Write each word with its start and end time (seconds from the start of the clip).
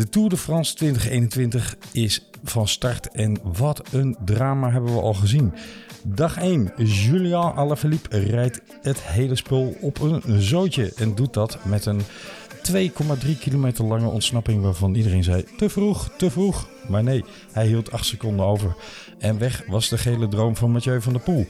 De 0.00 0.08
Tour 0.08 0.28
de 0.28 0.36
France 0.36 0.74
2021 0.74 1.76
is 1.92 2.30
van 2.44 2.68
start 2.68 3.08
en 3.08 3.38
wat 3.42 3.82
een 3.92 4.16
drama 4.24 4.70
hebben 4.70 4.94
we 4.94 5.00
al 5.00 5.14
gezien. 5.14 5.54
Dag 6.02 6.38
1. 6.38 6.72
Julian 6.76 7.54
Alaphilippe 7.54 8.18
rijdt 8.18 8.60
het 8.82 9.00
hele 9.00 9.36
spul 9.36 9.76
op 9.80 10.00
een 10.00 10.42
zootje 10.42 10.92
en 10.96 11.14
doet 11.14 11.34
dat 11.34 11.64
met 11.64 11.86
een 11.86 12.00
2,3 12.72 13.38
kilometer 13.40 13.84
lange 13.84 14.08
ontsnapping 14.08 14.62
waarvan 14.62 14.94
iedereen 14.94 15.24
zei 15.24 15.44
te 15.56 15.68
vroeg, 15.68 16.10
te 16.16 16.30
vroeg. 16.30 16.68
Maar 16.88 17.02
nee, 17.02 17.24
hij 17.52 17.66
hield 17.66 17.92
8 17.92 18.06
seconden 18.06 18.46
over. 18.46 18.76
En 19.18 19.38
weg 19.38 19.64
was 19.66 19.88
de 19.88 19.98
gele 19.98 20.28
droom 20.28 20.56
van 20.56 20.70
Mathieu 20.70 21.00
van 21.00 21.12
der 21.12 21.22
Poel. 21.22 21.46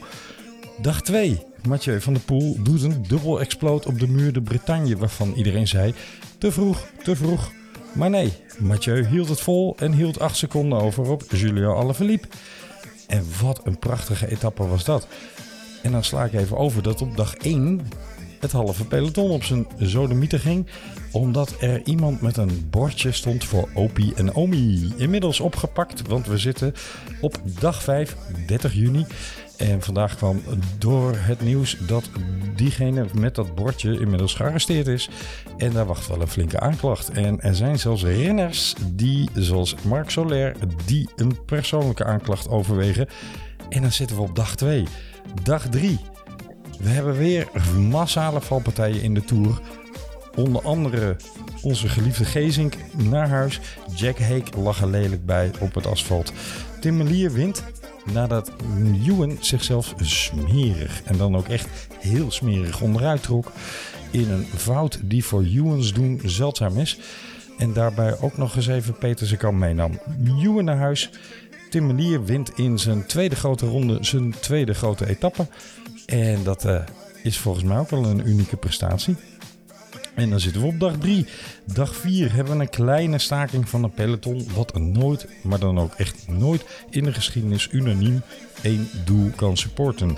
Dag 0.81 1.01
2. 1.01 1.39
Mathieu 1.67 2.01
van 2.01 2.13
der 2.13 2.23
Poel 2.23 2.57
doet 2.63 2.83
een 2.83 3.05
dubbel 3.07 3.39
explode 3.39 3.87
op 3.87 3.99
de 3.99 4.07
muur 4.07 4.33
de 4.33 4.41
Bretagne 4.41 4.97
waarvan 4.97 5.33
iedereen 5.33 5.67
zei 5.67 5.93
te 6.37 6.51
vroeg, 6.51 6.87
te 7.03 7.15
vroeg. 7.15 7.51
Maar 7.93 8.09
nee, 8.09 8.33
Mathieu 8.57 9.05
hield 9.05 9.29
het 9.29 9.41
vol 9.41 9.75
en 9.79 9.91
hield 9.91 10.19
8 10.19 10.37
seconden 10.37 10.79
over 10.79 11.09
op 11.09 11.23
Julien 11.29 11.65
Alaphilippe. 11.65 12.27
En 13.07 13.25
wat 13.41 13.61
een 13.63 13.79
prachtige 13.79 14.31
etappe 14.31 14.67
was 14.67 14.83
dat. 14.83 15.07
En 15.83 15.91
dan 15.91 16.03
sla 16.03 16.23
ik 16.23 16.33
even 16.33 16.57
over 16.57 16.83
dat 16.83 17.01
op 17.01 17.17
dag 17.17 17.35
1 17.35 17.81
het 18.39 18.51
halve 18.51 18.85
peloton 18.85 19.29
op 19.29 19.43
zijn 19.43 19.67
zodemieter 19.77 20.39
ging. 20.39 20.67
Omdat 21.11 21.55
er 21.59 21.81
iemand 21.85 22.21
met 22.21 22.37
een 22.37 22.67
bordje 22.69 23.11
stond 23.11 23.43
voor 23.43 23.69
Opie 23.73 24.13
en 24.15 24.35
Omi. 24.35 24.93
Inmiddels 24.97 25.39
opgepakt, 25.39 26.07
want 26.07 26.27
we 26.27 26.37
zitten 26.37 26.73
op 27.21 27.37
dag 27.59 27.83
5, 27.83 28.15
30 28.47 28.73
juni. 28.73 29.05
En 29.61 29.81
vandaag 29.81 30.15
kwam 30.15 30.41
door 30.77 31.15
het 31.15 31.41
nieuws 31.41 31.77
dat 31.87 32.09
diegene 32.55 33.05
met 33.13 33.35
dat 33.35 33.55
bordje 33.55 33.99
inmiddels 33.99 34.33
gearresteerd 34.33 34.87
is. 34.87 35.09
En 35.57 35.71
daar 35.71 35.85
wacht 35.85 36.07
wel 36.07 36.21
een 36.21 36.27
flinke 36.27 36.59
aanklacht. 36.59 37.09
En 37.09 37.41
er 37.41 37.55
zijn 37.55 37.79
zelfs 37.79 38.03
renners 38.03 38.75
die, 38.93 39.29
zoals 39.33 39.75
Marc 39.83 40.09
Soler, 40.09 40.55
die 40.85 41.09
een 41.15 41.45
persoonlijke 41.45 42.03
aanklacht 42.03 42.49
overwegen. 42.49 43.07
En 43.69 43.81
dan 43.81 43.91
zitten 43.91 44.15
we 44.15 44.21
op 44.21 44.35
dag 44.35 44.55
2. 44.55 44.85
Dag 45.43 45.69
3. 45.69 45.99
We 46.79 46.89
hebben 46.89 47.17
weer 47.17 47.47
massale 47.77 48.41
valpartijen 48.41 49.01
in 49.01 49.13
de 49.13 49.23
Tour. 49.23 49.61
Onder 50.35 50.61
andere 50.61 51.15
onze 51.61 51.89
geliefde 51.89 52.25
Gezink 52.25 52.75
naar 52.97 53.29
huis. 53.29 53.59
Jack 53.95 54.19
Hake 54.19 54.59
lag 54.59 54.81
er 54.81 54.89
lelijk 54.89 55.25
bij 55.25 55.51
op 55.59 55.73
het 55.73 55.87
asfalt. 55.87 56.33
Tim 56.79 56.97
Melier 56.97 57.31
wint 57.31 57.63
nadat 58.13 58.51
Ewan 59.05 59.37
zichzelf 59.39 59.93
smerig 59.97 61.01
en 61.03 61.17
dan 61.17 61.35
ook 61.35 61.47
echt 61.47 61.67
heel 61.99 62.31
smerig 62.31 62.81
onderuit 62.81 63.23
trok 63.23 63.51
in 64.11 64.31
een 64.31 64.45
fout 64.45 64.99
die 65.03 65.25
voor 65.25 65.43
Ewans 65.43 65.93
doen 65.93 66.21
zeldzaam 66.25 66.77
is. 66.77 66.99
En 67.57 67.73
daarbij 67.73 68.19
ook 68.19 68.37
nog 68.37 68.55
eens 68.55 68.67
even 68.67 68.97
Peter 68.97 69.37
kan 69.37 69.57
meenam. 69.57 69.99
Ewan 70.41 70.65
naar 70.65 70.77
huis. 70.77 71.09
Tim 71.69 71.87
Melier 71.87 72.25
wint 72.25 72.51
in 72.55 72.79
zijn 72.79 73.05
tweede 73.05 73.35
grote 73.35 73.65
ronde 73.65 73.97
zijn 74.01 74.35
tweede 74.39 74.73
grote 74.73 75.07
etappe. 75.07 75.47
En 76.05 76.43
dat 76.43 76.65
uh, 76.65 76.81
is 77.23 77.37
volgens 77.37 77.63
mij 77.63 77.77
ook 77.77 77.89
wel 77.89 78.05
een 78.05 78.27
unieke 78.27 78.57
prestatie. 78.57 79.15
En 80.15 80.29
dan 80.29 80.39
zitten 80.39 80.61
we 80.61 80.67
op 80.67 80.79
dag 80.79 80.97
3. 80.97 81.25
Dag 81.65 81.95
4 81.95 82.33
hebben 82.33 82.57
we 82.57 82.63
een 82.63 82.69
kleine 82.69 83.17
staking 83.17 83.69
van 83.69 83.83
een 83.83 83.91
peloton. 83.91 84.47
Wat 84.55 84.79
nooit, 84.79 85.27
maar 85.43 85.59
dan 85.59 85.79
ook 85.79 85.93
echt 85.93 86.27
nooit 86.27 86.65
in 86.89 87.03
de 87.03 87.13
geschiedenis 87.13 87.69
unaniem 87.71 88.21
één 88.61 88.87
doel 89.05 89.29
kan 89.35 89.57
supporten. 89.57 90.17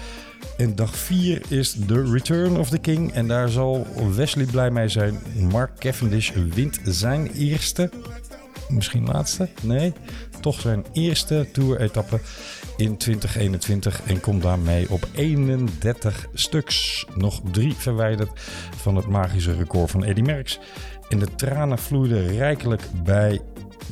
En 0.57 0.75
dag 0.75 0.95
4 0.95 1.41
is 1.47 1.77
The 1.87 2.11
Return 2.11 2.57
of 2.57 2.69
the 2.69 2.77
King. 2.77 3.11
En 3.11 3.27
daar 3.27 3.49
zal 3.49 3.87
Wesley 4.15 4.45
blij 4.45 4.71
mee 4.71 4.87
zijn. 4.87 5.19
Mark 5.51 5.79
Cavendish 5.79 6.31
wint 6.31 6.79
zijn 6.83 7.31
eerste, 7.31 7.89
misschien 8.69 9.05
laatste, 9.05 9.49
nee, 9.61 9.93
toch 10.39 10.59
zijn 10.59 10.85
eerste 10.93 11.47
Tour-etappe 11.51 12.19
in 12.77 12.97
2021 12.97 14.01
en 14.05 14.19
komt 14.19 14.41
daarmee 14.41 14.89
op 14.89 15.07
31 15.15 16.27
stuks. 16.33 17.05
Nog 17.15 17.41
drie 17.51 17.73
verwijderd 17.73 18.29
van 18.75 18.95
het 18.95 19.07
magische 19.07 19.55
record 19.55 19.91
van 19.91 20.03
Eddy 20.03 20.21
Merckx. 20.21 20.59
En 21.09 21.19
de 21.19 21.35
tranen 21.35 21.77
vloeiden 21.77 22.27
rijkelijk 22.27 22.81
bij 23.03 23.41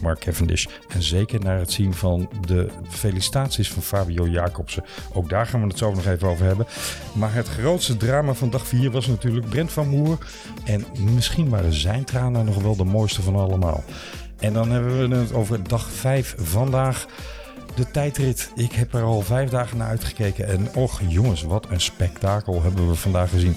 Mark 0.01 0.19
Cavendish. 0.19 0.65
En 0.87 1.03
zeker 1.03 1.39
naar 1.39 1.57
het 1.57 1.71
zien 1.71 1.93
van 1.93 2.29
de 2.47 2.69
felicitaties 2.89 3.71
van 3.71 3.81
Fabio 3.81 4.27
Jacobsen. 4.27 4.83
Ook 5.13 5.29
daar 5.29 5.45
gaan 5.45 5.61
we 5.61 5.67
het 5.67 5.77
zo 5.77 5.93
nog 5.93 6.05
even 6.05 6.27
over 6.27 6.45
hebben. 6.45 6.65
Maar 7.13 7.33
het 7.33 7.47
grootste 7.47 7.97
drama 7.97 8.33
van 8.33 8.49
dag 8.49 8.67
4 8.67 8.91
was 8.91 9.07
natuurlijk 9.07 9.49
Brent 9.49 9.71
van 9.71 9.87
Moer. 9.87 10.17
En 10.63 10.85
misschien 11.13 11.49
waren 11.49 11.73
zijn 11.73 12.03
tranen 12.03 12.45
nog 12.45 12.61
wel 12.61 12.75
de 12.75 12.83
mooiste 12.83 13.21
van 13.21 13.35
allemaal. 13.35 13.83
En 14.41 14.53
dan 14.53 14.71
hebben 14.71 15.09
we 15.09 15.15
het 15.15 15.33
over 15.33 15.67
dag 15.67 15.89
5 15.91 16.35
vandaag 16.37 17.05
de 17.75 17.91
tijdrit. 17.91 18.51
Ik 18.55 18.71
heb 18.71 18.93
er 18.93 19.03
al 19.03 19.21
vijf 19.21 19.49
dagen 19.49 19.77
naar 19.77 19.87
uitgekeken. 19.87 20.47
En 20.47 20.67
och 20.75 21.01
jongens, 21.07 21.43
wat 21.43 21.67
een 21.69 21.81
spektakel 21.81 22.61
hebben 22.61 22.87
we 22.87 22.95
vandaag 22.95 23.29
gezien. 23.29 23.55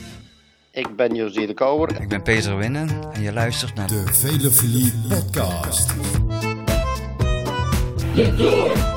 Ik 0.70 0.96
ben 0.96 1.14
José 1.14 1.46
de 1.46 1.54
Kouwer. 1.54 2.00
Ik 2.00 2.08
ben 2.08 2.22
Peter 2.22 2.56
Winnen 2.56 2.88
en 3.12 3.22
je 3.22 3.32
luistert 3.32 3.74
naar 3.74 3.88
de 3.88 4.04
Velofilie 4.12 4.92
podcast. 5.08 5.94
De 8.14 8.34
Tour. 8.36 8.93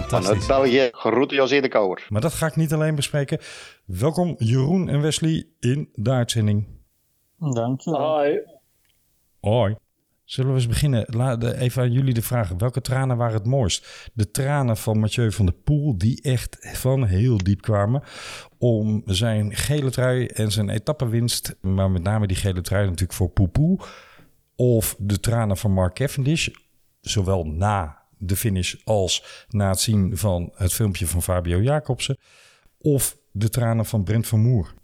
Fantastisch. 0.00 0.46
Vanuit 0.46 0.70
België, 0.70 0.88
groeten 0.92 1.36
José 1.36 1.60
de 1.60 1.68
Kouwer. 1.68 2.06
Maar 2.08 2.20
dat 2.20 2.32
ga 2.32 2.46
ik 2.46 2.56
niet 2.56 2.72
alleen 2.72 2.94
bespreken. 2.94 3.38
Welkom 3.84 4.34
Jeroen 4.38 4.88
en 4.88 5.00
Wesley 5.00 5.46
in 5.60 5.88
de 5.92 6.10
uitzending. 6.10 6.66
Dank 7.38 7.80
je. 7.80 7.90
Hoi. 7.90 8.40
Hoi. 9.40 9.76
Zullen 10.24 10.50
we 10.50 10.56
eens 10.56 10.66
beginnen? 10.66 11.04
Laat 11.06 11.42
even 11.44 11.82
aan 11.82 11.92
jullie 11.92 12.14
de 12.14 12.22
vraag. 12.22 12.48
Welke 12.58 12.80
tranen 12.80 13.16
waren 13.16 13.34
het 13.34 13.46
mooist? 13.46 14.10
De 14.14 14.30
tranen 14.30 14.76
van 14.76 14.98
Mathieu 14.98 15.32
van 15.32 15.46
der 15.46 15.54
Poel, 15.54 15.98
die 15.98 16.22
echt 16.22 16.56
van 16.72 17.04
heel 17.04 17.38
diep 17.38 17.60
kwamen. 17.60 18.02
Om 18.58 19.02
zijn 19.04 19.54
gele 19.54 19.90
trui 19.90 20.26
en 20.26 20.52
zijn 20.52 20.68
etappewinst. 20.68 21.56
Maar 21.60 21.90
met 21.90 22.02
name 22.02 22.26
die 22.26 22.36
gele 22.36 22.60
trui 22.60 22.84
natuurlijk 22.84 23.12
voor 23.12 23.48
Poel. 23.50 23.80
Of 24.56 24.96
de 24.98 25.20
tranen 25.20 25.56
van 25.56 25.72
Mark 25.72 25.94
Cavendish. 25.94 26.48
Zowel 27.00 27.44
na 27.44 28.02
de 28.26 28.36
finish 28.36 28.74
als 28.84 29.44
na 29.48 29.68
het 29.68 29.80
zien 29.80 30.16
van 30.16 30.50
het 30.54 30.72
filmpje 30.72 31.06
van 31.06 31.22
Fabio 31.22 31.60
Jacobsen? 31.60 32.18
Of 32.78 33.16
de 33.32 33.48
tranen 33.48 33.86
van 33.86 34.04
Brent 34.04 34.26
van 34.26 34.40
Moer? 34.40 34.74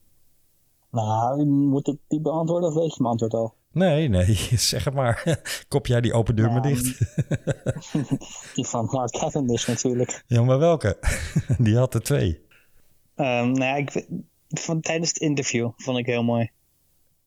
Nou, 0.90 1.44
moet 1.46 1.88
ik 1.88 1.96
die 2.08 2.20
beantwoorden 2.20 2.68
of 2.68 2.74
weet 2.74 2.94
je 2.94 3.02
mijn 3.02 3.10
antwoord 3.10 3.34
al? 3.34 3.54
Nee, 3.72 4.08
nee, 4.08 4.34
zeg 4.72 4.84
het 4.84 4.94
maar. 4.94 5.42
Kop 5.68 5.86
jij 5.86 6.00
die 6.00 6.12
open 6.12 6.36
deur 6.36 6.50
maar 6.52 6.62
dicht? 6.62 6.98
die 8.54 8.66
van 8.66 8.88
Mark 8.90 9.10
Cavendish 9.10 9.66
natuurlijk. 9.66 10.24
Ja, 10.26 10.42
maar 10.42 10.58
welke? 10.58 10.98
Die 11.58 11.76
had 11.76 11.94
er 11.94 12.02
twee. 12.02 12.48
Um, 13.16 13.52
nou 13.52 13.64
ja, 13.64 13.76
ik, 13.76 14.06
van, 14.48 14.80
tijdens 14.80 15.08
het 15.08 15.18
interview 15.18 15.70
vond 15.76 15.98
ik 15.98 16.06
heel 16.06 16.22
mooi. 16.22 16.50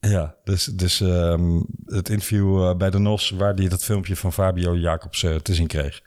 Ja, 0.10 0.36
dus, 0.44 0.66
dus 0.66 1.00
um, 1.00 1.66
het 1.86 2.10
interview 2.10 2.58
uh, 2.58 2.76
bij 2.76 2.90
de 2.90 3.00
NOS 3.00 3.30
waar 3.30 3.54
hij 3.54 3.68
dat 3.68 3.84
filmpje 3.84 4.16
van 4.16 4.34
Fabio 4.34 4.76
Jacobs 4.76 5.24
uh, 5.24 5.36
te 5.36 5.54
zien 5.54 5.68
kreeg. 5.68 6.02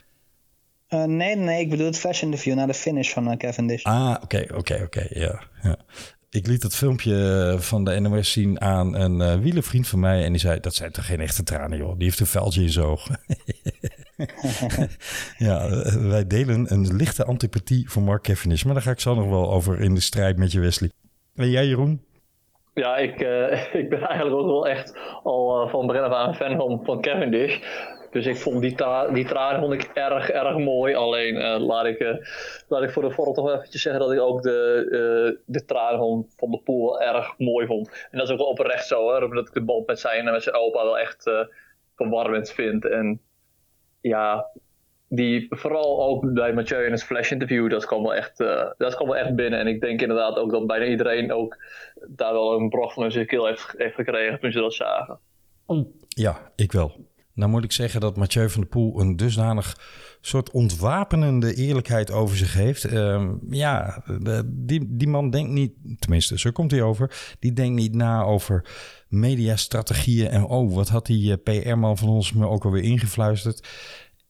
Uh, 0.89 1.05
nee, 1.05 1.37
nee, 1.37 1.61
ik 1.61 1.71
bedoel 1.71 1.87
het 1.87 1.99
fashion 1.99 2.31
interview 2.31 2.55
na 2.55 2.67
de 2.67 2.75
finish 2.75 3.13
van 3.13 3.31
uh, 3.31 3.37
Cavendish. 3.37 3.85
Ah, 3.85 4.11
oké, 4.11 4.25
okay, 4.25 4.43
oké, 4.43 4.57
okay, 4.57 4.83
oké, 4.83 4.99
okay, 4.99 5.23
ja, 5.23 5.43
ja. 5.63 5.79
Ik 6.31 6.47
liet 6.47 6.63
het 6.63 6.75
filmpje 6.75 7.57
van 7.59 7.85
de 7.85 8.01
NOS 8.01 8.33
zien 8.33 8.61
aan 8.61 8.95
een 8.95 9.21
uh, 9.21 9.43
wielenvriend 9.43 9.89
van 9.89 10.01
mij. 10.01 10.25
En 10.25 10.33
die 10.33 10.41
zei, 10.41 10.61
dat 10.61 10.75
zijn 10.75 10.93
toch 10.93 11.07
geen 11.07 11.21
echte 11.21 11.43
tranen, 11.43 11.79
joh. 11.79 11.95
Die 11.95 12.05
heeft 12.05 12.21
een 12.21 12.27
vuiltje 12.27 12.63
in 12.63 12.71
zijn 12.71 12.87
oog. 12.87 13.09
ja, 15.39 15.69
wij 16.01 16.27
delen 16.27 16.73
een 16.73 16.97
lichte 16.97 17.25
antipathie 17.25 17.91
voor 17.91 18.03
Mark 18.03 18.23
Cavendish. 18.23 18.63
Maar 18.63 18.75
daar 18.75 18.83
ga 18.83 18.91
ik 18.91 19.01
zo 19.01 19.15
nog 19.15 19.29
wel 19.29 19.53
over 19.53 19.81
in 19.81 19.95
de 19.95 20.01
strijd 20.01 20.37
met 20.37 20.53
je, 20.53 20.61
Wesley. 20.61 20.91
En 21.35 21.51
jij, 21.51 21.67
Jeroen? 21.67 22.06
Ja, 22.81 22.97
ik, 22.97 23.21
uh, 23.21 23.75
ik 23.83 23.89
ben 23.89 24.01
eigenlijk 24.01 24.37
ook 24.37 24.47
wel 24.47 24.69
echt 24.69 24.99
al 25.23 25.65
uh, 25.65 25.71
van 25.71 25.87
begin 25.87 26.03
af 26.03 26.13
aan 26.13 26.35
fan 26.35 26.57
van, 26.57 26.85
van 26.85 27.01
Cavendish. 27.01 27.59
Dus 28.11 28.27
ik 28.27 28.37
vond 28.37 28.61
die, 28.61 28.75
tra 28.75 29.09
die 29.09 29.25
tranen 29.25 29.61
vond 29.61 29.73
ik 29.73 29.91
erg, 29.95 30.31
erg 30.31 30.57
mooi. 30.57 30.95
Alleen 30.95 31.35
uh, 31.35 31.59
laat, 31.59 31.87
ik, 31.87 32.21
laat 32.69 32.83
ik 32.83 32.91
voor 32.91 33.03
de 33.03 33.11
vorm 33.11 33.35
toch 33.35 33.53
eventjes 33.53 33.83
zeggen 33.83 34.01
dat 34.01 34.13
ik 34.13 34.21
ook 34.21 34.43
de, 34.43 35.41
de 35.47 35.65
tranen 35.65 35.99
van, 35.99 36.27
van 36.37 36.51
de 36.51 36.61
pool 36.65 37.01
erg 37.01 37.39
mooi 37.39 37.67
vond. 37.67 38.07
En 38.11 38.19
dat 38.19 38.27
is 38.27 38.33
ook 38.33 38.39
wel 38.39 38.47
oprecht 38.47 38.87
zo, 38.87 39.15
hè, 39.15 39.25
omdat 39.25 39.49
ik 39.49 39.55
de 39.55 39.65
band 39.65 39.87
met 39.87 40.01
zijn, 40.01 40.25
met 40.25 40.43
zijn 40.43 40.57
opa 40.57 40.85
wel 40.85 40.99
echt 40.99 41.31
verwarmend 41.95 42.51
vind. 42.51 42.85
En 42.85 43.21
ja, 44.01 44.47
die 45.17 45.47
vooral 45.51 46.07
ook 46.09 46.33
bij 46.33 46.53
Mathieu 46.55 46.85
in 46.85 46.93
het 46.93 47.05
flash 47.05 47.31
interview, 47.31 47.71
dat 47.71 47.87
kwam 47.87 48.03
wel 48.03 48.15
echt, 48.15 48.41
uh, 48.41 48.63
dat 48.79 48.95
kwam 48.95 49.09
wel 49.09 49.17
echt 49.17 49.35
binnen. 49.35 49.59
En 49.61 49.67
ik 49.67 49.81
denk 49.81 50.01
inderdaad 50.01 50.37
ook 50.37 50.51
dat 50.51 50.67
bijna 50.67 50.85
iedereen 50.85 51.33
ook 51.33 51.57
daar 52.09 52.33
wel 52.33 52.53
een 52.61 52.69
brok 52.69 52.93
van 52.93 53.13
zijn 53.13 53.27
keel 53.27 53.47
heeft, 53.47 53.75
heeft 53.77 53.95
gekregen 53.95 54.41
toen 54.41 54.53
ze 54.53 54.59
dat 54.61 54.75
zagen. 54.75 55.19
Ja, 56.09 56.53
ik 56.57 56.73
wel. 56.73 57.07
Nou 57.35 57.51
moet 57.51 57.65
ik 57.65 57.73
zeggen 57.73 58.01
dat 58.01 58.17
Mathieu 58.17 58.49
van 58.51 58.61
der 58.61 58.71
Poel 58.71 59.01
een 59.01 59.17
dusdanig 59.17 59.77
soort 60.21 60.51
ontwapenende 60.51 61.55
eerlijkheid 61.55 62.13
over 62.13 62.37
zich 62.37 62.55
heeft. 62.55 62.85
Ehm, 62.85 63.35
ja, 63.51 64.03
de- 64.23 64.43
die, 64.47 64.97
die 64.97 65.09
man 65.09 65.31
denkt 65.31 65.51
niet, 65.51 65.73
tenminste, 65.99 66.39
zo 66.39 66.51
komt 66.51 66.71
hij 66.71 66.83
over. 66.83 67.35
Die 67.39 67.53
denkt 67.53 67.81
niet 67.81 67.95
na 67.95 68.23
over 68.23 68.65
mediastrategieën 69.09 70.29
en 70.29 70.45
oh, 70.45 70.75
wat 70.75 70.89
had 70.89 71.07
die 71.07 71.41
eh, 71.43 71.63
PR-man 71.63 71.97
van 71.97 72.09
ons 72.09 72.33
me 72.33 72.47
ook 72.47 72.65
alweer 72.65 72.83
ingefluisterd. 72.83 73.69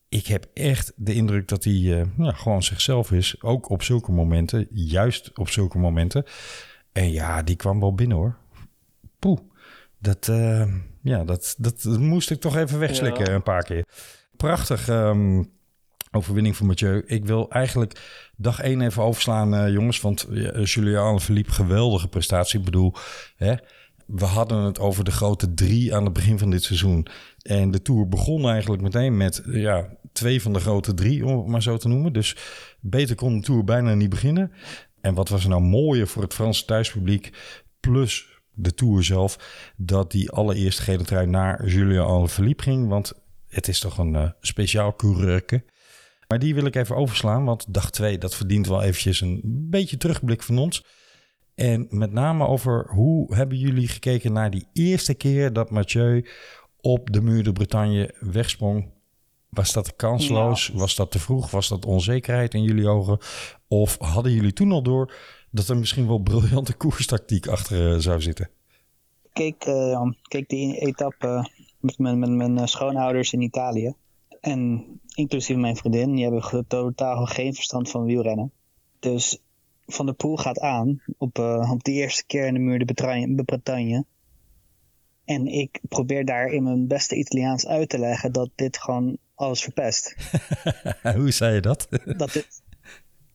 Ik 0.08 0.26
heb 0.26 0.47
echt 0.55 0.93
de 0.97 1.14
indruk 1.14 1.49
dat 1.49 1.64
hij 1.64 1.73
eh, 1.73 2.03
ja, 2.19 2.32
gewoon 2.32 2.62
zichzelf 2.62 3.12
is. 3.12 3.43
Ook 3.43 3.69
op 3.70 3.82
zulke 3.82 4.12
momenten, 4.12 4.67
juist 4.70 5.38
op 5.38 5.49
zulke 5.49 5.79
momenten. 5.79 6.25
En 6.93 7.11
ja, 7.11 7.43
die 7.43 7.56
kwam 7.56 7.81
wel 7.81 7.94
binnen 7.94 8.17
hoor. 8.17 8.37
Poeh, 9.19 9.38
dat, 9.99 10.29
eh, 10.29 10.73
ja, 11.03 11.25
dat, 11.25 11.55
dat 11.58 11.85
moest 11.85 12.31
ik 12.31 12.41
toch 12.41 12.56
even 12.56 12.79
wegslikken 12.79 13.25
Ja. 13.25 13.35
een 13.35 13.43
paar 13.43 13.64
keer. 13.64 13.85
Prachtig 14.37 14.88
ehm, 14.88 15.43
overwinning 16.11 16.56
voor 16.56 16.67
Mathieu. 16.67 17.03
Ik 17.06 17.25
wil 17.25 17.50
eigenlijk 17.50 18.00
dag 18.37 18.61
één 18.61 18.81
even 18.81 19.03
overslaan, 19.03 19.55
eh, 19.55 19.73
jongens. 19.73 20.00
Want 20.00 20.26
Julian 20.62 21.20
verliep 21.20 21.49
geweldige 21.49 22.08
prestatie. 22.08 22.58
Ik 22.58 22.64
bedoel, 22.64 22.94
hè, 23.37 23.55
we 24.06 24.25
hadden 24.25 24.62
het 24.62 24.79
over 24.79 25.05
de 25.05 25.11
grote 25.11 25.55
drie 25.55 25.94
aan 25.94 26.05
het 26.05 26.12
begin 26.12 26.38
van 26.38 26.50
dit 26.50 26.62
seizoen. 26.62 27.06
En 27.43 27.70
de 27.70 27.82
Tour 27.82 28.08
begon 28.08 28.49
eigenlijk 28.49 28.82
meteen 28.82 29.17
met 29.17 29.43
ja, 29.47 29.88
twee 30.12 30.43
van 30.43 30.53
de 30.53 30.61
grote 30.61 30.94
drie, 30.94 31.26
om 31.26 31.38
het 31.38 31.47
maar 31.47 31.62
zo 31.62 31.76
te 31.76 31.88
noemen. 31.88 32.12
Dus 32.12 32.37
beter 32.81 33.17
kon 33.17 33.37
de 33.37 33.44
Tour 33.44 33.64
bijna 33.64 33.94
niet 33.94 34.08
beginnen. 34.08 34.53
En 35.00 35.14
wat 35.14 35.29
was 35.29 35.47
nou 35.47 35.62
mooier 35.62 36.06
voor 36.06 36.23
het 36.23 36.35
Franse 36.35 36.64
thuispubliek, 36.64 37.32
plus 37.81 38.29
de 38.53 38.75
Tour 38.75 39.05
zelf, 39.05 39.38
dat 39.76 40.11
die 40.11 40.31
allereerste 40.31 40.82
gele 40.82 41.05
trui 41.05 41.26
naar 41.26 41.69
Julien 41.69 42.00
Alaphilippe 42.00 42.62
ging. 42.62 42.88
Want 42.88 43.12
het 43.49 43.69
is 43.69 43.81
toch 43.81 43.99
een 43.99 44.14
eh, 44.14 44.31
speciaal 44.41 44.94
coureurke. 44.94 45.64
Maar 46.29 46.38
die 46.38 46.55
wil 46.55 46.67
ik 46.67 46.76
even 46.76 46.97
overslaan, 46.97 47.44
want 47.44 47.75
dag 47.75 47.91
2, 47.91 48.19
dat 48.19 48.35
verdient 48.35 48.67
wel 48.67 48.82
eventjes 48.82 49.20
een 49.20 49.41
beetje 49.70 49.97
terugblik 49.97 50.43
van 50.43 50.58
ons. 50.58 50.85
En 51.56 51.87
met 51.91 52.12
name 52.12 52.47
over 52.47 52.87
hoe 52.88 53.35
hebben 53.35 53.58
jullie 53.58 53.88
gekeken 53.88 54.32
naar 54.32 54.50
die 54.50 54.67
eerste 54.73 55.14
keer 55.14 55.53
dat 55.53 55.70
Mathieu 55.70 56.26
op 56.81 57.12
de 57.12 57.20
muur 57.20 57.43
de 57.43 57.53
Bretagne 57.53 58.14
wegsprong? 58.20 58.91
Was 59.49 59.73
dat 59.73 59.97
kansloos? 59.97 60.69
Was 60.69 60.94
dat 60.94 61.11
te 61.11 61.19
vroeg? 61.19 61.50
Was 61.50 61.69
dat 61.69 61.85
onzekerheid 61.85 62.55
in 62.55 62.62
jullie 62.62 62.88
ogen? 62.88 63.19
Of 63.69 63.99
hadden 63.99 64.32
jullie 64.32 64.53
toen 64.53 64.73
al 64.73 64.82
door 64.82 65.14
dat 65.50 65.69
er 65.69 65.76
misschien 65.76 66.06
wel 66.06 66.19
briljante 66.19 66.75
koerstactiek 66.75 67.47
achter 67.47 67.93
eh, 67.93 67.99
zou 67.99 68.20
zitten? 68.20 68.50
Keek, 69.32 69.64
eh, 69.64 70.11
keek 70.23 70.49
die 70.49 70.79
etappe 70.79 71.50
met 71.81 71.99
mijn, 71.99 72.19
met 72.19 72.31
mijn 72.31 72.58
eh, 72.58 72.67
schoonouders 72.67 73.32
in 73.32 73.41
Italië. 73.41 73.94
En 74.41 74.87
inclusief 75.14 75.56
mijn 75.56 75.76
vriendin, 75.76 76.14
die 76.14 76.25
hebben 76.25 76.67
totaal 76.69 77.26
geen 77.26 77.55
verstand 77.55 77.91
van 77.91 78.05
wielrennen. 78.05 78.53
Dus 78.99 79.41
Van 79.87 80.06
der 80.06 80.15
Poel 80.15 80.37
gaat 80.37 80.61
aan 80.61 81.03
op, 81.19 81.38
eh, 81.38 81.71
op 81.73 81.85
de 81.85 81.93
eerste 81.93 82.27
keer 82.27 82.47
in 82.47 82.55
de 82.55 82.61
muur 82.61 82.79
de 82.79 82.85
Bretagne, 82.85 83.35
de. 83.35 84.05
En 85.25 85.47
ik 85.47 85.81
probeer 85.88 86.25
daar 86.25 86.49
in 86.49 86.62
mijn 86.62 86.87
beste 86.87 87.17
Italiaans 87.17 87.67
uit 87.67 87.88
te 87.88 87.99
leggen 87.99 88.33
dat 88.33 88.50
dit 88.55 88.79
gewoon 88.79 89.19
alles 89.35 89.62
verpest. 89.62 90.15
hoe 91.17 91.31
zei 91.31 91.55
je 91.55 91.61
dat? 91.61 91.88
Dat 92.17 92.33
dit... 92.33 92.62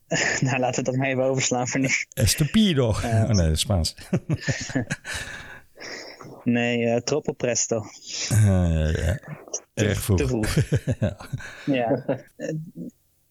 nou, 0.40 0.58
laten 0.58 0.84
we 0.84 0.90
dat 0.90 0.98
maar 1.00 1.08
even 1.08 1.22
overslaan 1.22 1.68
voor 1.68 1.80
nu. 1.80 1.88
Estupido. 2.12 2.88
Oh 2.88 3.28
nee, 3.28 3.34
dat 3.34 3.50
is 3.50 3.60
Spaans. 3.60 3.94
Nee, 6.44 6.84
eh 6.84 7.00
troppo 7.00 7.32
presto. 7.32 7.84
Eh, 8.28 8.94
ja. 8.94 9.18
Erg 9.74 10.00
vroeg. 10.00 10.18
Te 10.18 10.26
vroeg. 10.26 10.56
ja. 11.64 12.04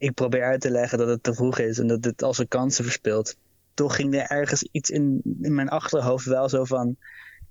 Ik 0.02 0.14
probeer 0.14 0.44
uit 0.44 0.62
te 0.62 0.72
leggen 0.72 0.98
dat 0.98 1.08
het 1.08 1.24
te 1.24 1.34
vroeg 1.34 1.60
is 1.60 1.80
en 1.80 1.88
dat 1.88 2.04
het 2.04 2.24
al 2.24 2.34
zijn 2.34 2.48
kansen 2.48 2.84
verspeelt. 2.84 3.38
Toch 3.74 3.96
ging 3.96 4.16
er 4.16 4.28
ergens 4.28 4.64
iets 4.72 4.90
in, 4.90 5.22
in 5.42 5.56
mijn 5.56 5.70
achterhoofd 5.70 6.26
wel 6.26 6.50
zo 6.50 6.64
van... 6.64 6.96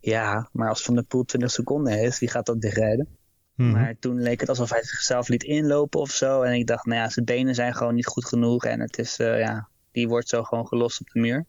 Ja, 0.01 0.49
maar 0.53 0.69
als 0.69 0.83
Van 0.83 0.95
der 0.95 1.05
Poel 1.05 1.25
20 1.25 1.51
seconden 1.51 1.93
heeft, 1.93 2.19
wie 2.19 2.31
gaat 2.31 2.47
dat 2.47 2.61
dichtrijden? 2.61 3.09
Mhm. 3.55 3.71
Maar 3.71 3.95
toen 3.99 4.21
leek 4.21 4.41
het 4.41 4.49
alsof 4.49 4.71
hij 4.71 4.83
zichzelf 4.83 5.29
liet 5.29 5.43
inlopen 5.43 6.01
of 6.01 6.11
zo. 6.11 6.43
En 6.43 6.53
ik 6.53 6.67
dacht, 6.67 6.87
nou 6.87 7.01
ja, 7.01 7.09
zijn 7.09 7.25
benen 7.25 7.55
zijn 7.55 7.75
gewoon 7.75 7.95
niet 7.95 8.07
goed 8.07 8.25
genoeg. 8.25 8.65
En 8.65 8.81
het 8.81 8.99
is, 8.99 9.19
eh, 9.19 9.39
ja, 9.39 9.69
die 9.93 10.09
wordt 10.09 10.29
zo 10.29 10.43
gewoon 10.43 10.67
gelost 10.67 11.01
op 11.01 11.11
de 11.11 11.21
muur. 11.21 11.45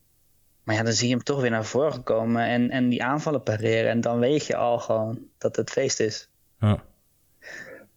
Maar 0.64 0.76
ja, 0.76 0.84
dan 0.84 0.94
zie 0.94 1.08
je 1.08 1.14
hem 1.14 1.24
toch 1.24 1.42
weer 1.42 1.50
naar 1.50 1.66
voren 1.66 2.04
komen 2.04 2.46
en, 2.46 2.70
en 2.70 2.90
die 2.90 3.04
aanvallen 3.04 3.44
pareren. 3.44 3.92
En 3.92 4.02
dan 4.02 4.20
weet 4.20 4.46
je 4.46 4.56
al 4.56 4.80
gewoon 4.80 5.20
dat 5.38 5.56
het 5.56 5.70
feest 5.70 6.00
is. 6.00 6.30
Ja. 6.60 6.84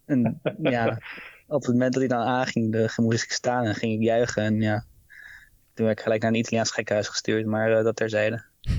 En 0.04 0.40
ja, 0.62 0.98
op 1.48 1.62
het 1.62 1.70
moment 1.72 1.92
dat 1.92 2.02
hij 2.02 2.10
dan 2.18 2.26
aanging, 2.26 2.72
de- 2.72 2.92
moest 2.96 3.24
ik 3.24 3.32
staan 3.32 3.64
en 3.64 3.74
ging 3.74 3.92
ik 3.92 4.00
juichen. 4.02 4.42
En 4.42 4.60
ja, 4.60 4.84
toen 5.74 5.86
werd 5.86 5.98
ik 5.98 6.04
gelijk 6.04 6.22
naar 6.22 6.30
een 6.30 6.38
Italiaans 6.38 6.70
gekhuis 6.70 7.08
gestuurd, 7.08 7.46
maar 7.46 7.76
eh, 7.78 7.84
dat 7.84 7.96
terzijde. 7.96 8.42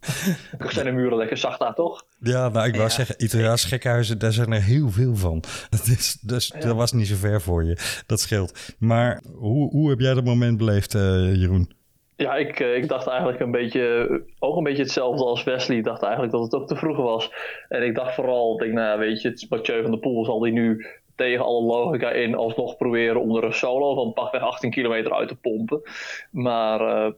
Gelukkig 0.00 0.72
zijn 0.72 0.86
de 0.86 0.92
muren 0.92 1.16
lekker 1.18 1.36
zacht 1.36 1.58
daar, 1.60 1.74
toch? 1.74 2.04
Ja, 2.18 2.48
nou, 2.48 2.66
ik 2.66 2.72
wou 2.74 2.84
Ja. 2.84 2.94
zeggen, 2.94 3.24
Italiaanse 3.24 3.68
gekhuizen, 3.68 4.18
daar 4.18 4.32
zijn 4.32 4.52
er 4.52 4.62
heel 4.62 4.90
veel 4.90 5.16
van. 5.16 5.42
Dat, 5.70 5.86
is, 5.86 6.18
dus, 6.20 6.48
dat 6.58 6.76
was 6.76 6.92
niet 6.92 7.06
zo 7.06 7.14
ver 7.16 7.40
voor 7.40 7.64
je. 7.64 8.02
Dat 8.06 8.20
scheelt. 8.20 8.74
Maar 8.78 9.22
hoe, 9.34 9.70
hoe 9.70 9.90
heb 9.90 9.98
jij 10.00 10.14
dat 10.14 10.24
moment 10.24 10.56
beleefd, 10.58 10.94
eh, 10.94 11.34
Jeroen? 11.34 11.74
Ja, 12.16 12.34
ik, 12.36 12.60
eh, 12.60 12.76
ik 12.76 12.88
dacht 12.88 13.06
eigenlijk 13.06 13.40
een 13.40 13.50
beetje, 13.50 14.08
ook 14.38 14.56
een 14.56 14.62
beetje 14.62 14.82
hetzelfde 14.82 15.24
als 15.24 15.44
Wesley. 15.44 15.76
Ik 15.76 15.84
dacht 15.84 16.02
eigenlijk 16.02 16.32
dat 16.32 16.42
het 16.42 16.54
ook 16.54 16.68
te 16.68 16.76
vroeg 16.76 16.96
was. 16.96 17.32
En 17.68 17.82
ik 17.82 17.94
dacht 17.94 18.14
vooral, 18.14 18.52
ik 18.54 18.58
denk, 18.60 18.72
nou, 18.72 18.98
weet 18.98 19.22
je, 19.22 19.46
Mathieu 19.48 19.82
van 19.82 19.90
der 19.90 20.00
Poel 20.00 20.24
zal 20.24 20.40
die 20.40 20.52
nu 20.52 20.86
tegen 21.16 21.44
alle 21.44 21.62
logica 21.62 22.10
in 22.10 22.34
alsnog 22.34 22.76
proberen 22.76 23.20
om 23.20 23.36
er 23.36 23.44
een 23.44 23.52
solo 23.52 23.94
van 23.94 24.12
pakweg 24.12 24.42
18 24.42 24.70
kilometer 24.70 25.14
uit 25.14 25.28
te 25.28 25.36
pompen. 25.36 25.82
Maar 26.30 26.80
eh, 26.80 27.12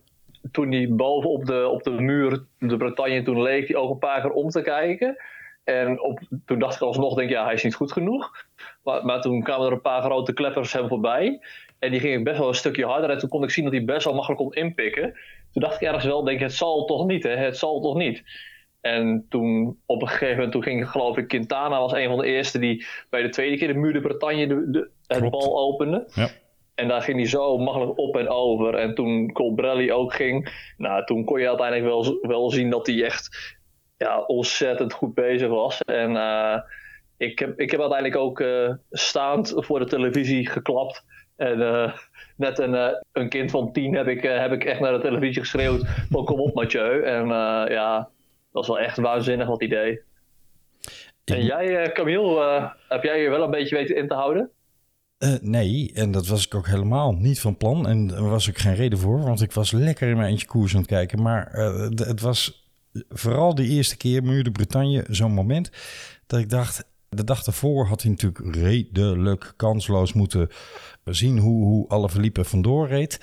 toen 0.53 0.73
hij 0.73 0.87
boven 0.91 1.31
op 1.31 1.45
de, 1.45 1.69
op 1.69 1.83
de 1.83 1.91
muur, 1.91 2.45
de 2.59 2.77
Bretagne, 2.77 3.23
toen 3.23 3.43
leek 3.43 3.69
hij 3.69 3.77
ook 3.77 3.91
een 3.91 3.99
paar 3.99 4.21
keer 4.21 4.31
om 4.31 4.49
te 4.49 4.62
kijken. 4.62 5.17
En 5.65 6.00
op, 6.00 6.21
toen 6.45 6.59
dacht 6.59 6.75
ik 6.75 6.81
alsnog, 6.81 7.15
denk 7.15 7.29
ik, 7.29 7.35
ja, 7.35 7.45
hij 7.45 7.55
is 7.55 7.62
niet 7.62 7.75
goed 7.75 7.93
genoeg. 7.93 8.47
Maar, 8.85 9.05
maar 9.05 9.21
toen 9.21 9.43
kwamen 9.43 9.67
er 9.67 9.73
een 9.73 9.81
paar 9.81 10.03
grote 10.03 10.33
kleppers 10.33 10.73
hem 10.73 10.89
voorbij. 10.89 11.41
En 11.79 11.91
die 11.91 12.00
gingen 12.00 12.25
best 12.25 12.39
wel 12.39 12.49
een 12.49 12.55
stukje 12.55 12.85
harder. 12.85 13.11
En 13.11 13.19
toen 13.19 13.29
kon 13.29 13.43
ik 13.43 13.50
zien 13.50 13.65
dat 13.65 13.73
hij 13.73 13.85
best 13.85 14.05
wel 14.05 14.15
makkelijk 14.15 14.41
kon 14.41 14.55
inpikken. 14.55 15.12
Toen 15.53 15.62
dacht 15.62 15.75
ik 15.75 15.87
ergens 15.87 16.05
wel, 16.05 16.25
denk 16.25 16.37
ik, 16.37 16.43
het 16.43 16.55
zal 16.55 16.85
toch 16.85 17.06
niet, 17.06 17.23
hè? 17.23 17.37
Het 17.37 17.56
zal 17.56 17.81
toch 17.81 17.97
niet. 17.97 18.23
En 18.80 19.26
toen 19.28 19.78
op 19.86 20.02
een 20.02 20.08
gegeven 20.08 20.34
moment, 20.34 20.52
toen 20.52 20.62
ging 20.62 20.90
geloof 20.90 21.16
ik, 21.16 21.28
Quintana 21.28 21.78
was 21.80 21.92
een 21.92 22.08
van 22.08 22.19
de 22.19 22.26
eerste 22.26 22.58
die 22.58 22.86
bij 23.10 23.22
de 23.22 23.28
tweede 23.28 23.56
keer 23.56 23.69
de 23.69 23.75
muur 23.75 23.92
de 23.92 24.00
Bretagne 24.00 24.46
de, 24.46 24.70
de, 24.70 24.90
het 25.06 25.19
Klopt. 25.19 25.32
bal 25.32 25.58
opende. 25.58 26.08
Ja. 26.14 26.28
En 26.75 26.88
daar 26.88 27.02
ging 27.02 27.18
hij 27.18 27.28
zo 27.28 27.58
makkelijk 27.58 27.99
op 27.99 28.16
en 28.16 28.28
over. 28.28 28.75
En 28.75 28.94
toen 28.94 29.32
Colbrelli 29.32 29.92
ook 29.92 30.14
ging, 30.14 30.52
nou, 30.76 31.04
toen 31.04 31.25
kon 31.25 31.40
je 31.40 31.49
uiteindelijk 31.49 31.88
wel, 31.88 32.18
wel 32.20 32.50
zien 32.50 32.70
dat 32.70 32.87
hij 32.87 33.04
echt 33.04 33.56
ja, 33.97 34.20
ontzettend 34.20 34.92
goed 34.92 35.14
bezig 35.14 35.49
was. 35.49 35.82
En 35.82 36.16
eh, 36.16 36.61
ik, 37.16 37.38
heb, 37.38 37.61
ik 37.61 37.70
heb 37.70 37.80
uiteindelijk 37.80 38.20
ook 38.20 38.40
eh, 38.40 38.73
staand 38.90 39.52
voor 39.56 39.78
de 39.78 39.87
televisie 39.87 40.49
geklapt. 40.49 41.04
En 41.37 41.62
eh, 41.62 41.92
net 42.37 42.58
een, 42.58 43.02
een 43.12 43.28
kind 43.28 43.50
van 43.50 43.73
tien 43.73 43.94
heb 43.94 44.06
ik, 44.06 44.23
heb 44.23 44.52
ik 44.52 44.64
echt 44.64 44.80
naar 44.80 44.92
de 44.92 45.00
televisie 45.00 45.40
geschreeuwd 45.40 45.88
van 46.11 46.25
kom 46.25 46.40
op 46.40 46.54
Mathieu. 46.54 47.02
En 47.02 47.28
ja, 47.68 48.08
dat 48.59 48.67
was 48.67 48.77
wel 48.77 48.87
echt 48.87 48.97
waanzinnig 48.99 49.47
wat 49.47 49.61
hij 49.61 49.69
deed. 49.69 50.03
En 51.25 51.45
jij, 51.45 51.77
eh, 51.77 51.93
Camille, 51.93 52.41
eh, 52.41 52.71
heb 52.88 53.03
jij 53.03 53.23
je 53.23 53.29
wel 53.29 53.43
een 53.43 53.50
beetje 53.50 53.77
weten 53.77 53.97
in 53.97 54.09
te 54.09 54.15
houden? 54.15 54.50
Eh, 55.19 55.35
nee, 55.41 55.91
en 55.95 56.11
dat 56.11 56.27
was 56.27 56.47
ik 56.47 56.55
ook 56.55 56.67
helemaal 56.67 57.12
niet 57.12 57.41
van 57.41 57.57
plan. 57.57 57.88
En 57.88 58.11
er 58.15 58.29
was 58.29 58.49
ook 58.49 58.59
geen 58.59 58.75
reden 58.75 58.99
voor, 58.99 59.21
want 59.21 59.41
ik 59.41 59.53
was 59.53 59.73
lekker 59.73 60.09
in 60.09 60.17
mijn 60.17 60.31
eentje 60.31 60.47
koers 60.47 60.73
aan 60.73 60.81
het 60.81 60.88
kijken. 60.88 61.23
Maar 61.23 61.53
het 61.95 62.21
was 62.21 62.69
vooral 63.09 63.55
de 63.55 63.65
eerste 63.65 63.97
keer, 63.97 64.23
Muur 64.23 64.45
de 64.45 64.50
Bretagne, 64.50 65.05
zo'n 65.09 65.33
moment 65.33 65.71
dat 66.27 66.41
ik 66.41 66.50
dacht... 66.50 66.87
De 67.11 67.25
dag 67.25 67.43
daarvoor 67.43 67.87
had 67.87 68.03
hij 68.03 68.11
natuurlijk 68.11 68.55
redelijk 68.55 69.53
kansloos 69.57 70.12
moeten 70.12 70.49
zien 71.05 71.38
hoe, 71.38 71.65
hoe 71.65 71.88
alle 71.88 72.09
verliepen 72.09 72.45
vandoor 72.45 72.88
reed. 72.88 73.21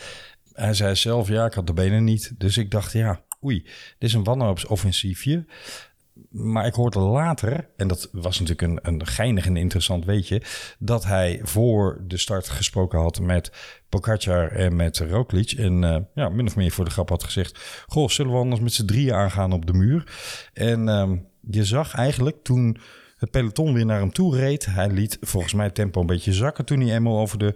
Hij 0.53 0.73
zei 0.73 0.95
zelf, 0.95 1.27
ja, 1.27 1.45
ik 1.45 1.53
had 1.53 1.67
de 1.67 1.73
benen 1.73 2.03
niet. 2.03 2.33
Dus 2.37 2.57
ik 2.57 2.71
dacht, 2.71 2.91
ja, 2.91 3.21
oei, 3.45 3.63
dit 3.97 4.09
is 4.09 4.13
een 4.13 4.23
wanhoopsoffensiefje. 4.23 5.45
Maar 6.29 6.65
ik 6.65 6.73
hoorde 6.73 6.99
later, 6.99 7.69
en 7.77 7.87
dat 7.87 8.09
was 8.11 8.39
natuurlijk 8.39 8.85
een, 8.85 8.93
een 8.93 9.05
geinig 9.05 9.45
en 9.45 9.57
interessant 9.57 10.05
weetje, 10.05 10.41
dat 10.79 11.05
hij 11.05 11.39
voor 11.43 12.03
de 12.07 12.17
start 12.17 12.49
gesproken 12.49 12.99
had 12.99 13.19
met 13.19 13.51
Pogacar 13.89 14.51
en 14.51 14.75
met 14.75 14.97
Roglic. 14.97 15.51
En 15.51 15.83
eh, 15.83 15.97
ja, 16.13 16.29
min 16.29 16.45
of 16.45 16.55
meer 16.55 16.71
voor 16.71 16.85
de 16.85 16.91
grap 16.91 17.09
had 17.09 17.23
gezegd, 17.23 17.83
goh, 17.87 18.09
zullen 18.09 18.31
we 18.31 18.37
anders 18.37 18.61
met 18.61 18.73
z'n 18.73 18.85
drieën 18.85 19.13
aangaan 19.13 19.53
op 19.53 19.65
de 19.65 19.73
muur? 19.73 20.13
En 20.53 20.89
ehm, 20.89 21.17
je 21.49 21.65
zag 21.65 21.95
eigenlijk 21.95 22.43
toen 22.43 22.77
peloton 23.31 23.73
weer 23.73 23.85
naar 23.85 23.99
hem 23.99 24.11
toe 24.11 24.37
reed. 24.37 24.65
Hij 24.65 24.89
liet 24.89 25.17
volgens 25.21 25.53
mij 25.53 25.65
het 25.65 25.75
tempo 25.75 25.99
een 25.99 26.05
beetje 26.05 26.33
zakken 26.33 26.65
toen 26.65 26.79
hij 26.79 26.95
eenmaal 26.95 27.19
over 27.19 27.37
de, 27.37 27.55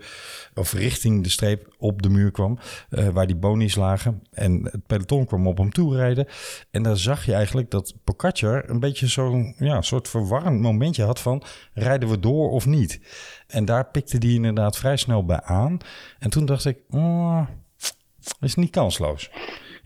of 0.53 0.73
richting 0.73 1.23
de 1.23 1.29
streep 1.29 1.75
op 1.77 2.01
de 2.01 2.09
muur 2.09 2.31
kwam, 2.31 2.59
eh, 2.89 3.07
waar 3.07 3.27
die 3.27 3.35
bonies 3.35 3.75
lagen. 3.75 4.23
En 4.31 4.63
het 4.63 4.87
peloton 4.87 5.25
kwam 5.25 5.47
op 5.47 5.57
hem 5.57 5.71
toe 5.71 5.95
rijden. 5.95 6.27
En 6.71 6.83
daar 6.83 6.97
zag 6.97 7.25
je 7.25 7.33
eigenlijk 7.33 7.71
dat 7.71 7.93
Pogacar 8.03 8.69
een 8.69 8.79
beetje 8.79 9.07
zo'n 9.07 9.55
ja, 9.57 9.81
soort 9.81 10.07
verwarrend 10.07 10.61
momentje 10.61 11.03
had 11.03 11.19
van, 11.19 11.43
rijden 11.73 12.09
we 12.09 12.19
door 12.19 12.49
of 12.49 12.65
niet? 12.65 12.99
En 13.47 13.65
daar 13.65 13.85
pikte 13.85 14.17
hij 14.17 14.29
inderdaad 14.29 14.77
vrij 14.77 14.97
snel 14.97 15.25
bij 15.25 15.41
aan. 15.41 15.77
En 16.19 16.29
toen 16.29 16.45
dacht 16.45 16.65
ik, 16.65 16.77
oh, 16.89 17.41
is 18.39 18.55
niet 18.55 18.71
kansloos. 18.71 19.29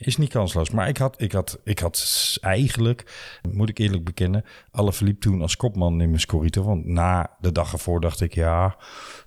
Is 0.05 0.17
niet 0.17 0.29
kansloos. 0.29 0.69
Maar 0.69 0.87
ik 0.87 0.97
had, 0.97 1.21
ik 1.21 1.31
had, 1.31 1.59
ik 1.63 1.79
had 1.79 2.37
eigenlijk, 2.41 3.11
moet 3.51 3.69
ik 3.69 3.77
eerlijk 3.77 4.03
bekennen, 4.03 4.43
alle 4.71 4.93
verliep 4.93 5.21
toen 5.21 5.41
als 5.41 5.55
kopman 5.55 6.01
in 6.01 6.09
mijn 6.09 6.19
scorito. 6.19 6.63
Want 6.63 6.85
na 6.85 7.37
de 7.39 7.51
dag 7.51 7.73
ervoor 7.73 8.01
dacht 8.01 8.21
ik, 8.21 8.33
ja, 8.33 8.77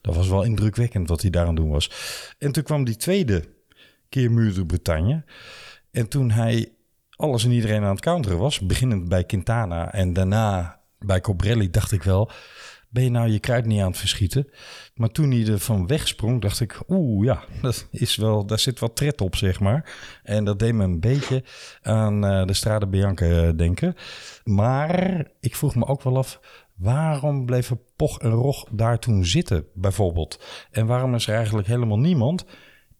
dat 0.00 0.14
was 0.14 0.28
wel 0.28 0.42
indrukwekkend 0.42 1.08
wat 1.08 1.20
hij 1.20 1.30
daar 1.30 1.46
aan 1.46 1.54
doen 1.54 1.70
was. 1.70 1.90
En 2.38 2.52
toen 2.52 2.62
kwam 2.62 2.84
die 2.84 2.96
tweede 2.96 3.44
keer 4.08 4.30
Muur 4.30 4.54
de 4.54 4.66
Bretagne. 4.66 5.24
En 5.90 6.08
toen 6.08 6.30
hij 6.30 6.72
alles 7.10 7.44
en 7.44 7.50
iedereen 7.50 7.82
aan 7.82 7.90
het 7.90 8.00
counteren 8.00 8.38
was, 8.38 8.60
beginnend 8.60 9.08
bij 9.08 9.24
Quintana 9.24 9.92
en 9.92 10.12
daarna 10.12 10.80
bij 10.98 11.20
Cobrelli, 11.20 11.70
dacht 11.70 11.92
ik 11.92 12.02
wel, 12.02 12.30
ben 12.96 13.04
je 13.04 13.10
nou 13.10 13.28
je 13.28 13.38
kruid 13.38 13.66
niet 13.66 13.80
aan 13.80 13.90
het 13.90 13.98
verschieten? 13.98 14.48
Maar 14.94 15.08
toen 15.08 15.30
hij 15.30 15.46
er 15.46 15.58
van 15.58 15.86
wegsprong, 15.86 16.40
dacht 16.40 16.60
ik, 16.60 16.80
oeh 16.88 17.26
ja, 17.26 17.44
dat 17.62 17.88
is 17.90 18.16
wel, 18.16 18.46
daar 18.46 18.58
zit 18.58 18.78
wat 18.78 18.96
tred 18.96 19.20
op, 19.20 19.36
zeg 19.36 19.60
maar. 19.60 19.94
En 20.22 20.44
dat 20.44 20.58
deed 20.58 20.74
me 20.74 20.84
een 20.84 21.00
beetje 21.00 21.44
aan 21.82 22.24
uh, 22.24 22.46
de 22.46 22.54
Strade 22.54 22.86
Bianca 22.86 23.26
uh, 23.26 23.50
denken. 23.56 23.94
Maar 24.44 25.24
ik 25.40 25.56
vroeg 25.56 25.74
me 25.74 25.86
ook 25.86 26.02
wel 26.02 26.16
af, 26.16 26.40
waarom 26.74 27.46
bleven 27.46 27.80
Poch 27.96 28.18
en 28.18 28.30
Rog 28.30 28.64
daar 28.72 28.98
toen 28.98 29.24
zitten, 29.24 29.66
bijvoorbeeld? 29.74 30.44
En 30.70 30.86
waarom 30.86 31.14
is 31.14 31.26
er 31.26 31.34
eigenlijk 31.34 31.66
helemaal 31.66 31.98
niemand 31.98 32.44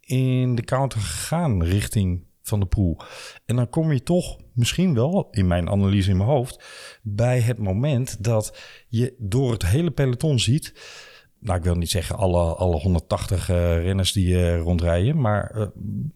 in 0.00 0.54
de 0.54 0.62
counter 0.62 1.00
gegaan 1.00 1.64
richting 1.64 2.24
van 2.42 2.60
de 2.60 2.66
pool. 2.66 3.00
En 3.46 3.56
dan 3.56 3.70
kom 3.70 3.92
je 3.92 4.02
toch 4.02 4.36
misschien 4.56 4.94
wel, 4.94 5.28
in 5.30 5.46
mijn 5.46 5.70
analyse 5.70 6.10
in 6.10 6.16
mijn 6.16 6.28
hoofd, 6.28 6.64
bij 7.02 7.40
het 7.40 7.58
moment 7.58 8.24
dat 8.24 8.58
je 8.88 9.14
door 9.18 9.52
het 9.52 9.66
hele 9.66 9.90
peloton 9.90 10.38
ziet. 10.38 10.74
Nou, 11.40 11.58
ik 11.58 11.64
wil 11.64 11.74
niet 11.74 11.90
zeggen 11.90 12.16
alle, 12.16 12.54
alle 12.54 12.76
180 12.76 13.50
uh, 13.50 13.56
renners 13.82 14.12
die 14.12 14.28
uh, 14.28 14.58
rondrijden, 14.58 15.20
maar 15.20 15.52
uh, 15.56 15.66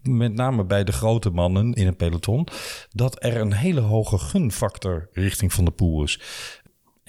met 0.01 0.33
name 0.33 0.65
bij 0.65 0.83
de 0.83 0.91
grote 0.91 1.29
mannen 1.29 1.73
in 1.73 1.85
het 1.85 1.97
peloton, 1.97 2.47
dat 2.89 3.23
er 3.23 3.37
een 3.37 3.53
hele 3.53 3.79
hoge 3.79 4.17
gunfactor 4.17 5.09
richting 5.11 5.53
van 5.53 5.65
de 5.65 5.71
pool 5.71 6.03
is. 6.03 6.19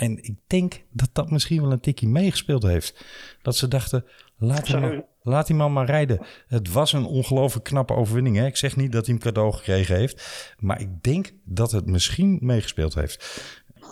En 0.02 0.18
ik 0.22 0.34
denk 0.46 0.82
dat 0.90 1.08
dat 1.12 1.30
misschien 1.30 1.62
wel 1.62 1.72
een 1.72 1.80
tikkie 1.80 2.08
meegespeeld 2.08 2.62
heeft. 2.62 3.04
Dat 3.42 3.56
ze 3.56 3.68
dachten, 3.68 4.04
laat 4.38 4.66
die, 4.66 4.76
man, 4.76 5.04
laat 5.22 5.46
die 5.46 5.56
man 5.56 5.72
maar 5.72 5.86
rijden. 5.86 6.26
Het 6.46 6.72
was 6.72 6.92
een 6.92 7.04
ongelooflijk 7.04 7.64
knappe 7.64 7.94
overwinning. 7.94 8.36
Hè? 8.36 8.46
Ik 8.46 8.56
zeg 8.56 8.76
niet 8.76 8.92
dat 8.92 9.06
hij 9.06 9.14
hem 9.14 9.24
cadeau 9.24 9.52
gekregen 9.52 9.96
heeft. 9.96 10.54
Maar 10.58 10.80
ik 10.80 11.02
denk 11.02 11.30
dat 11.44 11.72
het 11.72 11.86
misschien 11.86 12.38
meegespeeld 12.40 12.94
heeft. 12.94 13.42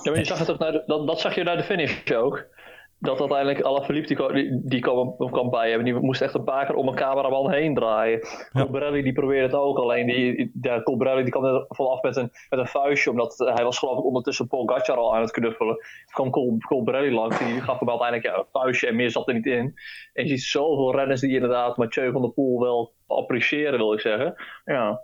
Ja, 0.02 0.10
maar 0.10 0.18
je 0.18 0.24
zag 0.24 0.38
het 0.38 0.50
ook 0.50 0.58
naar 0.58 0.72
de, 0.72 0.82
dat, 0.86 1.06
dat 1.06 1.20
zag 1.20 1.34
je 1.34 1.42
naar 1.42 1.56
de 1.56 1.62
finish 1.62 2.12
ook 2.12 2.46
dat 3.00 3.20
uiteindelijk 3.20 3.60
alle 3.60 3.84
verliep 3.84 4.06
die, 4.06 4.32
die, 4.32 4.60
die 4.64 4.80
kwam, 4.80 5.16
kwam 5.16 5.50
bij 5.50 5.68
hebben. 5.68 5.84
Die 5.84 5.94
moest 5.94 6.22
echt 6.22 6.34
een 6.34 6.44
paar 6.44 6.66
keer 6.66 6.74
om 6.74 6.88
een 6.88 6.94
cameraman 6.94 7.50
heen 7.50 7.74
draaien. 7.74 8.18
Ja. 8.52 8.62
Colbrelli 8.62 9.02
die 9.02 9.12
probeerde 9.12 9.46
het 9.46 9.54
ook. 9.54 9.78
Alleen 9.78 10.06
die, 10.06 10.52
ja, 10.60 10.82
Colbrelli 10.82 11.22
die 11.22 11.32
kwam 11.32 11.44
er 11.44 11.64
vanaf 11.68 12.02
met 12.02 12.16
een, 12.16 12.30
met 12.48 12.58
een 12.58 12.66
vuistje. 12.66 13.10
Omdat 13.10 13.38
hij 13.54 13.64
was 13.64 13.78
geloof 13.78 13.98
ik 13.98 14.04
ondertussen 14.04 14.46
Paul 14.46 14.66
Gatjar 14.66 14.96
al 14.96 15.14
aan 15.14 15.20
het 15.20 15.30
knuffelen. 15.30 15.74
Toen 15.74 16.12
kwam 16.12 16.30
Col, 16.30 16.58
Colbrelli 16.58 17.10
langs. 17.12 17.38
Die 17.38 17.60
gaf 17.60 17.78
hem 17.78 17.88
uiteindelijk 17.88 18.28
ja, 18.28 18.38
een 18.38 18.60
vuistje 18.60 18.86
en 18.86 18.96
meer 18.96 19.10
zat 19.10 19.28
er 19.28 19.34
niet 19.34 19.46
in. 19.46 19.74
En 20.12 20.24
je 20.24 20.28
ziet 20.28 20.42
zoveel 20.42 20.94
renners 20.94 21.20
die 21.20 21.34
inderdaad 21.34 21.76
Mathieu 21.76 22.12
van 22.12 22.22
der 22.22 22.30
Poel 22.30 22.60
wel 22.60 22.92
appreciëren 23.06 23.78
wil 23.78 23.92
ik 23.92 24.00
zeggen. 24.00 24.34
Ja. 24.64 25.00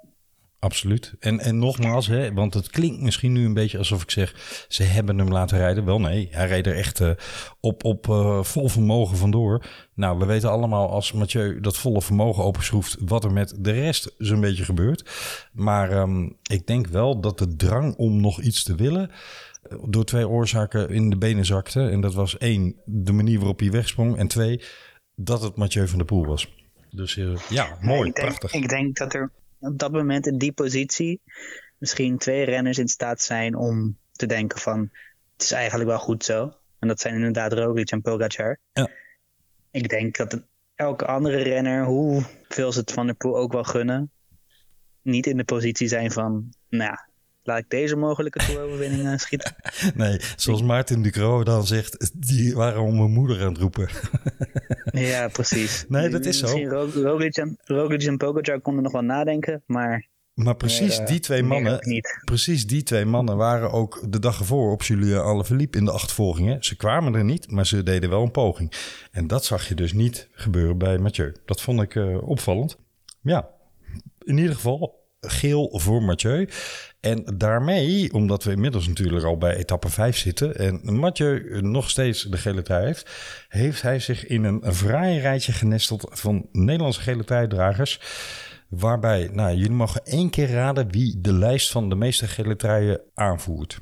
Absoluut. 0.58 1.14
En, 1.18 1.40
en 1.40 1.58
nogmaals, 1.58 2.06
hè, 2.06 2.32
want 2.32 2.54
het 2.54 2.70
klinkt 2.70 3.00
misschien 3.00 3.32
nu 3.32 3.44
een 3.44 3.54
beetje 3.54 3.78
alsof 3.78 4.02
ik 4.02 4.10
zeg... 4.10 4.64
ze 4.68 4.82
hebben 4.82 5.18
hem 5.18 5.28
laten 5.28 5.58
rijden. 5.58 5.84
Wel 5.84 6.00
nee, 6.00 6.28
hij 6.30 6.46
reed 6.46 6.66
er 6.66 6.76
echt 6.76 7.00
uh, 7.00 7.10
op, 7.60 7.84
op 7.84 8.06
uh, 8.06 8.42
vol 8.42 8.68
vermogen 8.68 9.16
vandoor. 9.16 9.66
Nou, 9.94 10.18
we 10.18 10.24
weten 10.24 10.50
allemaal 10.50 10.90
als 10.90 11.12
Mathieu 11.12 11.60
dat 11.60 11.76
volle 11.76 12.02
vermogen 12.02 12.44
openschroeft... 12.44 12.96
wat 13.00 13.24
er 13.24 13.32
met 13.32 13.56
de 13.58 13.70
rest 13.70 14.14
zo'n 14.18 14.40
beetje 14.40 14.64
gebeurt. 14.64 15.10
Maar 15.52 15.92
um, 15.92 16.36
ik 16.42 16.66
denk 16.66 16.86
wel 16.86 17.20
dat 17.20 17.38
de 17.38 17.56
drang 17.56 17.96
om 17.96 18.20
nog 18.20 18.40
iets 18.40 18.62
te 18.62 18.74
willen... 18.74 19.10
door 19.88 20.04
twee 20.04 20.28
oorzaken 20.28 20.90
in 20.90 21.10
de 21.10 21.18
benen 21.18 21.44
zakte. 21.44 21.88
En 21.88 22.00
dat 22.00 22.14
was 22.14 22.38
één, 22.38 22.74
de 22.84 23.12
manier 23.12 23.38
waarop 23.38 23.60
hij 23.60 23.70
wegsprong. 23.70 24.16
En 24.16 24.28
twee, 24.28 24.62
dat 25.14 25.42
het 25.42 25.56
Mathieu 25.56 25.88
van 25.88 25.98
der 25.98 26.06
Poel 26.06 26.26
was. 26.26 26.54
Dus 26.90 27.16
uh, 27.16 27.36
ja, 27.48 27.78
mooi, 27.80 28.08
ik 28.08 28.14
denk, 28.14 28.26
prachtig. 28.28 28.52
Ik 28.52 28.68
denk 28.68 28.96
dat 28.96 29.14
er 29.14 29.32
op 29.58 29.78
dat 29.78 29.92
moment 29.92 30.26
in 30.26 30.38
die 30.38 30.52
positie 30.52 31.20
misschien 31.78 32.18
twee 32.18 32.44
renners 32.44 32.78
in 32.78 32.88
staat 32.88 33.20
zijn 33.20 33.56
om 33.56 33.98
te 34.12 34.26
denken 34.26 34.58
van 34.58 34.90
het 35.32 35.42
is 35.42 35.52
eigenlijk 35.52 35.88
wel 35.88 35.98
goed 35.98 36.24
zo. 36.24 36.54
En 36.78 36.88
dat 36.88 37.00
zijn 37.00 37.14
inderdaad 37.14 37.52
Roglic 37.52 37.90
en 37.90 38.02
Pogacar. 38.02 38.58
Ja. 38.72 38.90
Ik 39.70 39.88
denk 39.88 40.16
dat 40.16 40.42
elke 40.74 41.06
andere 41.06 41.42
renner, 41.42 41.84
hoeveel 41.84 42.72
ze 42.72 42.80
het 42.80 42.92
Van 42.92 43.06
der 43.06 43.14
Poel 43.14 43.36
ook 43.36 43.52
wel 43.52 43.64
gunnen, 43.64 44.10
niet 45.02 45.26
in 45.26 45.36
de 45.36 45.44
positie 45.44 45.88
zijn 45.88 46.10
van, 46.10 46.54
nou 46.68 46.90
ja, 46.90 47.08
laat 47.46 47.58
ik 47.58 47.70
deze 47.70 47.96
mogelijke 47.96 48.38
toeroverwinning 48.38 49.20
schieten. 49.20 49.54
nee, 49.94 50.20
zoals 50.36 50.62
Maarten 50.62 51.02
Ducro 51.02 51.44
dan 51.44 51.66
zegt, 51.66 52.10
die 52.14 52.54
waren 52.54 52.80
om 52.80 52.96
mijn 52.96 53.12
moeder 53.12 53.40
aan 53.40 53.48
het 53.52 53.58
roepen. 53.58 53.88
ja, 55.10 55.28
precies. 55.28 55.84
Nee, 55.88 56.08
dat 56.08 56.24
is 56.24 56.38
zo. 56.38 56.42
Misschien 56.42 57.02
Roglic 57.02 57.36
en, 57.36 57.58
Roglic 57.64 58.02
en 58.02 58.16
Pogacar 58.16 58.60
konden 58.60 58.82
nog 58.82 58.92
wel 58.92 59.02
nadenken, 59.02 59.62
maar... 59.66 60.08
Maar 60.34 60.56
precies 60.56 60.98
meer, 60.98 61.06
die 61.06 61.20
twee 61.20 61.42
mannen, 61.42 61.80
precies 62.24 62.66
die 62.66 62.82
twee 62.82 63.04
mannen 63.04 63.36
waren 63.36 63.72
ook 63.72 64.02
de 64.08 64.18
dag 64.18 64.38
ervoor 64.38 64.72
op 64.72 64.82
Julien 64.82 65.20
Alaphilippe 65.20 65.78
in 65.78 65.84
de 65.84 65.90
achtervolgingen. 65.90 66.64
Ze 66.64 66.76
kwamen 66.76 67.14
er 67.14 67.24
niet, 67.24 67.50
maar 67.50 67.66
ze 67.66 67.82
deden 67.82 68.10
wel 68.10 68.22
een 68.22 68.30
poging. 68.30 68.72
En 69.10 69.26
dat 69.26 69.44
zag 69.44 69.68
je 69.68 69.74
dus 69.74 69.92
niet 69.92 70.28
gebeuren 70.32 70.78
bij 70.78 70.98
Mathieu. 70.98 71.34
Dat 71.44 71.60
vond 71.60 71.82
ik 71.82 71.94
uh, 71.94 72.28
opvallend. 72.28 72.78
Ja, 73.20 73.48
in 74.24 74.38
ieder 74.38 74.54
geval 74.54 75.05
geel 75.30 75.78
voor 75.78 76.02
Mathieu. 76.02 76.48
En 77.00 77.24
daarmee, 77.36 78.12
omdat 78.12 78.44
we 78.44 78.50
inmiddels 78.50 78.86
natuurlijk 78.86 79.24
al 79.24 79.38
bij 79.38 79.56
etappe 79.56 79.88
5 79.88 80.16
zitten 80.16 80.56
en 80.56 80.94
Mathieu 80.94 81.60
nog 81.62 81.90
steeds 81.90 82.22
de 82.22 82.36
gele 82.36 82.62
trui 82.62 82.84
heeft, 82.84 83.10
heeft 83.48 83.82
hij 83.82 83.98
zich 83.98 84.26
in 84.26 84.44
een 84.44 84.74
fraai 84.74 85.20
rijtje 85.20 85.52
genesteld 85.52 86.08
van 86.10 86.48
Nederlandse 86.52 87.00
gele 87.00 87.24
truidragers. 87.24 88.00
Waarbij, 88.68 89.28
nou, 89.32 89.56
jullie 89.56 89.70
mogen 89.70 90.04
één 90.04 90.30
keer 90.30 90.50
raden 90.50 90.90
wie 90.90 91.20
de 91.20 91.32
lijst 91.32 91.70
van 91.70 91.88
de 91.88 91.94
meeste 91.94 92.26
gele 92.28 92.56
truien 92.56 93.00
aanvoert. 93.14 93.80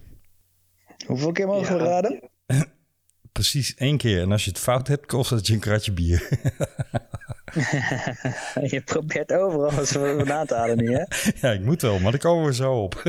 Hoeveel 1.07 1.33
keer 1.33 1.47
mogen 1.47 1.77
we 1.77 1.83
ja. 1.83 1.89
raden? 1.89 2.31
Precies 3.33 3.75
één 3.75 3.97
keer. 3.97 4.23
En 4.23 4.33
als 4.33 4.45
je 4.45 4.51
het 4.51 4.59
fout 4.59 4.89
hebt, 4.89 5.07
kost 5.07 5.31
het 5.31 5.47
je 5.47 5.53
een 5.53 5.61
kratje 5.61 5.93
bier. 5.93 6.29
je 8.75 8.83
probeert 8.85 9.33
overal 9.33 9.79
eens 9.79 9.93
vandaan 9.93 10.47
te 10.47 10.55
halen 10.55 10.77
nu, 10.77 10.95
hè? 10.95 11.05
Ja, 11.41 11.51
ik 11.51 11.61
moet 11.61 11.83
wel, 11.83 11.99
maar 11.99 12.11
daar 12.11 12.21
komen 12.21 12.47
we 12.47 12.55
zo 12.55 12.73
op. 12.73 13.03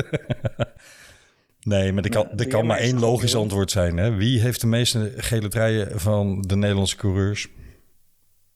nee, 1.62 1.92
maar 1.92 2.04
er 2.04 2.10
kan, 2.10 2.30
er 2.36 2.48
kan 2.48 2.66
maar 2.66 2.78
één 2.78 2.98
logisch 2.98 3.36
antwoord 3.36 3.70
zijn. 3.70 3.96
Hè? 3.96 4.14
Wie 4.14 4.40
heeft 4.40 4.60
de 4.60 4.66
meeste 4.66 5.12
gele 5.16 5.48
truien 5.48 6.00
van 6.00 6.42
de 6.42 6.56
Nederlandse 6.56 6.96
coureurs? 6.96 7.48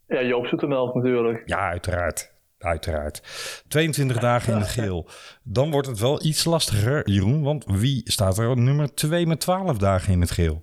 Ja, 0.07 0.23
Joop 0.23 0.47
Zoetemelk 0.47 0.95
natuurlijk. 0.95 1.43
Ja, 1.47 1.69
uiteraard. 1.69 2.33
Uiteraard. 2.59 3.23
22 3.69 4.19
dagen 4.19 4.53
in 4.53 4.59
het 4.59 4.69
geel. 4.69 5.09
Dan 5.43 5.71
wordt 5.71 5.89
het 5.89 5.99
wel 5.99 6.25
iets 6.25 6.45
lastiger, 6.45 7.11
Jeroen. 7.11 7.43
Want 7.43 7.65
wie 7.67 8.03
staat 8.05 8.39
er 8.39 8.57
nummer 8.57 8.95
2 8.95 9.27
met 9.27 9.41
12 9.41 9.79
dagen 9.79 10.13
in 10.13 10.21
het 10.21 10.31
geel? 10.31 10.63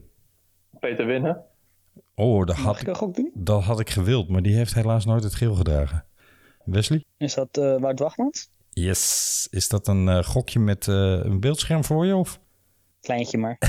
Peter 0.80 1.06
Winnen. 1.06 1.47
Oh, 2.20 2.46
dat 2.46 2.56
had, 2.56 2.82
ik, 2.82 3.32
dat 3.34 3.64
had 3.64 3.80
ik 3.80 3.90
gewild, 3.90 4.30
maar 4.30 4.42
die 4.42 4.56
heeft 4.56 4.74
helaas 4.74 5.06
nooit 5.06 5.24
het 5.24 5.36
geel 5.36 5.56
gedragen. 5.56 6.06
Wesley? 6.66 7.06
Is 7.18 7.34
dat 7.34 7.58
uh, 7.58 7.80
Wout 7.80 8.00
Wachtmans? 8.00 8.50
Yes. 8.70 9.48
Is 9.52 9.68
dat 9.68 9.88
een 9.88 10.08
uh, 10.08 10.24
gokje 10.24 10.60
met 10.60 10.88
uh, 10.88 10.96
een 11.24 11.40
beeldscherm 11.40 11.84
voor 11.84 12.06
je? 12.06 12.16
Of? 12.16 12.40
Kleintje 13.02 13.38
maar. 13.38 13.58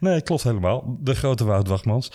nee, 0.00 0.22
klopt 0.22 0.42
helemaal. 0.42 0.96
De 1.00 1.14
grote 1.14 1.44
Wout 1.44 1.68
Wachtmans. 1.68 2.12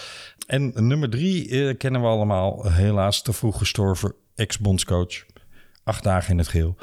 En 0.48 0.88
nummer 0.88 1.10
drie 1.10 1.74
kennen 1.74 2.02
we 2.02 2.08
allemaal. 2.08 2.72
Helaas 2.72 3.22
te 3.22 3.34
vroeg 3.34 3.58
gestorven 3.58 4.16
ex-bondscoach. 4.36 5.26
Acht 5.84 6.04
dagen 6.04 6.32
in 6.32 6.38
het 6.38 6.48
geel. 6.48 6.76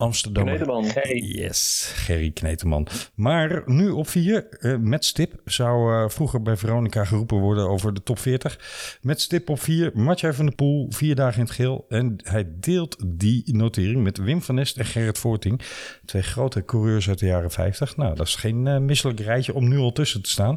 Amsterdam. 0.00 0.44
Kneteman. 0.44 0.84
Yes, 1.12 1.92
Gerry 1.96 2.30
Kneteman. 2.30 2.86
Maar 3.14 3.62
nu 3.66 3.90
op 3.90 4.08
vier, 4.08 4.48
eh, 4.48 4.76
met 4.76 5.04
stip, 5.04 5.40
zou 5.44 5.94
eh, 5.94 6.08
vroeger 6.08 6.42
bij 6.42 6.56
Veronica 6.56 7.04
geroepen 7.04 7.38
worden 7.38 7.68
over 7.68 7.94
de 7.94 8.02
top 8.02 8.18
40. 8.18 8.98
Met 9.02 9.20
stip 9.20 9.48
op 9.48 9.60
vier, 9.60 9.90
Mathieu 9.94 10.34
van 10.34 10.46
der 10.46 10.54
Poel, 10.54 10.86
vier 10.90 11.14
dagen 11.14 11.38
in 11.40 11.44
het 11.44 11.54
geel. 11.54 11.84
En 11.88 12.16
hij 12.22 12.46
deelt 12.60 12.96
die 13.06 13.56
notering 13.56 14.02
met 14.02 14.18
Wim 14.18 14.42
van 14.42 14.54
Nest 14.54 14.76
en 14.76 14.84
Gerrit 14.84 15.18
Voorting. 15.18 15.60
Twee 16.04 16.22
grote 16.22 16.64
coureurs 16.64 17.08
uit 17.08 17.18
de 17.18 17.26
jaren 17.26 17.50
50. 17.50 17.96
Nou, 17.96 18.14
dat 18.14 18.26
is 18.26 18.34
geen 18.34 18.66
eh, 18.66 18.78
misselijk 18.78 19.20
rijtje 19.20 19.54
om 19.54 19.68
nu 19.68 19.78
al 19.78 19.92
tussen 19.92 20.22
te 20.22 20.30
staan. 20.30 20.56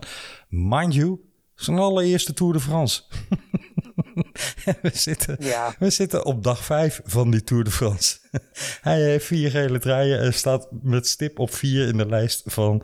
Mind 0.50 0.94
you, 0.94 1.20
zijn 1.64 1.78
allereerste 1.78 2.34
Tour 2.34 2.54
de 2.54 2.60
France. 2.60 3.04
we, 4.82 4.90
zitten, 4.94 5.36
Ja. 5.40 5.76
we 5.80 5.90
zitten 5.90 6.26
op 6.26 6.44
dag 6.44 6.64
5 6.64 7.02
van 7.04 7.32
die 7.32 7.44
Tour 7.44 7.64
de 7.64 7.72
France. 7.72 8.18
Hij 8.82 9.02
heeft 9.02 9.26
vier 9.26 9.50
gele 9.52 9.80
truien 9.80 10.20
en 10.20 10.34
staat 10.34 10.68
met 10.82 11.08
stip 11.08 11.40
op 11.40 11.50
vier 11.50 11.88
in 11.88 11.98
de 11.98 12.06
lijst 12.06 12.54
van 12.54 12.84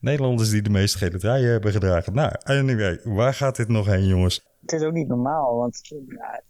Nederlanders 0.00 0.50
die 0.50 0.62
de 0.62 0.70
meeste 0.70 0.98
gele 0.98 1.18
truien 1.18 1.50
hebben 1.50 1.72
gedragen. 1.72 2.14
Nou, 2.14 2.32
anyway, 2.42 3.00
waar 3.04 3.34
gaat 3.34 3.56
dit 3.56 3.68
nog 3.68 3.86
heen, 3.86 4.06
jongens? 4.06 4.48
Het 4.60 4.72
is 4.72 4.82
ook 4.82 4.92
niet 4.92 5.08
normaal, 5.08 5.56
want 5.56 5.80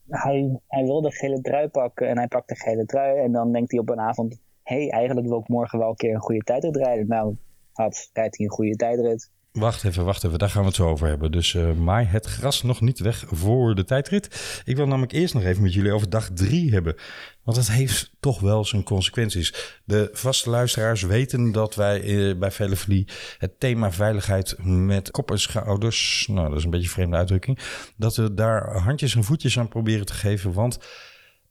hij, 0.08 0.60
hij 0.68 0.84
wil 0.84 1.00
de 1.00 1.12
gele 1.12 1.40
trui 1.40 1.68
pakken 1.68 2.08
en 2.08 2.16
hij 2.16 2.28
pakt 2.28 2.48
de 2.48 2.56
gele 2.56 2.84
trui. 2.84 3.18
En 3.18 3.32
dan 3.32 3.52
denkt 3.52 3.70
hij 3.70 3.80
op 3.80 3.88
een 3.88 4.00
avond, 4.00 4.38
hé, 4.62 4.76
hey, 4.76 4.90
eigenlijk 4.90 5.28
wil 5.28 5.38
ik 5.38 5.48
morgen 5.48 5.78
wel 5.78 5.88
een 5.88 5.96
keer 5.96 6.14
een 6.14 6.20
goede 6.20 6.40
tijdrit 6.44 6.76
rijden. 6.76 7.06
Nou, 7.06 7.36
had, 7.72 8.10
rijdt 8.12 8.36
hij 8.36 8.46
een 8.46 8.52
goede 8.52 8.76
tijdrit. 8.76 9.30
Wacht 9.52 9.84
even, 9.84 10.04
wacht 10.04 10.24
even, 10.24 10.38
daar 10.38 10.50
gaan 10.50 10.60
we 10.60 10.66
het 10.66 10.76
zo 10.76 10.88
over 10.88 11.08
hebben. 11.08 11.32
Dus 11.32 11.54
eh 11.54 11.72
maai 11.72 12.06
het 12.06 12.26
gras 12.26 12.62
nog 12.62 12.80
niet 12.80 12.98
weg 12.98 13.24
voor 13.26 13.74
de 13.74 13.84
tijdrit. 13.84 14.62
Ik 14.64 14.76
wil 14.76 14.86
namelijk 14.86 15.12
eerst 15.12 15.34
nog 15.34 15.42
even 15.42 15.62
met 15.62 15.74
jullie 15.74 15.92
over 15.92 16.10
dag 16.10 16.30
drie 16.34 16.72
hebben. 16.72 16.94
Want 17.42 17.56
het 17.56 17.70
heeft 17.70 18.12
toch 18.20 18.40
wel 18.40 18.64
zijn 18.64 18.82
consequenties. 18.82 19.78
De 19.84 20.08
vaste 20.12 20.50
luisteraars 20.50 21.02
weten 21.02 21.52
dat 21.52 21.74
wij 21.74 22.02
eh, 22.02 22.38
bij 22.38 22.50
Velevelie 22.50 23.08
het 23.38 23.60
thema 23.60 23.92
veiligheid 23.92 24.54
met 24.64 25.10
kop 25.10 25.30
en 25.30 25.40
schouders... 25.40 26.26
Nou, 26.30 26.48
dat 26.48 26.58
is 26.58 26.64
een 26.64 26.70
beetje 26.70 26.86
een 26.86 26.92
vreemde 26.92 27.16
uitdrukking. 27.16 27.58
Dat 27.96 28.16
we 28.16 28.34
daar 28.34 28.76
handjes 28.76 29.14
en 29.14 29.24
voetjes 29.24 29.58
aan 29.58 29.68
proberen 29.68 30.06
te 30.06 30.14
geven. 30.14 30.52
Want 30.52 30.78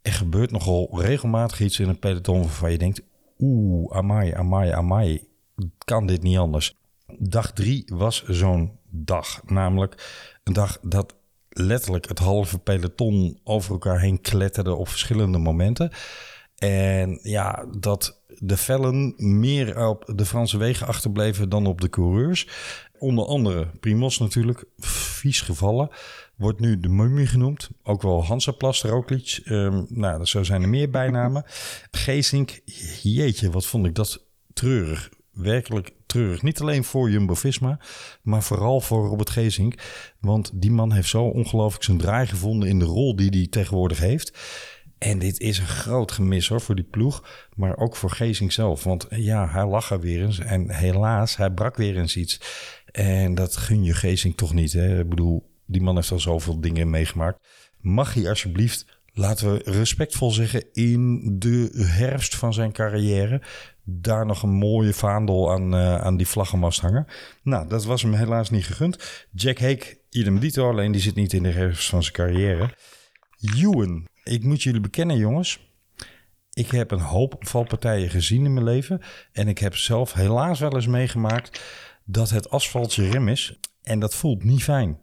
er 0.01 0.13
gebeurt 0.13 0.51
nogal 0.51 1.01
regelmatig 1.01 1.59
iets 1.59 1.79
in 1.79 1.87
het 1.87 1.99
peloton 1.99 2.41
waarvan 2.41 2.71
je 2.71 2.77
denkt... 2.77 3.01
Oeh, 3.39 3.97
amai, 3.97 4.33
amai, 4.33 4.71
amai. 4.71 5.27
Kan 5.85 6.05
dit 6.05 6.21
niet 6.21 6.37
anders? 6.37 6.78
Dag 7.17 7.51
drie 7.53 7.83
was 7.93 8.23
zo'n 8.23 8.79
dag. 8.89 9.41
Namelijk 9.45 10.09
een 10.43 10.53
dag 10.53 10.77
dat 10.81 11.15
letterlijk 11.49 12.07
het 12.07 12.19
halve 12.19 12.59
peloton 12.59 13.39
over 13.43 13.71
elkaar 13.71 13.99
heen 13.99 14.21
kletterde 14.21 14.75
op 14.75 14.87
verschillende 14.87 15.37
momenten. 15.37 15.91
En 16.55 17.19
ja, 17.21 17.65
dat 17.77 18.21
de 18.37 18.57
vellen 18.57 19.13
meer 19.17 19.87
op 19.87 20.11
de 20.15 20.25
Franse 20.25 20.57
wegen 20.57 20.87
achterbleven 20.87 21.49
dan 21.49 21.65
op 21.65 21.81
de 21.81 21.89
coureurs. 21.89 22.47
Onder 22.97 23.25
andere 23.25 23.65
Primos 23.79 24.17
natuurlijk, 24.17 24.65
vies 24.77 25.41
gevallen. 25.41 25.89
Wordt 26.35 26.59
nu 26.59 26.79
de 26.79 26.87
mummie 26.87 27.27
genoemd. 27.27 27.69
Ook 27.83 28.01
wel 28.01 28.23
Hansaplast, 28.23 28.83
Roglic. 28.83 29.41
Ehm 29.43 29.83
nou, 29.87 30.25
zo 30.25 30.43
zijn 30.43 30.61
er 30.61 30.69
meer 30.69 30.89
bijnamen. 30.89 31.43
Geesink, 31.91 32.59
jeetje, 33.01 33.51
wat 33.51 33.65
vond 33.65 33.85
ik 33.85 33.95
dat 33.95 34.25
treurig. 34.53 35.09
Werkelijk 35.31 35.91
treurig. 36.05 36.41
Niet 36.41 36.61
alleen 36.61 36.83
voor 36.83 37.09
Jumbo-Visma, 37.09 37.79
maar 38.21 38.43
vooral 38.43 38.81
voor 38.81 39.07
Robert 39.07 39.29
Geesink. 39.29 39.73
Want 40.19 40.51
die 40.53 40.71
man 40.71 40.91
heeft 40.91 41.09
zo 41.09 41.23
ongelooflijk 41.23 41.83
zijn 41.83 41.97
draai 41.97 42.27
gevonden 42.27 42.69
in 42.69 42.79
de 42.79 42.85
rol 42.85 43.15
die 43.15 43.29
hij 43.29 43.47
tegenwoordig 43.49 43.99
heeft. 43.99 44.37
En 44.97 45.19
dit 45.19 45.39
is 45.39 45.57
een 45.57 45.67
groot 45.67 46.11
gemis 46.11 46.47
hoor 46.47 46.61
voor 46.61 46.75
die 46.75 46.83
ploeg, 46.83 47.47
maar 47.55 47.77
ook 47.77 47.95
voor 47.95 48.11
Geesink 48.11 48.51
zelf. 48.51 48.83
Want 48.83 49.07
ja, 49.09 49.49
hij 49.49 49.65
lag 49.65 49.91
er 49.91 49.99
weer 49.99 50.23
eens 50.23 50.39
en 50.39 50.71
helaas, 50.71 51.37
hij 51.37 51.51
brak 51.51 51.75
weer 51.75 51.97
eens 51.97 52.15
iets. 52.15 52.41
En 52.91 53.35
dat 53.35 53.57
gun 53.57 53.83
je 53.83 53.93
Geesink 53.93 54.37
toch 54.37 54.53
niet. 54.53 54.73
Hè? 54.73 54.99
Ik 54.99 55.09
bedoel, 55.09 55.49
die 55.65 55.81
man 55.81 55.95
heeft 55.95 56.11
al 56.11 56.19
zoveel 56.19 56.61
dingen 56.61 56.89
meegemaakt. 56.89 57.47
Mag 57.81 58.13
hij 58.13 58.29
alsjeblieft, 58.29 58.85
laten 59.13 59.53
we 59.53 59.71
respectvol 59.71 60.31
zeggen, 60.31 60.63
in 60.73 61.35
de 61.39 61.69
herfst 61.75 62.35
van 62.35 62.53
zijn 62.53 62.71
carrière... 62.71 63.41
daar 63.91 64.25
nog 64.25 64.43
een 64.43 64.53
mooie 64.53 64.93
vaandel 64.93 65.51
aan, 65.51 65.73
eh, 65.73 65.95
aan 65.95 66.17
die 66.17 66.27
vlaggenmast 66.27 66.81
hangen. 66.81 67.07
Nou, 67.43 67.67
dat 67.67 67.85
was 67.85 68.01
hem 68.01 68.13
helaas 68.13 68.49
niet 68.49 68.65
gegund. 68.65 69.27
Jack 69.31 69.59
Hake, 69.59 69.97
idem 70.09 70.39
alleen 70.55 70.91
die 70.91 71.01
zit 71.01 71.15
niet 71.15 71.33
in 71.33 71.43
de 71.43 71.51
herfst 71.51 71.89
van 71.89 72.03
zijn 72.03 72.15
carrière. 72.15 72.73
Ewan, 73.55 74.07
ik 74.23 74.43
moet 74.43 74.63
jullie 74.63 74.81
bekennen 74.81 75.17
jongens... 75.17 75.67
Ik 76.53 76.71
heb 76.71 76.91
een 76.91 76.99
hoop 76.99 77.35
valpartijen 77.39 78.09
gezien 78.09 78.45
in 78.45 78.53
mijn 78.53 78.65
leven. 78.65 79.01
En 79.31 79.47
ik 79.47 79.57
heb 79.57 79.75
zelf 79.75 80.13
helaas 80.13 80.59
wel 80.59 80.75
eens 80.75 80.87
meegemaakt 80.87 81.61
dat 82.05 82.29
het 82.29 82.49
asfaltje 82.49 83.09
rem 83.09 83.27
is. 83.27 83.59
En 83.81 83.99
dat 83.99 84.15
voelt 84.15 84.43
niet 84.43 84.63
fijn. 84.63 84.99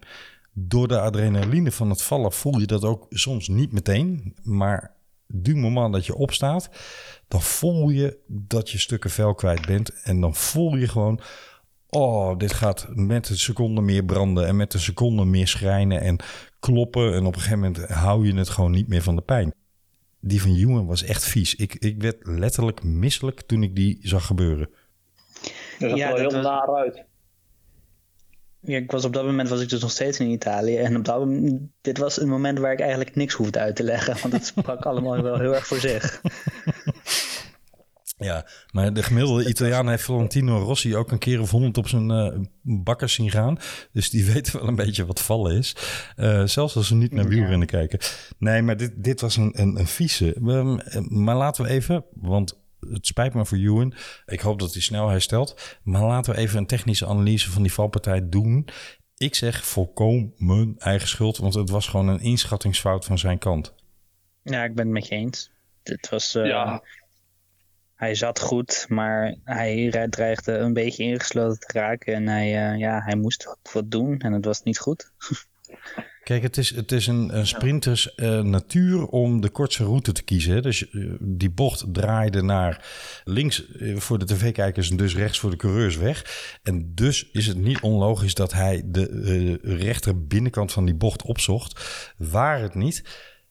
Door 0.52 0.88
de 0.88 1.00
adrenaline 1.00 1.72
van 1.72 1.90
het 1.90 2.02
vallen 2.02 2.32
voel 2.32 2.58
je 2.58 2.66
dat 2.66 2.84
ook 2.84 3.06
soms 3.08 3.48
niet 3.48 3.72
meteen. 3.72 4.36
Maar 4.42 4.95
du 5.26 5.56
moment 5.56 5.92
dat 5.92 6.06
je 6.06 6.14
opstaat, 6.14 6.70
dan 7.28 7.42
voel 7.42 7.88
je 7.88 8.18
dat 8.26 8.70
je 8.70 8.78
stukken 8.78 9.10
vel 9.10 9.34
kwijt 9.34 9.66
bent. 9.66 10.02
En 10.02 10.20
dan 10.20 10.34
voel 10.34 10.76
je 10.76 10.88
gewoon, 10.88 11.20
oh, 11.88 12.38
dit 12.38 12.52
gaat 12.52 12.86
met 12.90 13.28
een 13.28 13.38
seconde 13.38 13.80
meer 13.80 14.04
branden 14.04 14.46
en 14.46 14.56
met 14.56 14.74
een 14.74 14.80
seconde 14.80 15.24
meer 15.24 15.48
schrijnen 15.48 16.00
en 16.00 16.18
kloppen. 16.60 17.14
En 17.14 17.26
op 17.26 17.34
een 17.34 17.40
gegeven 17.40 17.58
moment 17.60 17.88
hou 17.88 18.26
je 18.26 18.34
het 18.34 18.48
gewoon 18.48 18.70
niet 18.70 18.88
meer 18.88 19.02
van 19.02 19.16
de 19.16 19.22
pijn. 19.22 19.54
Die 20.20 20.40
van 20.42 20.54
Ewan 20.56 20.86
was 20.86 21.02
echt 21.02 21.24
vies. 21.24 21.54
Ik, 21.54 21.74
ik 21.74 22.02
werd 22.02 22.16
letterlijk 22.26 22.82
misselijk 22.82 23.40
toen 23.40 23.62
ik 23.62 23.76
die 23.76 23.98
zag 24.02 24.26
gebeuren. 24.26 24.68
Dat 25.78 25.90
zag 25.90 25.98
Ja, 25.98 26.10
er 26.10 26.16
heel 26.18 26.30
was- 26.30 26.42
naar 26.44 26.74
uit. 26.76 27.04
Ja, 28.60 28.76
ik 28.76 28.90
was 28.90 29.04
op 29.04 29.12
dat 29.12 29.24
moment 29.24 29.48
was 29.48 29.60
ik 29.60 29.68
dus 29.68 29.80
nog 29.80 29.90
steeds 29.90 30.20
in 30.20 30.30
Italië. 30.30 30.76
En 30.76 30.96
op 30.96 31.04
dat 31.04 31.18
moment, 31.18 31.60
dit 31.80 31.98
was 31.98 32.20
een 32.20 32.28
moment 32.28 32.58
waar 32.58 32.72
ik 32.72 32.80
eigenlijk 32.80 33.14
niks 33.14 33.34
hoefde 33.34 33.58
uit 33.58 33.76
te 33.76 33.82
leggen. 33.82 34.16
Want 34.20 34.32
het 34.32 34.46
sprak 34.46 34.84
allemaal 34.86 35.22
wel 35.22 35.38
heel 35.38 35.54
erg 35.54 35.66
voor 35.66 35.80
zich. 35.80 36.20
Ja, 38.18 38.46
maar 38.72 38.92
de 38.92 39.02
gemiddelde 39.02 39.48
Italiaan 39.48 39.88
heeft 39.88 40.02
Valentino 40.02 40.58
Rossi 40.58 40.96
ook 40.96 41.10
een 41.10 41.18
keer 41.18 41.40
of 41.40 41.50
honderd 41.50 41.78
op 41.78 41.88
zijn 41.88 42.10
eh 42.10 42.38
bakkers 42.62 43.14
zien 43.14 43.30
gaan. 43.30 43.58
Dus 43.92 44.10
die 44.10 44.24
weten 44.32 44.58
wel 44.58 44.68
een 44.68 44.74
beetje 44.74 45.06
wat 45.06 45.20
vallen 45.20 45.56
is. 45.56 45.76
Eh, 46.16 46.44
zelfs 46.44 46.76
als 46.76 46.86
ze 46.86 46.94
niet 46.94 47.12
naar 47.12 47.28
wielrennen 47.28 47.66
kijken. 47.66 47.98
Nee, 48.38 48.62
maar 48.62 48.76
dit, 48.76 48.92
dit 48.96 49.20
was 49.20 49.36
een, 49.36 49.60
een, 49.60 49.78
een 49.78 49.86
vieze. 49.86 50.34
Ehm, 50.34 50.78
maar 51.22 51.36
laten 51.36 51.64
we 51.64 51.70
even, 51.70 52.04
want 52.14 52.58
het 52.80 53.06
spijt 53.06 53.34
me 53.34 53.46
voor 53.46 53.58
Ewan. 53.58 53.94
Ik 54.26 54.40
hoop 54.40 54.58
dat 54.58 54.72
hij 54.72 54.82
snel 54.82 55.08
herstelt. 55.08 55.78
Maar 55.82 56.02
laten 56.02 56.34
we 56.34 56.40
even 56.40 56.58
een 56.58 56.66
technische 56.66 57.06
analyse 57.06 57.50
van 57.50 57.62
die 57.62 57.72
valpartij 57.72 58.28
doen. 58.28 58.68
Ik 59.16 59.34
zeg 59.34 59.64
volkomen 59.64 60.74
eigen 60.78 61.08
schuld, 61.08 61.36
want 61.36 61.54
het 61.54 61.70
was 61.70 61.88
gewoon 61.88 62.08
een 62.08 62.20
inschattingsfout 62.20 63.04
van 63.04 63.18
zijn 63.18 63.38
kant. 63.38 63.74
Ja, 64.42 64.64
ik 64.64 64.74
ben 64.74 64.84
het 64.84 64.94
met 64.94 65.06
je 65.06 65.14
eens. 65.14 65.50
Dit 65.82 66.08
was, 66.08 66.34
eh, 66.34 66.46
Ja. 66.46 66.82
Hij 67.94 68.14
zat 68.14 68.40
goed, 68.40 68.86
maar 68.88 69.36
hij 69.44 70.06
dreigde 70.10 70.52
een 70.52 70.72
beetje 70.72 71.02
ingesloten 71.04 71.58
te 71.58 71.78
raken. 71.78 72.14
En 72.14 72.28
hij, 72.28 72.70
eh, 72.70 72.78
ja, 72.78 73.00
hij 73.00 73.16
moest 73.16 73.44
wat, 73.44 73.58
wat 73.72 73.90
doen 73.90 74.18
en 74.18 74.32
het 74.32 74.44
was 74.44 74.62
niet 74.62 74.78
goed. 74.78 75.12
Kijk, 76.26 76.42
het 76.42 76.56
is, 76.56 76.74
het 76.74 76.92
is 76.92 77.06
een, 77.06 77.46
sprinters 77.46 78.14
eh, 78.14 78.40
natuur 78.40 79.06
om 79.06 79.40
de 79.40 79.48
kortste 79.48 79.84
route 79.84 80.12
te 80.12 80.22
kiezen. 80.22 80.62
Dus 80.62 80.90
eh, 80.90 81.10
die 81.20 81.50
bocht 81.50 81.84
draaide 81.92 82.42
naar 82.42 82.84
links 83.24 83.72
eh, 83.72 83.96
voor 83.96 84.18
de 84.18 84.24
tv-kijkers 84.24 84.90
en 84.90 84.96
dus 84.96 85.16
rechts 85.16 85.38
voor 85.38 85.50
de 85.50 85.56
coureurs 85.56 85.96
weg. 85.96 86.58
En 86.62 86.94
dus 86.94 87.30
is 87.32 87.46
het 87.46 87.56
niet 87.56 87.80
onlogisch 87.80 88.34
dat 88.34 88.52
hij 88.52 88.82
de 88.84 89.58
rechter 89.62 90.26
binnenkant 90.26 90.72
van 90.72 90.84
die 90.84 90.94
bocht 90.94 91.22
opzocht. 91.22 91.80
Waar 92.16 92.60
het 92.60 92.74
niet, 92.74 93.04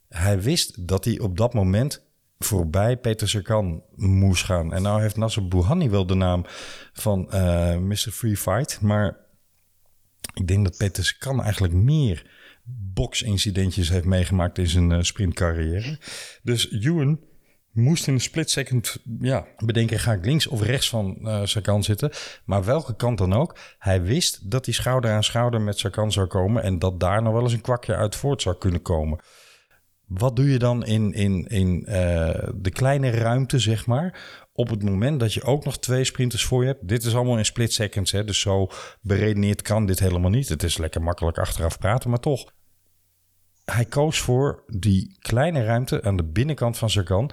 hij 0.10 0.42
wist 0.42 0.88
dat 0.88 1.06
hij 1.06 1.20
op 1.20 1.38
dat 1.38 1.54
moment 1.54 2.04
voorbij 2.40 2.98
Peter 2.98 3.30
Sagan 3.30 3.84
moest 3.96 4.44
gaan. 4.44 4.74
En 4.74 4.82
nou 4.82 5.02
heeft 5.02 5.18
Nasser 5.18 5.48
Bouhanni 5.48 5.90
wel 5.90 6.06
de 6.06 6.16
naam 6.16 6.46
van 6.94 7.28
Mr. 7.88 8.12
Free 8.12 8.38
Fight, 8.38 8.82
maar 8.82 9.25
ik 10.36 10.48
denk 10.48 10.64
dat 10.64 10.78
Peter 10.78 11.06
Sagan 11.06 11.42
eigenlijk 11.42 11.74
meer 11.74 12.32
boxincidentjes 12.94 13.90
heeft 13.90 14.06
meegemaakt 14.06 14.58
in 14.58 14.68
zijn 14.68 14.92
eh, 14.92 15.02
sprintcarrière. 15.02 16.00
Dus 16.44 16.72
Ewan 16.72 17.20
moest 17.72 18.08
in 18.08 18.14
een 18.14 18.20
split 18.20 18.50
second 18.50 18.98
ja, 19.20 19.46
bedenken: 19.58 20.00
ga 20.00 20.14
ik 20.14 20.26
links 20.26 20.48
of 20.48 20.62
rechts 20.62 20.90
van 20.90 21.18
eh 21.24 21.42
Sagan 21.44 21.84
zitten? 21.84 22.12
Maar 22.46 22.64
welke 22.64 22.96
kant 22.96 23.18
dan 23.18 23.34
ook. 23.34 23.58
Hij 23.78 24.02
wist 24.02 24.52
dat 24.52 24.66
hij 24.66 24.74
schouder 24.74 25.12
aan 25.12 25.24
schouder 25.24 25.62
met 25.62 25.80
Sagan 25.80 26.12
zou 26.12 26.28
komen 26.28 26.64
en 26.64 26.80
dat 26.80 27.00
daar 27.00 27.22
nog 27.22 27.34
wel 27.34 27.44
eens 27.44 27.54
een 27.54 27.62
kwakje 27.62 27.96
uit 27.96 28.16
voort 28.16 28.42
zou 28.42 28.56
kunnen 28.58 28.82
komen. 28.82 29.20
Wat 30.08 30.36
doe 30.36 30.52
je 30.52 30.60
dan 30.60 30.86
in, 30.86 31.14
in, 31.14 31.48
in 31.48 31.86
eh, 31.86 32.50
de 32.56 32.70
kleine 32.72 33.10
ruimte, 33.10 33.60
zeg 33.60 33.86
maar? 33.86 34.20
Op 34.54 34.70
het 34.70 34.84
moment 34.84 35.20
dat 35.20 35.34
je 35.34 35.44
ook 35.44 35.66
nog 35.66 35.80
twee 35.80 36.04
sprinters 36.04 36.44
voor 36.44 36.62
je 36.62 36.68
hebt. 36.68 36.88
Dit 36.88 37.04
is 37.04 37.16
allemaal 37.16 37.38
in 37.38 37.46
split 37.46 37.74
seconds, 37.74 38.12
hè? 38.12 38.24
dus 38.24 38.40
zo 38.40 38.68
beredeneerd 39.02 39.62
kan 39.62 39.86
dit 39.86 40.00
helemaal 40.00 40.30
niet. 40.30 40.50
Het 40.50 40.64
is 40.64 40.78
lekker 40.78 41.02
makkelijk 41.02 41.38
achteraf 41.38 41.78
praten, 41.78 42.10
maar 42.10 42.20
toch. 42.20 42.54
Hij 43.66 43.86
koos 43.86 44.20
voor 44.20 44.64
die 44.68 45.18
kleine 45.20 45.64
ruimte 45.64 46.04
aan 46.04 46.18
de 46.18 46.24
binnenkant 46.24 46.78
van 46.78 46.90
Sagan 46.90 47.32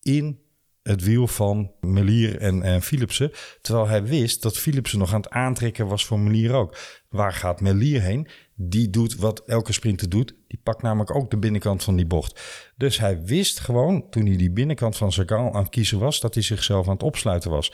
in 0.00 0.40
het 0.82 1.02
wiel 1.02 1.26
van 1.26 1.72
Melier 1.80 2.38
en, 2.38 2.62
en 2.62 2.82
Philipsen. 2.82 3.32
Terwijl 3.60 3.88
hij 3.88 4.04
wist 4.04 4.42
dat 4.42 4.58
Philipsen 4.58 4.98
nog 4.98 5.14
aan 5.14 5.20
het 5.20 5.30
aantrekken 5.30 5.86
was 5.86 6.06
voor 6.06 6.18
Melier 6.18 6.52
ook. 6.52 6.76
Waar 7.08 7.32
gaat 7.32 7.60
Melier 7.60 8.00
heen? 8.00 8.28
Die 8.64 8.90
doet 8.90 9.16
wat 9.16 9.42
elke 9.46 9.72
sprinter 9.72 10.08
doet. 10.08 10.34
Die 10.48 10.60
pakt 10.62 10.82
namelijk 10.82 11.14
ook 11.14 11.30
de 11.30 11.38
binnenkant 11.38 11.84
van 11.84 11.96
die 11.96 12.06
bocht. 12.06 12.40
Dus 12.76 12.98
hij 12.98 13.22
wist 13.22 13.60
gewoon, 13.60 14.10
toen 14.10 14.26
hij 14.26 14.36
die 14.36 14.52
binnenkant 14.52 14.96
van 14.96 15.12
Sagan 15.12 15.52
aan 15.52 15.62
het 15.62 15.68
kiezen 15.68 15.98
was... 15.98 16.20
dat 16.20 16.34
hij 16.34 16.42
zichzelf 16.42 16.86
aan 16.86 16.92
het 16.92 17.02
opsluiten 17.02 17.50
was. 17.50 17.72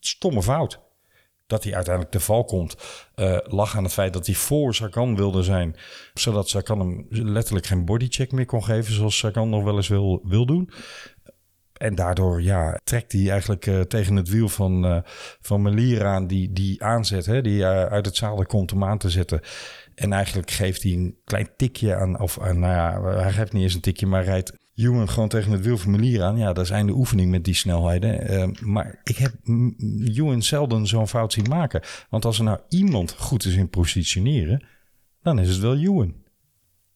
Stomme 0.00 0.42
fout. 0.42 0.80
Dat 1.46 1.64
hij 1.64 1.74
uiteindelijk 1.74 2.14
te 2.14 2.20
val 2.20 2.44
komt, 2.44 2.76
uh, 3.16 3.38
lag 3.42 3.76
aan 3.76 3.84
het 3.84 3.92
feit 3.92 4.12
dat 4.12 4.26
hij 4.26 4.34
voor 4.34 4.74
Sagan 4.74 5.16
wilde 5.16 5.42
zijn. 5.42 5.76
Zodat 6.14 6.48
Sagan 6.48 6.78
hem 6.78 7.06
letterlijk 7.08 7.66
geen 7.66 7.84
bodycheck 7.84 8.32
meer 8.32 8.46
kon 8.46 8.64
geven, 8.64 8.94
zoals 8.94 9.18
Sagan 9.18 9.48
nog 9.48 9.64
wel 9.64 9.76
eens 9.76 9.88
wil, 9.88 10.20
wil 10.24 10.46
doen. 10.46 10.70
En 11.72 11.94
daardoor 11.94 12.42
ja, 12.42 12.80
trekt 12.84 13.12
hij 13.12 13.30
eigenlijk 13.30 13.66
uh, 13.66 13.80
tegen 13.80 14.16
het 14.16 14.28
wiel 14.28 14.48
van, 14.48 14.84
uh, 14.84 14.98
van 15.40 15.62
Melier 15.62 16.04
aan, 16.04 16.26
die, 16.26 16.52
die 16.52 16.84
aanzet, 16.84 17.26
hè, 17.26 17.42
die 17.42 17.64
uit 17.64 18.06
het 18.06 18.16
zadel 18.16 18.46
komt 18.46 18.72
om 18.72 18.84
aan 18.84 18.98
te 18.98 19.10
zetten. 19.10 19.40
En 20.00 20.12
eigenlijk 20.12 20.50
geeft 20.50 20.82
hij 20.82 20.92
een 20.92 21.16
klein 21.24 21.48
tikje 21.56 21.94
aan, 21.94 22.20
of 22.20 22.38
nou 22.38 22.60
ja, 22.60 23.02
hij 23.02 23.32
geeft 23.32 23.52
niet 23.52 23.62
eens 23.62 23.74
een 23.74 23.80
tikje, 23.80 24.06
maar 24.06 24.24
rijdt 24.24 24.52
Ewan 24.74 25.08
gewoon 25.08 25.28
tegen 25.28 25.52
het 25.52 25.64
wiel 25.64 25.76
van 25.76 25.90
Melier 25.90 26.22
aan. 26.22 26.36
Ja, 26.36 26.52
dat 26.52 26.64
is 26.64 26.70
einde 26.70 26.92
oefening 26.92 27.30
met 27.30 27.44
die 27.44 27.54
snelheden. 27.54 28.56
maar 28.64 29.00
ik 29.04 29.16
heb 29.16 29.32
Ewan 30.04 30.42
zelden 30.42 30.86
zo'n 30.86 31.08
fout 31.08 31.32
zien 31.32 31.48
maken. 31.48 31.82
Want 32.10 32.24
als 32.24 32.38
er 32.38 32.44
nou 32.44 32.58
iemand 32.68 33.16
goed 33.18 33.44
is 33.44 33.54
in 33.54 33.68
positioneren, 33.68 34.66
dan 35.22 35.38
is 35.38 35.48
het 35.48 35.58
wel 35.58 35.76
Ewan. 35.76 36.14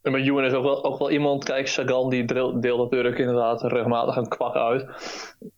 Maar 0.03 0.21
Ewan 0.21 0.45
is 0.45 0.53
ook 0.53 0.63
wel, 0.63 0.85
ook 0.85 0.99
wel 0.99 1.11
iemand, 1.11 1.45
kijk, 1.45 1.69
Sagan 1.69 2.11
die 2.11 2.25
deelt 2.25 2.63
natuurlijk 2.63 3.19
inderdaad 3.19 3.63
regelmatig 3.63 4.17
een 4.17 4.29
kwak 4.29 4.55
uit. 4.55 4.87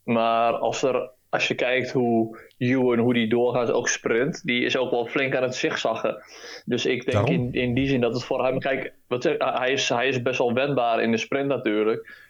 Maar 0.05 0.53
als, 0.53 0.83
er, 0.83 1.11
als 1.29 1.49
je 1.49 1.55
kijkt 1.55 1.93
hoe 1.93 2.39
Ewan, 2.59 2.99
hoe 2.99 3.15
die 3.15 3.29
doorgaans 3.29 3.71
ook 3.71 3.89
sprint, 3.89 4.45
die 4.45 4.65
is 4.65 4.77
ook 4.77 4.91
wel 4.91 5.07
flink 5.07 5.35
aan 5.35 5.43
het 5.43 5.55
zigzaggen. 5.55 6.23
Dus 6.65 6.87
ik 6.87 7.11
denk 7.11 7.29
in, 7.29 7.53
in 7.53 7.75
die 7.75 7.89
zin 7.89 8.01
dat 8.01 8.15
het 8.15 8.25
voor 8.25 8.45
hem, 8.45 8.59
kijk, 8.59 8.93
wat, 9.07 9.23
hij, 9.39 9.73
is, 9.73 9.89
hij 9.89 10.09
is 10.09 10.23
best 10.23 10.39
wel 10.39 10.53
wendbaar 10.53 11.03
in 11.03 11.11
de 11.11 11.17
sprint 11.17 11.49
natuurlijk. 11.49 12.26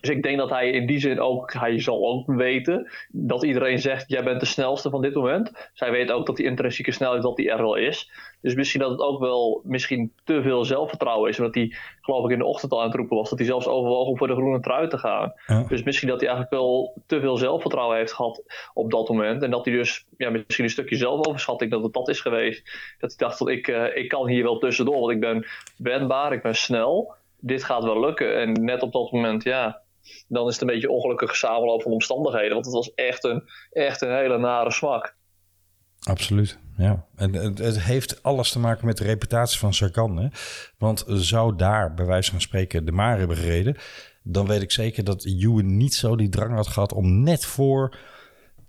Dus 0.00 0.10
ik 0.10 0.22
denk 0.22 0.38
dat 0.38 0.50
hij 0.50 0.70
in 0.70 0.86
die 0.86 0.98
zin 0.98 1.20
ook, 1.20 1.52
hij 1.52 1.80
zal 1.80 2.06
ook 2.06 2.26
weten 2.26 2.90
dat 3.08 3.44
iedereen 3.44 3.78
zegt, 3.78 4.08
jij 4.08 4.24
bent 4.24 4.40
de 4.40 4.46
snelste 4.46 4.90
van 4.90 5.02
dit 5.02 5.14
moment. 5.14 5.70
Zij 5.72 5.90
weet 5.90 6.10
ook 6.10 6.26
dat 6.26 6.36
die 6.36 6.46
intrinsieke 6.46 6.92
snelheid 6.92 7.22
dat 7.22 7.36
die 7.36 7.50
er 7.50 7.62
wel 7.62 7.74
is. 7.74 8.10
Dus 8.40 8.54
misschien 8.54 8.80
dat 8.80 8.90
het 8.90 9.00
ook 9.00 9.20
wel 9.20 9.60
misschien 9.64 10.12
te 10.24 10.42
veel 10.42 10.64
zelfvertrouwen 10.64 11.30
is. 11.30 11.38
Omdat 11.38 11.54
hij, 11.54 11.72
geloof 12.00 12.24
ik, 12.24 12.30
in 12.30 12.38
de 12.38 12.44
ochtend 12.44 12.72
al 12.72 12.80
aan 12.80 12.86
het 12.86 12.96
roepen 12.96 13.16
was. 13.16 13.30
Dat 13.30 13.38
hij 13.38 13.46
zelfs 13.48 13.66
overwoog 13.66 14.08
om 14.08 14.16
voor 14.16 14.26
de 14.26 14.34
groene 14.34 14.60
trui 14.60 14.88
te 14.88 14.98
gaan. 14.98 15.32
Ja. 15.46 15.64
Dus 15.68 15.82
misschien 15.82 16.08
dat 16.08 16.20
hij 16.20 16.28
eigenlijk 16.28 16.60
wel 16.60 16.94
te 17.06 17.20
veel 17.20 17.36
zelfvertrouwen 17.36 17.96
heeft 17.96 18.12
gehad 18.12 18.42
op 18.74 18.90
dat 18.90 19.08
moment. 19.08 19.42
En 19.42 19.50
dat 19.50 19.64
hij 19.64 19.74
dus 19.74 20.06
ja, 20.16 20.30
misschien 20.30 20.64
een 20.64 20.70
stukje 20.70 20.96
zelfoverschatting, 20.96 21.70
dat 21.70 21.82
het 21.82 21.92
dat 21.92 22.08
is 22.08 22.20
geweest. 22.20 22.62
Dat 22.98 23.14
hij 23.16 23.28
dacht, 23.28 23.38
dat 23.38 23.48
ik, 23.48 23.68
uh, 23.68 23.96
ik 23.96 24.08
kan 24.08 24.28
hier 24.28 24.42
wel 24.42 24.58
tussendoor. 24.58 25.00
Want 25.00 25.12
ik 25.12 25.20
ben 25.20 25.46
wendbaar, 25.76 26.32
ik 26.32 26.42
ben 26.42 26.54
snel 26.54 27.16
dit 27.40 27.64
gaat 27.64 27.84
wel 27.84 28.00
lukken. 28.00 28.40
En 28.40 28.52
net 28.52 28.82
op 28.82 28.92
dat 28.92 29.12
moment, 29.12 29.44
ja, 29.44 29.82
dan 30.28 30.46
is 30.46 30.52
het 30.52 30.62
een 30.62 30.74
beetje 30.74 30.90
ongelukkig 30.90 31.36
samenloop 31.36 31.82
van 31.82 31.92
omstandigheden. 31.92 32.52
Want 32.52 32.64
het 32.64 32.74
was 32.74 32.94
echt 32.94 33.24
een, 33.24 33.48
echt 33.70 34.00
een 34.00 34.14
hele 34.14 34.38
nare 34.38 34.72
smak. 34.72 35.16
Absoluut, 36.02 36.58
ja. 36.76 37.06
En 37.16 37.32
het, 37.32 37.82
heeft 37.82 38.22
alles 38.22 38.52
te 38.52 38.58
maken 38.58 38.86
met 38.86 38.96
de 38.96 39.04
reputatie 39.04 39.58
van 39.58 39.74
Sarkan. 39.74 40.16
Hè? 40.16 40.28
Want 40.78 41.04
zou 41.06 41.56
daar, 41.56 41.94
bij 41.94 42.06
wijze 42.06 42.30
van 42.30 42.40
spreken, 42.40 42.84
de 42.84 42.92
Maar 42.92 43.18
hebben 43.18 43.36
gereden... 43.36 43.76
dan 44.22 44.46
weet 44.46 44.62
ik 44.62 44.70
zeker 44.70 45.04
dat 45.04 45.24
Ewan 45.24 45.76
niet 45.76 45.94
zo 45.94 46.16
die 46.16 46.28
drang 46.28 46.54
had 46.54 46.66
gehad 46.66 46.92
om 46.92 47.22
net 47.22 47.44
voor 47.44 47.96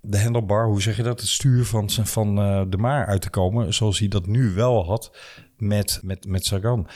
de 0.00 0.20
handlebar, 0.20 0.66
hoe 0.66 0.82
zeg 0.82 0.96
je 0.96 1.02
dat, 1.02 1.20
het 1.20 1.28
stuur 1.28 1.64
van, 1.64 1.90
van 1.90 2.38
uh, 2.38 2.62
de 2.68 2.76
Maar 2.76 3.06
uit 3.06 3.22
te 3.22 3.30
komen... 3.30 3.74
zoals 3.74 3.98
hij 3.98 4.08
dat 4.08 4.26
nu 4.26 4.54
wel 4.54 4.84
had 4.84 5.16
met, 5.56 6.00
met, 6.02 6.26
met 6.26 6.44
Sagan. 6.44 6.88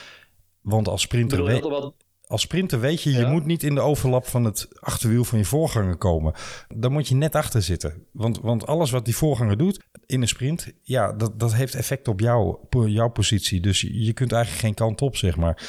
Want 0.64 0.88
als 0.88 1.02
sprinter... 1.02 1.44
Weet. 1.44 1.92
Als 2.26 2.42
sprinter 2.42 2.80
weet 2.80 3.02
je, 3.02 3.10
je 3.10 3.18
ja. 3.18 3.30
moet 3.30 3.44
niet 3.44 3.62
in 3.62 3.74
de 3.74 3.80
overlap 3.80 4.26
van 4.26 4.44
het 4.44 4.68
achterwiel 4.80 5.24
van 5.24 5.38
je 5.38 5.44
voorganger 5.44 5.96
komen. 5.96 6.34
Dan 6.74 6.92
moet 6.92 7.08
je 7.08 7.14
net 7.14 7.34
achter 7.34 7.62
zitten. 7.62 8.06
Want, 8.12 8.40
want 8.40 8.66
alles 8.66 8.90
wat 8.90 9.04
die 9.04 9.16
voorganger 9.16 9.56
doet 9.56 9.80
in 10.06 10.22
een 10.22 10.28
sprint, 10.28 10.72
ja, 10.82 11.12
dat, 11.12 11.40
dat 11.40 11.54
heeft 11.54 11.74
effect 11.74 12.08
op 12.08 12.20
jou, 12.20 12.56
jouw 12.70 13.08
positie. 13.08 13.60
Dus 13.60 13.80
je 13.80 14.12
kunt 14.12 14.32
eigenlijk 14.32 14.62
geen 14.62 14.74
kant 14.74 15.02
op, 15.02 15.16
zeg 15.16 15.36
maar. 15.36 15.62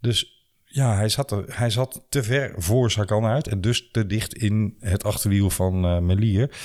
Dus 0.00 0.44
ja, 0.64 0.94
hij 0.94 1.08
zat, 1.08 1.30
er, 1.30 1.44
hij 1.48 1.70
zat 1.70 2.06
te 2.08 2.22
ver 2.22 2.54
voor 2.56 2.90
Sagan 2.90 3.24
uit 3.24 3.48
en 3.48 3.60
dus 3.60 3.90
te 3.90 4.06
dicht 4.06 4.34
in 4.34 4.76
het 4.78 5.04
achterwiel 5.04 5.50
van 5.50 5.84
uh, 5.84 5.98
Melier. 5.98 6.58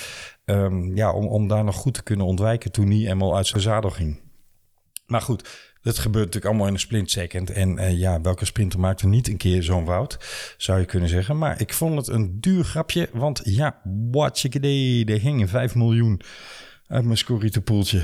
Um, 0.46 0.96
ja, 0.96 1.14
om, 1.14 1.28
om 1.28 1.48
daar 1.48 1.64
nog 1.64 1.76
goed 1.76 1.94
te 1.94 2.04
kunnen 2.04 2.26
ontwijken 2.26 2.72
toen 2.72 2.92
hij 2.92 3.08
eenmaal 3.08 3.36
uit 3.36 3.48
zijn 3.48 3.62
zadel 3.62 3.90
ging. 3.90 4.22
Maar 5.06 5.22
goed, 5.22 5.74
dat 5.86 5.98
gebeurt 5.98 6.26
natuurlijk 6.26 6.46
allemaal 6.46 6.68
in 6.68 6.74
een 6.74 6.80
split 6.80 7.12
second. 7.12 7.50
En 7.50 7.78
uh, 7.78 8.00
ja, 8.00 8.22
welke 8.22 8.46
sprinter 8.46 8.80
maakt 8.80 9.02
er 9.02 9.08
niet 9.08 9.28
een 9.28 9.38
keer 9.38 9.64
zo'n 9.64 9.86
woud, 9.86 10.18
zou 10.58 10.80
je 10.80 10.86
kunnen 10.86 11.10
zeggen. 11.10 11.38
Maar 11.38 11.62
ik 11.62 11.74
vond 11.74 11.96
het 11.98 12.08
een 12.08 12.40
duur 12.40 12.64
grapje, 12.64 13.10
want 13.14 13.42
ja, 13.44 13.82
what 14.12 14.44
idee, 14.44 15.06
er 15.06 15.20
hingen 15.20 15.48
5 15.48 15.76
miljoen 15.76 16.22
uit 16.88 17.06
mijn 17.06 17.18
scorrietenpoeltje. 17.18 18.04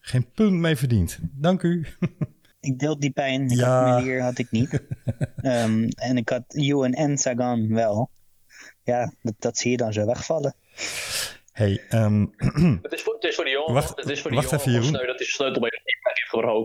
Geen 0.00 0.30
punt 0.34 0.52
mee 0.52 0.76
verdiend. 0.76 1.18
Dank 1.22 1.62
u. 1.62 1.86
Ik 2.60 2.78
deel 2.78 2.98
die 2.98 3.10
pijn. 3.10 3.50
Ik 3.50 3.56
ja. 3.56 3.90
had 3.90 4.02
hier 4.02 4.22
had 4.22 4.38
ik 4.38 4.50
niet. 4.50 4.82
um, 5.42 5.88
en 6.08 6.16
ik 6.16 6.28
had 6.28 6.44
Ewan 6.48 6.92
en 6.92 7.18
Sagan 7.18 7.74
wel. 7.74 8.10
Ja, 8.82 9.14
dat, 9.22 9.34
dat 9.38 9.58
zie 9.58 9.70
je 9.70 9.76
dan 9.76 9.92
zo 9.92 10.06
wegvallen. 10.06 10.54
Hey, 11.56 11.80
um, 11.90 12.32
het, 12.82 12.92
is 12.92 13.02
voor, 13.02 13.14
het 13.14 13.24
is 13.24 13.34
voor 13.34 13.44
die 13.44 13.52
jongen. 13.52 13.74
Wacht, 13.74 13.96
het 13.96 14.08
is 14.08 14.20
voor 14.20 14.30
die 14.30 14.40
wacht 14.40 14.50
jongen 14.50 14.66
even, 14.66 14.84
sneu 14.84 15.06
dat 15.06 15.18
hij 15.18 15.26
sleutel 15.26 15.60
bij 15.60 15.70
de 15.70 15.80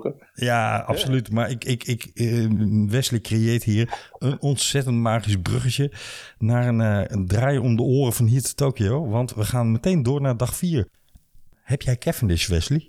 heeft. 0.04 0.15
Ja, 0.34 0.80
absoluut. 0.80 1.27
Ja. 1.27 1.34
Maar 1.34 1.49
ik, 1.49 1.63
ik, 1.63 1.84
ik, 1.84 2.12
uh, 2.13 2.89
Wesley 2.89 3.19
creëert 3.19 3.63
hier 3.63 4.10
een 4.17 4.41
ontzettend 4.41 4.95
magisch 4.95 5.38
bruggetje 5.41 5.91
naar 6.38 6.67
een, 6.67 6.80
uh, 6.80 7.04
een 7.06 7.27
draai 7.27 7.58
om 7.58 7.75
de 7.75 7.82
oren 7.82 8.13
van 8.13 8.25
hier 8.25 8.41
te 8.41 8.54
Tokio. 8.56 9.08
Want 9.08 9.34
we 9.34 9.43
gaan 9.43 9.71
meteen 9.71 10.04
door 10.04 10.21
naar 10.21 10.38
dag 10.38 10.56
4. 10.56 10.88
Heb 11.62 11.82
jij 11.82 11.97
Cavendish, 11.97 12.47
Wesley? 12.47 12.88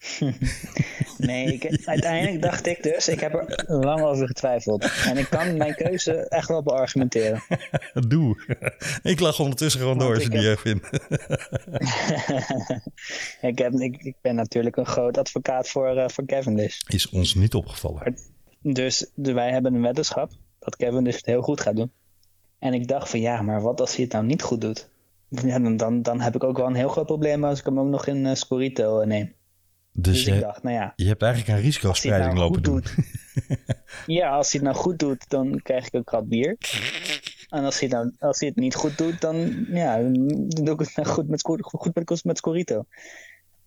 nee, 1.18 1.52
ik, 1.52 1.80
uiteindelijk 1.84 2.42
dacht 2.42 2.66
ik 2.66 2.82
dus, 2.82 3.08
ik 3.08 3.20
heb 3.20 3.34
er 3.34 3.64
lang 3.76 4.00
over 4.02 4.26
getwijfeld. 4.26 4.90
En 5.04 5.16
ik 5.16 5.26
kan 5.30 5.56
mijn 5.56 5.74
keuze 5.74 6.12
echt 6.12 6.48
wel 6.48 6.62
beargumenteren. 6.62 7.42
Doe. 8.08 8.58
Ik 9.02 9.20
lag 9.20 9.40
ondertussen 9.40 9.80
gewoon 9.80 9.98
door 9.98 10.14
als 10.14 10.22
je 10.22 10.28
die 10.28 10.48
heb... 10.48 10.58
vindt. 10.58 10.86
ik, 13.50 13.58
heb, 13.58 13.72
ik, 13.72 14.02
ik, 14.02 14.16
ben 14.20 14.34
natuurlijk 14.34 14.76
een 14.76 14.86
groot 14.86 15.18
advocaat 15.18 15.68
voor, 15.68 15.96
uh, 15.96 16.08
voor 16.08 16.24
Cavendish. 16.24 16.78
Is 16.86 17.08
ons 17.08 17.34
niet 17.34 17.54
opgevallen. 17.54 18.16
Dus 18.62 19.10
wij 19.14 19.50
hebben 19.50 19.74
een 19.74 19.82
weddenschap 19.82 20.30
dat 20.58 20.76
Cavendish 20.76 21.16
het 21.16 21.26
heel 21.26 21.42
goed 21.42 21.60
gaat 21.60 21.76
doen. 21.76 21.92
En 22.58 22.74
ik 22.74 22.88
dacht 22.88 23.10
van 23.10 23.20
ja, 23.20 23.42
maar 23.42 23.62
wat 23.62 23.80
als 23.80 23.94
hij 23.94 24.04
het 24.04 24.12
nou 24.12 24.24
niet 24.24 24.42
goed 24.42 24.60
doet? 24.60 24.88
Ja, 25.28 25.58
dan, 25.58 25.76
dan, 25.76 26.02
dan 26.02 26.20
heb 26.20 26.34
ik 26.34 26.44
ook 26.44 26.56
wel 26.56 26.66
een 26.66 26.74
heel 26.74 26.88
groot 26.88 27.06
probleem 27.06 27.44
als 27.44 27.58
ik 27.58 27.64
hem 27.64 27.80
ook 27.80 27.88
nog 27.88 28.06
in 28.06 28.24
uh, 28.24 28.34
Scorito 28.34 29.00
uh, 29.00 29.06
neem. 29.06 29.38
Dus, 29.92 30.14
dus 30.14 30.24
je, 30.24 30.34
ik 30.34 30.40
dacht, 30.40 30.62
nou 30.62 30.76
ja, 30.76 30.92
je 30.96 31.06
hebt 31.06 31.22
eigenlijk 31.22 31.58
een 31.58 31.64
risicospreiding 31.64 32.34
nou 32.34 32.44
lopen 32.44 32.62
doen. 32.62 32.74
Doet, 32.74 32.94
ja, 34.06 34.28
als 34.30 34.52
hij 34.52 34.60
het 34.60 34.70
nou 34.70 34.84
goed 34.84 34.98
doet, 34.98 35.24
dan 35.28 35.60
krijg 35.62 35.86
ik 35.86 35.92
een 35.92 36.04
krat 36.04 36.28
bier. 36.28 36.56
En 37.48 37.64
als 37.64 37.80
hij, 37.80 37.88
dan, 37.88 38.16
als 38.18 38.38
hij 38.38 38.48
het 38.48 38.56
niet 38.56 38.74
goed 38.74 38.98
doet, 38.98 39.20
dan, 39.20 39.66
ja, 39.68 39.96
dan 39.96 40.12
doe 40.48 40.74
ik 40.74 40.78
het 40.78 40.96
nou 40.96 41.08
goed 41.08 41.28
met, 41.28 41.42
goed 41.42 41.94
met, 41.94 42.24
met 42.24 42.38
Scorito. 42.38 42.84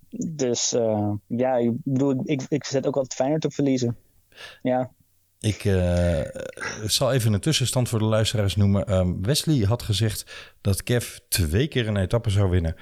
Dus 0.10 0.74
uh, 0.74 1.12
ja, 1.28 1.56
ik 1.56 1.72
bedoel, 1.84 2.22
ik, 2.24 2.42
ik 2.48 2.64
zet 2.64 2.88
ook 2.88 2.96
altijd 2.96 3.14
fijner 3.14 3.40
te 3.40 3.52
verliezen. 3.52 3.98
Ja, 4.62 4.92
ik 5.44 5.64
uh, 5.64 6.20
zal 6.86 7.14
even 7.14 7.34
een 7.34 7.40
tussenstand 7.40 7.90
voor 7.90 8.00
de 8.00 8.06
luisteraars 8.06 8.56
noemen. 8.56 8.94
Um, 8.94 9.22
Wesley 9.22 9.66
had 9.66 9.84
gezegd 9.84 10.26
dat 10.62 10.84
Kev 10.84 11.18
twee 11.30 11.68
keer 11.68 11.88
een 11.88 11.98
etappe 11.98 12.30
zou 12.30 12.50
winnen. 12.50 12.76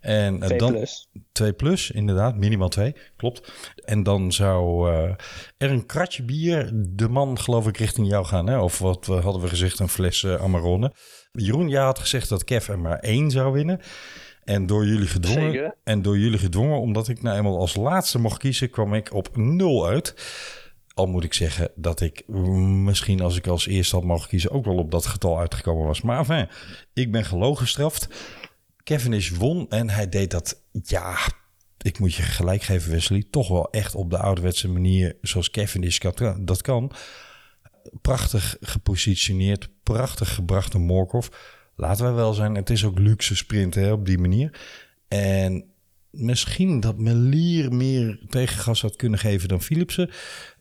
En, 0.00 0.34
uh, 0.34 0.40
twee 0.40 0.58
dan, 0.58 0.72
plus. 0.72 1.08
Twee 1.32 1.52
plus, 1.52 1.90
inderdaad. 1.90 2.36
Minimaal 2.36 2.68
twee, 2.68 2.94
klopt. 3.16 3.52
En 3.84 4.02
dan 4.02 4.32
zou 4.32 4.90
uh, 4.92 5.14
er 5.56 5.70
een 5.70 5.86
kratje 5.86 6.22
bier 6.22 6.70
de 6.74 7.08
man, 7.08 7.38
geloof 7.38 7.66
ik, 7.66 7.76
richting 7.76 8.08
jou 8.08 8.24
gaan. 8.24 8.46
Hè? 8.46 8.58
Of 8.58 8.78
wat 8.78 9.06
hadden 9.06 9.42
we 9.42 9.48
gezegd, 9.48 9.78
een 9.78 9.88
fles 9.88 10.26
Amarone. 10.26 10.92
Jeroen, 11.32 11.68
jij 11.68 11.82
had 11.82 11.98
gezegd 11.98 12.28
dat 12.28 12.44
Kev 12.44 12.68
er 12.68 12.78
maar 12.78 12.98
één 12.98 13.30
zou 13.30 13.52
winnen. 13.52 13.80
En 14.44 14.66
door 14.66 14.86
jullie 14.86 15.06
gedwongen, 15.06 15.52
Zeker. 15.52 15.74
en 15.84 16.02
door 16.02 16.18
jullie 16.18 16.38
gedwongen, 16.38 16.80
omdat 16.80 17.08
ik 17.08 17.22
nou 17.22 17.36
eenmaal 17.36 17.58
als 17.58 17.76
laatste 17.76 18.18
mocht 18.18 18.38
kiezen, 18.38 18.70
kwam 18.70 18.94
ik 18.94 19.12
op 19.12 19.36
nul 19.36 19.86
uit. 19.86 20.14
Al 20.94 21.06
moet 21.06 21.24
ik 21.24 21.34
zeggen 21.34 21.70
dat 21.74 22.00
ik 22.00 22.28
misschien 22.28 23.20
als 23.20 23.36
ik 23.36 23.46
als 23.46 23.66
eerste 23.66 23.96
had 23.96 24.04
mogen 24.04 24.28
kiezen 24.28 24.50
ook 24.50 24.64
wel 24.64 24.76
op 24.76 24.90
dat 24.90 25.06
getal 25.06 25.38
uitgekomen 25.38 25.86
was. 25.86 26.00
Maar 26.00 26.18
enfin, 26.18 26.48
ik 26.92 27.12
ben 27.12 27.24
gelogen 27.24 27.62
gestraft. 27.62 28.08
Kevin 28.82 29.12
is 29.12 29.30
won 29.30 29.66
en 29.68 29.90
hij 29.90 30.08
deed 30.08 30.30
dat, 30.30 30.62
ja, 30.72 31.16
ik 31.78 31.98
moet 31.98 32.14
je 32.14 32.22
gelijk 32.22 32.62
geven 32.62 32.90
Wesley, 32.90 33.24
toch 33.30 33.48
wel 33.48 33.70
echt 33.70 33.94
op 33.94 34.10
de 34.10 34.18
ouderwetse 34.18 34.68
manier 34.68 35.16
zoals 35.20 35.50
Kevin 35.50 35.82
is 35.82 36.00
dat 36.38 36.62
kan. 36.62 36.92
prachtig 38.02 38.56
gepositioneerd, 38.60 39.68
prachtig 39.82 40.34
gebracht 40.34 40.74
een 40.74 40.80
Morkov. 40.80 41.28
Laten 41.76 42.06
we 42.06 42.12
wel 42.12 42.34
zijn, 42.34 42.54
het 42.54 42.70
is 42.70 42.84
ook 42.84 42.98
luxe 42.98 43.36
sprinten 43.36 43.92
op 43.92 44.06
die 44.06 44.18
manier. 44.18 44.60
En 45.08 45.73
misschien 46.16 46.80
dat 46.80 46.98
Melier 46.98 47.72
meer 47.72 48.18
tegengas 48.28 48.82
had 48.82 48.96
kunnen 48.96 49.18
geven 49.18 49.48
dan 49.48 49.62
Philipsen 49.62 50.10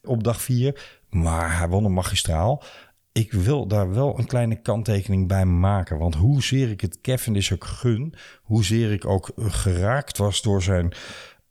op 0.03 0.23
dag 0.23 0.41
4. 0.41 1.01
Maar 1.09 1.57
hij 1.57 1.67
won 1.67 1.85
een 1.85 1.93
magistraal. 1.93 2.63
Ik 3.11 3.31
wil 3.31 3.67
daar 3.67 3.93
wel 3.93 4.19
een 4.19 4.25
kleine 4.25 4.61
kanttekening 4.61 5.27
bij 5.27 5.45
maken. 5.45 5.97
Want 5.97 6.15
hoezeer 6.15 6.69
ik 6.69 6.81
het 6.81 7.01
Cavendish 7.01 7.51
ook 7.51 7.63
gun, 7.63 8.13
hoezeer 8.41 8.91
ik 8.91 9.05
ook 9.05 9.31
geraakt 9.35 10.17
was 10.17 10.41
door 10.41 10.61
zijn 10.61 10.93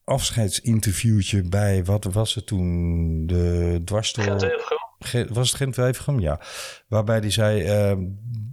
afscheidsinterviewtje 0.05 1.43
bij, 1.43 1.85
wat 1.85 2.05
was 2.05 2.35
het 2.35 2.47
toen? 2.47 3.27
De 3.27 3.81
dwarsdoor... 3.85 4.61
Was 5.29 5.49
het 5.49 5.57
Gent 5.57 5.77
Wevergem? 5.77 6.21
Ja. 6.21 6.41
Waarbij 6.89 7.19
hij 7.19 7.31
zei, 7.31 7.91
uh, 7.91 8.07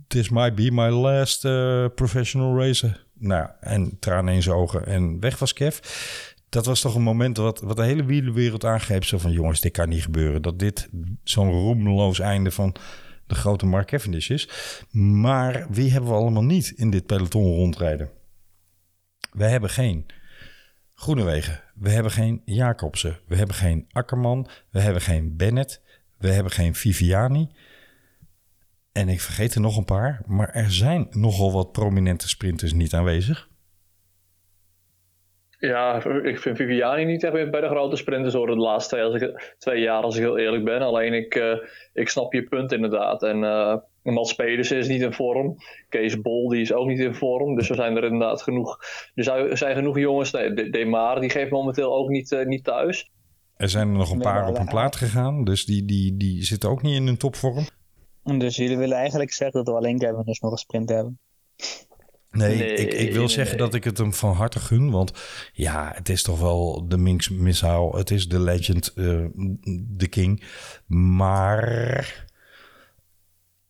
this 0.08 0.30
might 0.30 0.56
be 0.56 0.72
my 0.72 0.90
last 0.90 1.46
uh, 1.46 1.86
professional 1.96 2.58
racer. 2.58 3.06
Nou, 3.20 3.50
en 3.60 3.98
tranen 4.00 4.34
in 4.34 4.42
zijn 4.42 4.56
ogen 4.56 4.86
en 4.86 5.20
weg 5.20 5.40
was 5.40 5.54
Kev. 5.54 5.80
Dat 6.50 6.66
was 6.66 6.82
toch 6.82 6.96
een 6.96 7.02
moment 7.02 7.38
wat, 7.38 7.60
wat 7.60 7.76
de 7.76 7.84
hele 7.84 8.06
wielerwereld 8.06 8.66
aangreep. 8.66 9.04
Zo 9.04 9.18
van, 9.18 9.32
jongens, 9.32 9.62
dit 9.62 9.72
kan 9.72 9.90
niet 9.90 10.04
gebeuren. 10.04 10.42
Dat 10.42 10.60
dit 10.60 10.90
zo'n 11.24 11.52
roemloos 11.52 12.20
einde 12.20 12.52
van 12.52 12.76
de 13.28 13.36
grote 13.36 13.66
Mark 13.66 13.88
Cavendish 13.88 14.30
is. 14.30 14.50
Maar 14.92 15.66
wie 15.70 15.92
hebben 15.92 16.10
we 16.10 16.16
allemaal 16.16 16.44
niet 16.44 16.70
in 16.70 16.90
dit 16.90 17.06
peloton 17.06 17.56
rondrijden? 17.56 18.10
We 19.32 19.44
hebben 19.44 19.70
geen 19.70 20.06
Groenewegen. 21.00 21.62
We 21.76 21.90
hebben 21.90 22.12
geen 22.12 22.42
Jacobsen. 22.46 23.20
We 23.28 23.36
hebben 23.36 23.56
geen 23.56 23.88
Akkerman. 23.92 24.48
We 24.70 24.80
hebben 24.80 25.02
geen 25.02 25.36
Bennett. 25.36 25.82
We 26.18 26.30
hebben 26.30 26.52
geen 26.52 26.76
Viviani. 26.76 27.50
En 29.00 29.10
ik 29.10 29.22
vergeet 29.22 29.56
er 29.56 29.62
nog 29.62 29.78
een 29.78 29.86
paar. 29.86 30.22
Maar 30.26 30.50
er 30.50 30.72
zijn 30.72 31.08
nogal 31.10 31.52
wat 31.52 31.72
prominente 31.72 32.30
sprinters 32.30 32.74
niet 32.74 32.94
aanwezig. 32.94 33.50
Ja, 35.60 36.04
ik 36.24 36.40
vind 36.40 36.58
Viviani 36.58 37.06
niet 37.06 37.24
echt 37.24 37.52
bij 37.52 37.62
de 37.62 37.68
grote 37.68 37.96
sprinters 37.96 38.34
hoor. 38.34 38.48
De 38.48 38.56
laatste 38.56 38.96
twee, 38.96 39.04
als 39.06 39.22
ik, 39.22 39.56
twee 39.58 39.82
jaar, 39.82 40.04
als 40.04 40.16
ik 40.16 40.22
heel 40.22 40.38
eerlijk 40.38 40.64
ben. 40.64 40.82
Alleen 40.82 41.14
ik, 41.14 41.36
uh, 41.36 41.58
ik 41.94 42.10
snap 42.10 42.34
je 42.34 42.44
punt 42.44 42.72
inderdaad. 42.72 43.24
En 43.24 43.44
uh, 43.44 43.76
Mats 44.04 44.34
Pedersen 44.34 44.78
is 44.78 44.88
niet 44.88 45.02
in 45.02 45.14
vorm. 45.14 45.56
Kees 45.90 46.22
Bol 46.22 46.50
die 46.50 46.62
is 46.62 46.74
ook 46.74 46.88
niet 46.88 47.00
in 47.00 47.16
vorm. 47.16 47.56
Dus 47.56 47.70
er 47.70 47.76
zijn 47.76 47.98
er 47.98 48.04
inderdaad 48.04 48.42
genoeg. 48.42 48.80
Er 49.16 49.58
zijn 49.58 49.76
genoeg 49.76 50.00
jongens. 50.00 50.32
Nee, 50.32 50.70
Demar 50.70 51.20
die 51.20 51.30
geeft 51.30 51.52
momenteel 51.52 51.96
ook 51.96 52.10
niet, 52.10 52.32
uh, 52.32 52.46
niet 52.46 52.64
thuis. 52.64 53.12
Er 53.56 53.70
zijn 53.70 53.88
er 53.88 53.98
nog 53.98 54.12
een 54.12 54.20
paar 54.20 54.48
op 54.48 54.58
een 54.58 54.68
plaat 54.68 54.96
gegaan. 54.96 55.44
Dus 55.44 55.66
die, 55.66 55.86
die, 55.86 56.18
die 56.18 56.44
zitten 56.44 56.70
ook 56.70 56.82
niet 56.82 56.96
in 56.96 57.06
hun 57.06 57.18
topvorm. 57.18 57.66
Dus 58.38 58.56
jullie 58.56 58.78
willen 58.78 58.98
eigenlijk 58.98 59.34
zeggen 59.34 59.64
dat 59.64 59.74
we 59.74 59.80
alleen 59.80 59.98
Kevin 59.98 60.24
dus 60.26 60.40
nog 60.40 60.52
een 60.52 60.58
sprint 60.58 60.90
hebben? 60.90 61.20
Nee, 62.32 62.58
nee 62.58 62.74
ik, 62.74 62.94
ik, 62.94 63.12
wil 63.12 63.20
nee, 63.20 63.28
zeggen 63.28 63.58
nee. 63.58 63.66
dat 63.66 63.76
ik 63.76 63.84
het 63.84 63.98
hem 63.98 64.14
van 64.14 64.34
harte 64.34 64.60
gun. 64.60 64.92
Want 64.92 65.12
ja, 65.54 65.92
het 65.96 66.10
is 66.10 66.24
toch 66.24 66.40
wel 66.40 66.88
de 66.88 66.98
Minx 66.98 67.30
Missile. 67.30 67.98
Het 67.98 68.12
is 68.12 68.28
de 68.28 68.40
legend, 68.40 68.92
uh, 68.96 69.26
de 69.88 70.08
king. 70.08 70.44
Maar 70.88 72.28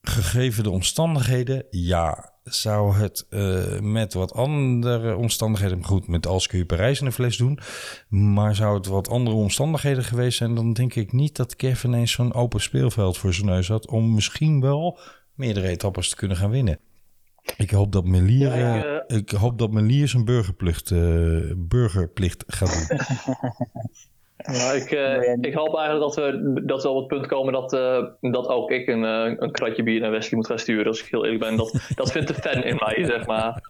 gegeven 0.01 0.63
de 0.63 0.69
omstandigheden, 0.69 1.65
ja, 1.69 2.33
zou 2.49 2.95
het 2.95 3.25
uh, 3.29 3.79
met 3.79 4.13
wat 4.13 4.33
andere 4.33 5.15
omstandigheden, 5.15 5.85
goed, 5.85 6.07
met 6.07 6.27
als 6.27 6.47
kun 6.47 6.57
je 6.57 6.65
Parijs 6.65 6.99
in 6.99 7.05
de 7.05 7.11
fles 7.11 7.37
doen, 7.37 7.59
maar 8.09 8.55
zou 8.55 8.77
het 8.77 8.85
wat 8.85 9.09
andere 9.09 9.35
omstandigheden 9.35 10.03
geweest 10.03 10.37
zijn, 10.37 10.55
dan 10.55 10.73
denk 10.73 10.95
ik 10.95 11.11
niet 11.11 11.35
dat 11.35 11.55
Kevin 11.55 11.93
eens 11.93 12.11
zo'n 12.11 12.33
open 12.33 12.61
speelveld 12.61 13.17
voor 13.17 13.33
zijn 13.33 13.47
neus 13.47 13.67
had 13.67 13.87
om 13.87 14.13
misschien 14.13 14.61
wel 14.61 14.99
meerdere 15.33 15.67
etappes 15.67 16.09
te 16.09 16.15
kunnen 16.15 16.37
gaan 16.37 16.49
winnen. 16.49 16.79
Ik 17.57 17.69
hoop 17.69 17.91
dat 17.91 18.05
Melier, 18.05 18.57
ja, 18.57 18.77
ik, 18.77 19.11
uh, 19.11 19.17
ik, 19.17 19.29
hoop 19.29 19.57
dat 19.57 19.71
Melier 19.71 20.07
zijn 20.07 20.25
burgerplicht, 20.25 20.89
uh, 20.89 21.53
burgerplicht 21.57 22.43
gaat 22.47 22.87
doen. 22.87 22.99
Nou, 24.45 24.75
ik, 24.75 24.91
uh, 24.91 25.33
ik 25.41 25.53
hoop 25.53 25.77
eigenlijk 25.77 25.99
dat 25.99 26.15
we, 26.15 26.61
dat 26.65 26.83
we 26.83 26.89
op 26.89 26.97
het 26.97 27.07
punt 27.07 27.27
komen 27.27 27.53
dat, 27.53 27.73
uh, 27.73 28.31
dat 28.31 28.47
ook 28.47 28.71
ik 28.71 28.87
een, 28.87 29.03
uh, 29.03 29.35
een 29.37 29.51
kratje 29.51 29.83
bier 29.83 29.99
naar 29.99 30.11
Wesley 30.11 30.35
moet 30.35 30.47
gaan 30.47 30.59
sturen. 30.59 30.85
Als 30.85 31.03
ik 31.03 31.07
heel 31.09 31.23
eerlijk 31.23 31.43
ben. 31.43 31.55
Dat, 31.55 31.81
dat 31.95 32.11
vindt 32.11 32.27
de 32.27 32.33
fan 32.33 32.63
in 32.63 32.75
mij, 32.75 33.05
zeg 33.05 33.25
maar. 33.25 33.61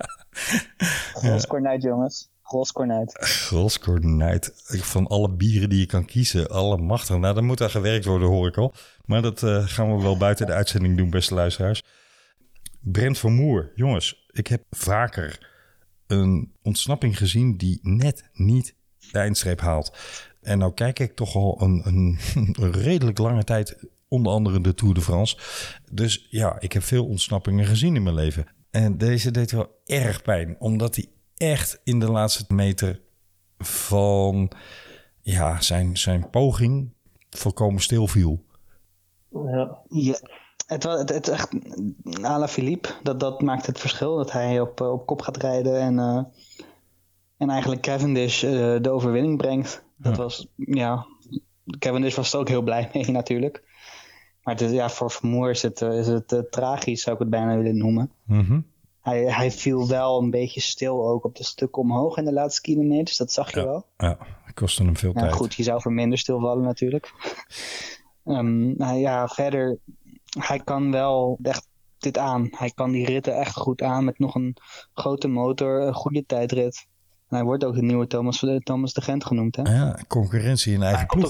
Groskornuit, 1.14 1.82
jongens. 1.82 2.30
Groskornuit. 2.44 3.18
Groskornuit. 3.20 4.54
Van 4.66 5.08
alle 5.08 5.30
bieren 5.30 5.70
die 5.70 5.80
je 5.80 5.86
kan 5.86 6.06
kiezen. 6.06 6.50
Alle 6.50 6.78
machtig. 6.78 7.18
Nou, 7.18 7.36
dan 7.36 7.46
moet 7.46 7.58
daar 7.58 7.70
gewerkt 7.70 8.06
worden, 8.06 8.28
hoor 8.28 8.48
ik 8.48 8.58
al. 8.58 8.74
Maar 9.06 9.22
dat 9.22 9.40
gaan 9.46 9.96
we 9.96 10.04
wel 10.04 10.18
buiten 10.18 10.46
de 10.46 10.54
uitzending 10.54 10.98
doen, 10.98 11.10
beste 11.10 11.34
luisteraars. 11.34 11.84
Brent 12.82 13.18
van 13.18 13.34
Moer. 13.34 13.72
Jongens, 13.76 14.28
ik 14.32 14.48
heb 14.48 14.64
vaker 14.70 15.48
een 16.08 16.52
ontsnapping 16.64 17.18
gezien 17.18 17.58
die 17.58 17.80
net 17.82 18.30
niet 18.34 18.76
de 19.12 19.20
eindstreep 19.20 19.60
haalt. 19.60 19.98
En 20.42 20.58
nou 20.58 20.74
kijk 20.74 21.00
ik 21.00 21.16
toch 21.16 21.36
al 21.36 21.62
een, 21.62 21.82
een, 21.86 22.20
een, 22.36 22.72
redelijk 22.72 23.18
lange 23.18 23.44
tijd, 23.44 23.78
onder 24.08 24.32
andere 24.32 24.62
de 24.62 24.74
Tour 24.74 24.94
de 24.94 25.02
France. 25.02 25.38
Dus 25.92 26.28
ja, 26.30 26.60
ik 26.60 26.74
heb 26.74 26.84
veel 26.84 27.06
ontsnappingen 27.06 27.66
gezien 27.66 27.96
in 27.96 28.04
mijn 28.04 28.16
leven. 28.16 28.48
En 28.72 28.98
deze 28.98 29.32
deed 29.32 29.52
wel 29.52 29.82
erg 29.86 30.22
pijn, 30.22 30.56
omdat 30.60 30.96
hij 30.96 31.06
echt 31.38 31.82
in 31.84 32.00
de 32.00 32.12
laatste 32.12 32.54
meter 32.54 33.02
van 33.58 34.52
ja, 35.22 35.62
zijn, 35.62 35.98
zijn 35.98 36.30
poging 36.30 36.94
volkomen 37.30 37.82
stil 37.82 38.08
viel. 38.08 38.46
Ja. 39.30 39.78
ja. 39.90 40.20
Het, 40.66 40.84
het, 40.84 41.10
het 41.10 41.28
echt, 41.28 41.50
Ala 42.22 42.48
Philippe, 42.48 42.90
dat, 43.04 43.20
dat 43.20 43.42
maakt 43.42 43.66
het 43.66 43.80
verschil. 43.80 44.18
Dat 44.18 44.32
hij 44.32 44.60
op, 44.60 44.82
op 44.82 45.06
kop 45.06 45.22
gaat 45.22 45.38
rijden 45.38 45.80
en, 45.80 45.94
uh, 45.94 46.24
en 47.38 47.50
eigenlijk 47.50 47.82
Cavendish 47.82 48.44
uh, 48.44 48.52
de 48.82 48.90
overwinning 48.90 49.38
brengt. 49.38 49.84
Dat 50.00 50.16
ja. 50.16 50.22
was, 50.22 50.48
ja, 50.56 51.06
Cavendish 51.80 52.16
was 52.16 52.34
er 52.34 52.40
ook 52.40 52.48
heel 52.48 52.62
blij 52.62 52.90
mee 52.94 53.12
natuurlijk. 53.12 53.64
Maar 54.44 54.54
het 54.54 54.64
is, 54.64 54.72
ja, 54.72 54.90
voor 54.90 55.12
Vermoer 55.12 55.50
is 55.50 55.62
het, 55.62 55.82
is 55.82 56.08
het 56.08 56.32
uh, 56.32 56.40
tragisch, 56.40 57.02
zou 57.02 57.16
ik 57.16 57.22
het 57.22 57.30
bijna 57.30 57.58
willen 57.58 57.78
noemen. 57.78 58.12
Mm 58.26 58.46
-hmm. 58.46 58.66
hij, 59.02 59.24
hij 59.24 59.52
viel 59.52 59.88
wel 59.88 60.22
een 60.22 60.30
beetje 60.30 60.62
stil 60.62 61.10
ook 61.10 61.26
op 61.26 61.36
de 61.36 61.44
stukken 61.44 61.82
omhoog 61.82 62.18
in 62.18 62.26
de 62.26 62.34
laatste 62.34 62.62
kilometers, 62.62 63.18
dat 63.18 63.32
zag 63.32 63.54
je 63.54 63.60
ja, 63.60 63.66
wel. 63.66 63.86
Ja, 63.98 64.18
kostte 64.54 64.84
hem 64.84 64.98
veel 64.98 65.12
ja, 65.14 65.22
tijd. 65.22 65.34
Goed, 65.34 65.54
je 65.54 65.64
zou 65.64 65.82
voor 65.82 65.94
minder 65.94 66.18
stilvallen 66.18 66.64
natuurlijk. 66.64 67.14
um, 68.26 68.74
nou 68.78 68.98
ja, 68.98 69.28
verder, 69.28 69.80
hij 70.40 70.60
kan 70.60 70.92
wel 70.92 71.40
echt 71.42 71.68
dit 71.98 72.18
aan. 72.18 72.48
Hij 72.52 72.72
kan 72.72 72.92
die 72.92 73.06
ritten 73.06 73.38
echt 73.38 73.56
goed 73.56 73.82
aan 73.82 74.04
met 74.04 74.20
nog 74.20 74.36
een 74.36 74.58
grote 74.94 75.28
motor, 75.28 75.82
een 75.82 75.94
goede 75.94 76.26
tijdrit. 76.26 76.88
En 77.30 77.36
hij 77.36 77.44
wordt 77.44 77.64
ook 77.64 77.76
de 77.76 77.82
nieuwe 77.82 78.08
Thomas, 78.08 78.46
Thomas 78.64 78.94
de 78.94 79.02
Gent 79.02 79.26
genoemd. 79.26 79.56
Hè? 79.56 79.62
Ja, 79.62 80.00
concurrentie 80.08 80.74
in 80.74 80.82
eigen 80.82 81.08
ploeg. 81.08 81.30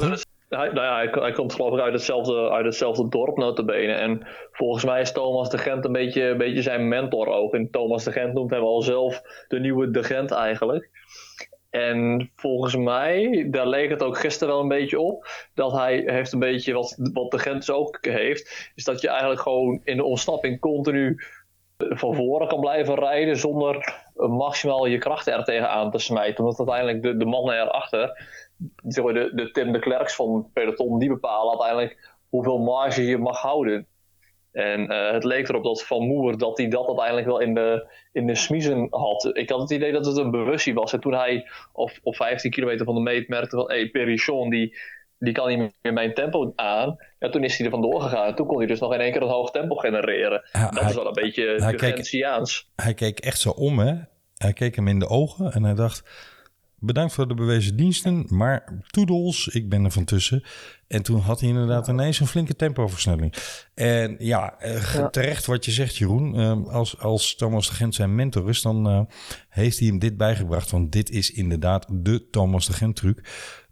Hij, 0.49 0.69
nou 0.69 0.85
ja, 0.85 0.95
hij, 0.95 1.21
hij, 1.21 1.31
komt 1.31 1.53
geloof 1.53 1.73
ik 1.73 1.79
uit 1.79 1.93
hetzelfde, 1.93 2.49
uit 2.49 2.65
hetzelfde 2.65 3.09
dorp 3.09 3.37
notabene. 3.37 3.93
En 3.93 4.27
volgens 4.51 4.85
mij 4.85 5.01
is 5.01 5.11
Thomas 5.11 5.49
de 5.49 5.57
Gent 5.57 5.85
een 5.85 5.91
beetje, 5.91 6.23
een 6.23 6.37
beetje 6.37 6.61
zijn 6.61 6.87
mentor 6.87 7.27
ook. 7.27 7.53
En 7.53 7.69
Thomas 7.71 8.03
de 8.03 8.11
Gent 8.11 8.33
noemt 8.33 8.51
hem 8.51 8.61
al 8.61 8.81
zelf 8.81 9.21
de 9.47 9.59
nieuwe 9.59 9.91
de 9.91 10.03
Gent 10.03 10.31
eigenlijk. 10.31 10.89
En 11.69 12.31
volgens 12.35 12.75
mij, 12.75 13.47
daar 13.51 13.67
leek 13.67 13.89
het 13.89 14.03
ook 14.03 14.17
gisteren 14.17 14.53
wel 14.53 14.61
een 14.61 14.67
beetje 14.67 14.99
op, 14.99 15.27
dat 15.53 15.71
hij 15.71 16.03
heeft 16.05 16.31
een 16.33 16.39
beetje 16.39 16.73
wat, 16.73 16.95
wat 17.13 17.31
de 17.31 17.39
Gent 17.39 17.71
ook 17.71 17.97
heeft, 18.01 18.71
is 18.75 18.83
dat 18.83 19.01
je 19.01 19.09
eigenlijk 19.09 19.41
gewoon 19.41 19.81
in 19.83 19.97
de 19.97 20.03
ontsnapping 20.03 20.59
continu 20.59 21.21
van 21.87 22.15
voren 22.15 22.47
kan 22.47 22.59
blijven 22.59 22.95
rijden 22.95 23.37
zonder 23.37 24.03
maximaal 24.15 24.85
je 24.85 24.97
krachten 24.97 25.33
er 25.33 25.43
tegenaan 25.43 25.91
te 25.91 25.99
smijten. 25.99 26.43
Omdat 26.43 26.57
uiteindelijk 26.57 27.01
de, 27.01 27.17
de 27.17 27.25
mannen 27.25 27.61
erachter, 27.61 28.27
de, 28.81 29.31
de 29.33 29.51
Tim 29.51 29.71
de 29.71 29.79
Klerks 29.79 30.15
van 30.15 30.49
peloton, 30.53 30.99
die 30.99 31.09
bepalen 31.09 31.49
uiteindelijk 31.49 32.09
hoeveel 32.29 32.59
marge 32.59 33.05
je 33.05 33.17
mag 33.17 33.41
houden. 33.41 33.87
En 34.51 34.91
uh, 34.91 35.11
het 35.11 35.23
leek 35.23 35.49
erop 35.49 35.63
dat 35.63 35.83
Van 35.83 36.07
Moer 36.07 36.37
dat 36.37 36.57
hij 36.57 36.67
dat 36.67 36.87
uiteindelijk 36.87 37.27
wel 37.27 37.39
in 37.39 37.53
de, 37.53 37.91
in 38.11 38.27
de 38.27 38.35
smiezen 38.35 38.87
had. 38.89 39.29
Ik 39.33 39.49
had 39.49 39.59
het 39.59 39.71
idee 39.71 39.91
dat 39.91 40.05
het 40.05 40.17
een 40.17 40.31
bewustzijn 40.31 40.75
was. 40.75 40.93
En 40.93 40.99
toen 40.99 41.13
hij 41.13 41.49
op, 41.73 41.91
op 42.03 42.15
15 42.15 42.51
kilometer 42.51 42.85
van 42.85 42.95
de 42.95 43.01
meet 43.01 43.27
merkte 43.27 43.55
van... 43.55 43.67
hey, 43.67 43.89
Perichon, 43.89 44.49
die, 44.49 44.77
die 45.19 45.33
kan 45.33 45.47
niet 45.47 45.73
meer 45.81 45.93
mijn 45.93 46.13
tempo 46.13 46.53
aan. 46.55 46.97
Ja, 47.19 47.29
toen 47.29 47.43
is 47.43 47.57
hij 47.57 47.65
er 47.65 47.71
vandoor 47.71 48.01
gegaan. 48.01 48.25
En 48.25 48.35
toen 48.35 48.47
kon 48.47 48.57
hij 48.57 48.67
dus 48.67 48.79
nog 48.79 48.93
in 48.93 48.99
één 48.99 49.11
keer 49.11 49.21
een 49.21 49.27
hoog 49.27 49.51
tempo 49.51 49.75
genereren. 49.75 50.49
Ja, 50.51 50.69
dat 50.69 50.79
hij, 50.79 50.89
is 50.89 50.95
wel 50.95 51.07
een 51.07 51.13
beetje 51.13 51.43
hij 51.43 51.75
keek, 51.75 52.09
hij 52.75 52.93
keek 52.93 53.19
echt 53.19 53.39
zo 53.39 53.49
om, 53.49 53.79
hè. 53.79 53.95
Hij 54.37 54.53
keek 54.53 54.75
hem 54.75 54.87
in 54.87 54.99
de 54.99 55.07
ogen 55.07 55.51
en 55.51 55.63
hij 55.63 55.73
dacht... 55.73 56.03
Bedankt 56.81 57.13
voor 57.13 57.27
de 57.27 57.33
bewezen 57.33 57.75
diensten, 57.75 58.25
maar 58.27 58.81
toedels, 58.87 59.47
ik 59.47 59.69
ben 59.69 59.85
er 59.85 59.91
van 59.91 60.05
tussen. 60.05 60.43
En 60.87 61.03
toen 61.03 61.19
had 61.19 61.39
hij 61.39 61.49
inderdaad 61.49 61.87
ineens 61.87 62.19
een 62.19 62.27
flinke 62.27 62.55
tempoversnelling. 62.55 63.33
En 63.73 64.15
ja, 64.19 64.55
ja. 64.93 65.09
terecht 65.09 65.45
wat 65.45 65.65
je 65.65 65.71
zegt, 65.71 65.95
Jeroen. 65.95 66.67
als, 66.67 66.99
als 66.99 67.35
Thomas 67.35 67.67
de 67.67 67.73
Gent 67.73 67.95
zijn 67.95 68.15
mentor 68.15 68.49
is, 68.49 68.61
dan 68.61 68.87
uh, 68.87 69.01
heeft 69.49 69.79
hij 69.79 69.87
hem 69.87 69.99
dit 69.99 70.17
bijgebracht. 70.17 70.71
Want 70.71 70.91
dit 70.91 71.09
is 71.09 71.31
inderdaad 71.31 71.87
de 71.91 72.29
Thomas 72.29 72.65
de 72.65 72.73
Gent 72.73 72.95
truc. 72.95 73.23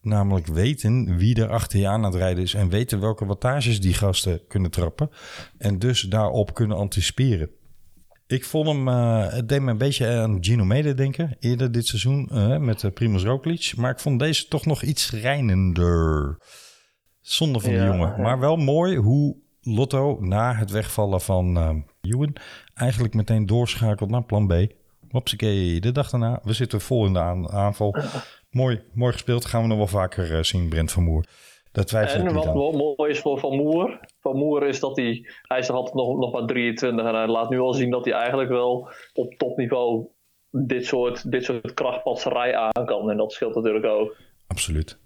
Namelijk 0.08 0.48
weten 0.48 1.18
wie 1.18 1.42
er 1.42 1.50
achter 1.50 1.80
je 1.80 1.88
aan 1.88 2.04
het 2.04 2.16
rijden 2.16 2.44
is 2.44 2.54
en 2.54 2.70
weten 2.70 3.00
welke 3.00 3.26
wattages 3.26 3.82
die 3.82 3.94
gasten 3.94 4.42
kunnen 4.48 4.72
trappen 4.72 5.10
en 5.58 5.80
dus 5.80 6.02
daarop 6.02 6.54
kunnen 6.54 6.78
anticiperen. 6.78 7.50
Ik 8.28 8.46
vond 8.46 8.68
hem, 8.68 8.88
eh, 8.88 9.28
het 9.34 9.50
deed 9.50 9.62
me 9.62 9.72
een 9.72 9.78
beetje 9.78 10.08
aan 10.08 10.38
Gino 10.44 10.66
Mede 10.66 10.94
denken, 10.94 11.36
eerder 11.40 11.72
dit 11.72 11.88
seizoen 11.88 12.30
eh, 12.32 12.58
met 12.58 12.84
uh, 12.84 12.92
Primoz 12.92 13.24
Roglic. 13.24 13.74
Maar 13.78 13.92
ik 13.92 14.00
vond 14.00 14.20
deze 14.20 14.48
toch 14.48 14.66
nog 14.66 14.82
iets 14.82 15.12
reinender. 15.12 16.38
Zonde 17.22 17.60
van 17.60 17.70
de 17.70 17.76
Ja, 17.76 17.86
jongen. 17.86 18.10
ja. 18.10 18.18
Maar 18.22 18.40
wel 18.40 18.56
mooi 18.56 18.98
hoe 18.98 19.38
Lotto 19.62 20.18
na 20.20 20.56
het 20.56 20.72
wegvallen 20.72 21.22
van 21.22 21.58
uh, 21.58 21.70
Ewan 22.02 22.36
eigenlijk 22.74 23.14
meteen 23.14 23.46
doorschakelt 23.46 24.10
naar 24.10 24.24
plan 24.24 24.48
B. 24.48 24.54
Hopsakee, 25.10 25.80
de 25.80 25.92
dag 25.92 26.10
daarna, 26.10 26.40
we 26.44 26.54
zitten 26.54 26.82
vol 26.82 27.06
in 27.06 27.14
de 27.14 27.20
aan- 27.20 27.50
aanval. 27.52 27.96
Mooi, 28.50 28.82
mooi 28.94 29.12
gespeeld. 29.12 29.46
Gaan 29.46 29.62
we 29.62 29.68
nog 29.68 29.78
wel 29.78 29.88
vaker 29.88 30.38
eh, 30.38 30.44
zien, 30.44 30.70
Brent 30.70 30.92
van 30.92 31.04
Moer. 31.04 31.26
Daar 31.72 31.86
twijfel 31.86 32.20
En 32.20 32.34
wat 32.34 32.54
mooi 32.54 33.12
is 33.12 33.20
voor 33.20 33.40
Van 33.40 33.56
Moer. 33.56 34.00
Van 34.20 34.38
Moer 34.38 34.68
is 34.68 34.80
dat 34.80 34.96
hij. 34.96 35.26
Hij 35.42 35.60
is 35.60 35.68
nog 35.68 35.78
altijd 35.78 35.96
nog, 35.96 36.18
nog 36.18 36.32
maar 36.32 36.46
23. 36.46 37.06
En 37.06 37.16
hij 37.16 37.28
laat 37.28 37.50
nu 37.50 37.60
al 37.60 37.74
zien 37.74 37.90
dat 37.90 38.06
hij 38.06 38.14
eigenlijk 38.14 38.50
wel 38.50 38.90
op 39.14 39.34
topniveau. 39.34 40.08
Dit 40.52 40.86
soort, 40.86 41.32
dit 41.32 41.44
soort 41.44 41.74
krachtpatserij 41.74 42.56
aan 42.56 42.86
kan. 42.86 43.10
En 43.10 43.18
dat 43.18 43.32
scheelt 43.32 43.56
natuurlijk 43.56 43.86
ook. 43.86 44.16
Absoluut. 44.48 45.00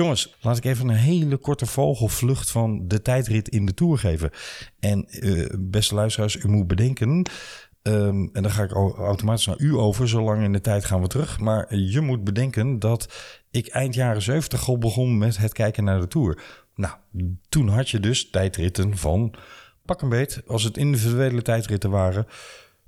Jongens, 0.00 0.36
laat 0.40 0.56
ik 0.56 0.64
even 0.64 0.88
een 0.88 0.94
hele 0.94 1.36
korte 1.36 1.66
vogelvlucht 1.66 2.50
van 2.50 2.88
de 2.88 3.02
tijdrit 3.02 3.48
in 3.48 3.66
de 3.66 3.74
Tour 3.74 3.98
geven. 3.98 4.30
En 4.78 5.04
eh, 5.04 5.46
beste 5.58 5.94
luisteraars, 5.94 6.36
u 6.36 6.48
moet 6.48 6.66
bedenken... 6.66 7.30
ehm, 7.82 8.26
en 8.32 8.42
dan 8.42 8.50
ga 8.50 8.62
ik 8.62 8.72
au- 8.72 8.94
automatisch 8.94 9.46
naar 9.46 9.60
u 9.60 9.74
over, 9.74 10.08
zo 10.08 10.22
lang 10.22 10.42
in 10.42 10.52
de 10.52 10.60
tijd 10.60 10.84
gaan 10.84 11.00
we 11.00 11.06
terug. 11.06 11.40
Maar 11.40 11.76
je 11.76 12.00
moet 12.00 12.24
bedenken 12.24 12.78
dat 12.78 13.12
ik 13.50 13.66
eind 13.66 13.94
jaren 13.94 14.22
70 14.22 14.68
al 14.68 14.78
begon 14.78 15.18
met 15.18 15.36
het 15.36 15.52
kijken 15.52 15.84
naar 15.84 16.00
de 16.00 16.08
Tour. 16.08 16.42
Nou, 16.74 16.94
toen 17.48 17.68
had 17.68 17.90
je 17.90 18.00
dus 18.00 18.30
tijdritten 18.30 18.96
van 18.96 19.34
pak 19.84 20.02
een 20.02 20.08
beet, 20.08 20.42
als 20.46 20.62
het 20.62 20.76
individuele 20.76 21.42
tijdritten 21.42 21.90
waren, 21.90 22.26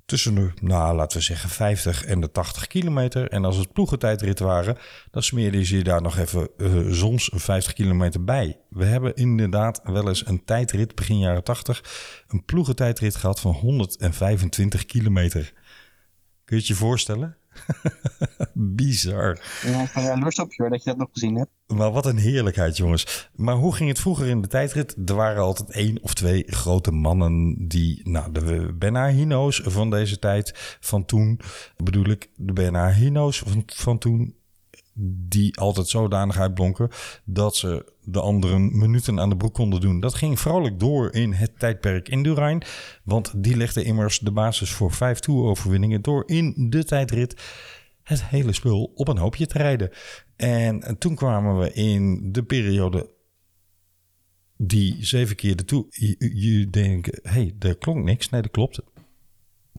tussen 0.05 0.35
de, 0.35 0.51
nou, 0.61 0.95
laten 0.95 1.17
we 1.17 1.23
zeggen, 1.23 1.49
50 1.49 2.05
en 2.05 2.19
de 2.19 2.31
80 2.31 2.67
kilometer. 2.67 3.29
En 3.29 3.45
als 3.45 3.57
het 3.57 3.73
ploegentijdritten 3.73 4.45
waren, 4.45 4.77
dan 5.11 5.23
smeerde 5.23 5.75
je 5.75 5.83
daar 5.83 6.01
nog 6.01 6.17
even 6.17 6.49
eh, 6.57 6.91
soms 6.91 7.29
50 7.33 7.73
kilometer 7.73 8.23
bij. 8.23 8.59
We 8.69 8.85
hebben 8.85 9.15
inderdaad 9.15 9.81
wel 9.83 10.07
eens 10.07 10.27
een 10.27 10.43
tijdrit, 10.45 10.95
begin 10.95 11.19
jaren 11.19 11.43
80, 11.43 12.23
een 12.27 12.45
ploegentijdrit 12.45 13.15
gehad 13.15 13.39
van 13.39 13.53
125 13.53 14.85
kilometer. 14.85 15.53
Kun 16.45 16.55
je 16.55 16.55
het 16.55 16.67
je 16.67 16.75
voorstellen? 16.75 17.37
Bizar. 18.53 19.39
Ja, 19.65 19.81
ik 19.81 19.91
ben 19.93 20.03
jaloers 20.03 20.39
op 20.39 20.53
je 20.53 20.61
hoor, 20.61 20.71
dat 20.71 20.83
je 20.83 20.89
dat 20.89 20.99
nog 20.99 21.09
gezien 21.11 21.35
hebt. 21.35 21.49
Maar 21.67 21.91
wat 21.91 22.05
een 22.05 22.17
heerlijkheid, 22.17 22.77
jongens. 22.77 23.29
Maar 23.35 23.55
hoe 23.55 23.75
ging 23.75 23.89
het 23.89 23.99
vroeger 23.99 24.27
in 24.27 24.41
de 24.41 24.47
tijdrit? 24.47 24.95
Er 25.05 25.15
waren 25.15 25.43
altijd 25.43 25.71
één 25.71 26.01
of 26.01 26.13
twee 26.13 26.43
grote 26.47 26.91
mannen 26.91 27.55
die, 27.67 28.09
nou, 28.09 28.31
de 28.31 28.73
Benahino's 28.77 29.61
van 29.65 29.89
deze 29.89 30.19
tijd, 30.19 30.77
van 30.79 31.05
toen, 31.05 31.39
bedoel 31.77 32.05
ik, 32.05 32.29
de 32.35 32.53
Benahino's 32.53 33.39
van, 33.39 33.63
van 33.65 33.97
toen, 33.97 34.35
die 35.29 35.59
altijd 35.59 35.87
zodanig 35.87 36.37
uitblonken 36.37 36.89
dat 37.23 37.55
ze 37.55 37.92
de 38.05 38.19
anderen 38.19 38.77
minuten 38.77 39.19
aan 39.19 39.29
de 39.29 39.37
broek 39.37 39.53
konden 39.53 39.81
doen. 39.81 39.99
Dat 39.99 40.13
ging 40.13 40.39
vrolijk 40.39 40.79
door 40.79 41.13
in 41.13 41.33
het 41.33 41.59
tijdperk 41.59 42.09
Indurain, 42.09 42.63
want 43.03 43.33
die 43.35 43.57
legde 43.57 43.83
immers 43.83 44.19
de 44.19 44.31
basis 44.31 44.71
voor 44.71 44.91
vijf 44.91 45.19
toeroverwinningen 45.19 46.01
door 46.01 46.23
in 46.25 46.69
de 46.69 46.83
tijdrit 46.83 47.41
het 48.03 48.25
hele 48.25 48.53
spul 48.53 48.91
op 48.95 49.07
een 49.07 49.17
hoopje 49.17 49.47
te 49.47 49.57
rijden. 49.57 49.89
En 50.35 50.97
toen 50.97 51.15
kwamen 51.15 51.59
we 51.59 51.73
in 51.73 52.31
de 52.31 52.43
periode 52.43 53.11
die 54.57 55.05
zeven 55.05 55.35
keer 55.35 55.55
de 55.55 55.65
Tour... 55.65 55.85
Je, 55.89 56.31
je 56.33 56.69
denkt, 56.69 57.19
hé, 57.23 57.31
hey, 57.31 57.55
er 57.59 57.77
klonk 57.77 58.03
niks. 58.03 58.29
Nee, 58.29 58.41
dat 58.41 58.51
klopt. 58.51 58.79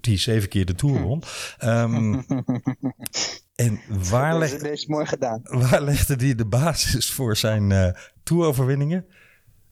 Die 0.01 0.17
zeven 0.17 0.49
keer 0.49 0.65
de 0.65 0.75
Tour 0.75 1.03
won. 1.03 1.23
Ehm, 1.59 2.15
en 3.65 3.81
waar, 4.11 4.39
leg, 4.39 4.51
deze 4.51 4.73
is 4.73 4.87
mooi 4.87 5.07
gedaan. 5.07 5.41
waar 5.43 5.83
legde 5.83 6.17
die 6.17 6.35
de 6.35 6.47
basis 6.47 7.11
voor 7.11 7.37
zijn 7.37 7.73
eh 7.73 7.93
toeroverwinningen? 8.25 9.05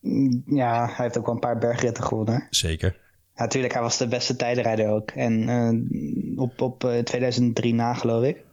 Mm, 0.01 0.43
Ja, 0.47 0.87
hij 0.87 1.05
heeft 1.05 1.19
ook 1.19 1.25
wel 1.27 1.35
een 1.35 1.41
paar 1.41 1.59
bergritten 1.59 2.05
gewonnen. 2.05 2.47
Zeker. 2.51 3.01
Natuurlijk, 3.37 3.73
hij 3.73 3.83
was 3.83 3.99
de 3.99 4.09
beste 4.09 4.37
tijdenrijder 4.37 4.89
ook. 4.89 5.11
En 5.11 5.49
eh, 5.49 6.39
op, 6.41 6.61
op 6.61 6.85
eh, 6.85 6.99
2003 6.99 7.75
na, 7.75 7.95
geloof 7.95 8.25
ik. 8.25 8.45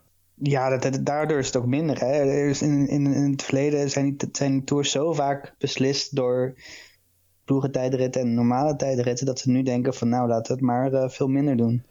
Ja, 0.42 0.70
dat, 0.70 0.82
dat- 0.82 1.06
daardoor 1.06 1.40
is 1.40 1.46
het 1.46 1.56
ook 1.58 1.66
minder. 1.66 2.00
Hè? 2.00 2.06
Er 2.12 2.50
is 2.50 2.62
in, 2.62 2.88
in, 2.88 3.06
in 3.14 3.32
het 3.32 3.44
verleden 3.44 3.90
zijn 3.90 4.18
die, 4.18 4.30
zijn 4.32 4.52
die 4.52 4.64
tours 4.64 4.92
zo 4.92 5.14
vaak 5.14 5.54
beslist 5.58 6.16
door 6.16 6.54
ploegentijdritten 7.46 8.22
en 8.22 8.34
normale 8.34 8.76
tijdritten... 8.76 9.26
dat 9.26 9.40
ze 9.40 9.50
nu 9.50 9.64
denken 9.64 9.94
van 9.94 10.10
nou, 10.10 10.28
laten 10.28 10.46
we 10.48 10.54
het 10.54 10.62
maar 10.68 10.94
eh, 10.94 11.10
veel 11.10 11.28
minder 11.28 11.58
doen. 11.58 11.84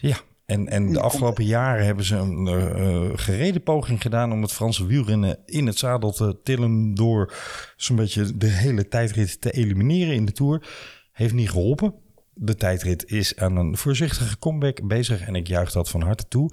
Ja, 0.00 0.16
en, 0.46 0.68
en 0.68 0.92
de 0.92 1.00
afgelopen 1.00 1.44
jaren 1.44 1.84
hebben 1.84 2.04
ze 2.04 2.16
een 2.16 2.46
eh, 2.46 3.18
gereden 3.18 3.62
poging 3.62 4.02
gedaan 4.02 4.32
om 4.32 4.42
het 4.42 4.52
Franse 4.52 4.86
wielrennen 4.86 5.38
in 5.46 5.66
het 5.66 5.78
zadel 5.78 6.12
te 6.12 6.40
tillen 6.42 6.94
door 6.94 7.34
zo'n 7.76 7.96
beetje 7.96 8.36
de 8.36 8.46
hele 8.46 8.88
tijdrit 8.88 9.40
te 9.40 9.50
elimineren 9.50 10.14
in 10.14 10.24
de 10.24 10.32
Tour. 10.32 10.68
Heeft 11.12 11.34
niet 11.34 11.50
geholpen. 11.50 11.94
De 12.34 12.54
tijdrit 12.54 13.10
is 13.10 13.36
aan 13.36 13.56
een 13.56 13.76
voorzichtige 13.76 14.38
comeback 14.38 14.86
bezig 14.86 15.20
en 15.20 15.34
ik 15.34 15.46
juich 15.46 15.72
dat 15.72 15.90
van 15.90 16.02
harte 16.02 16.28
toe. 16.28 16.52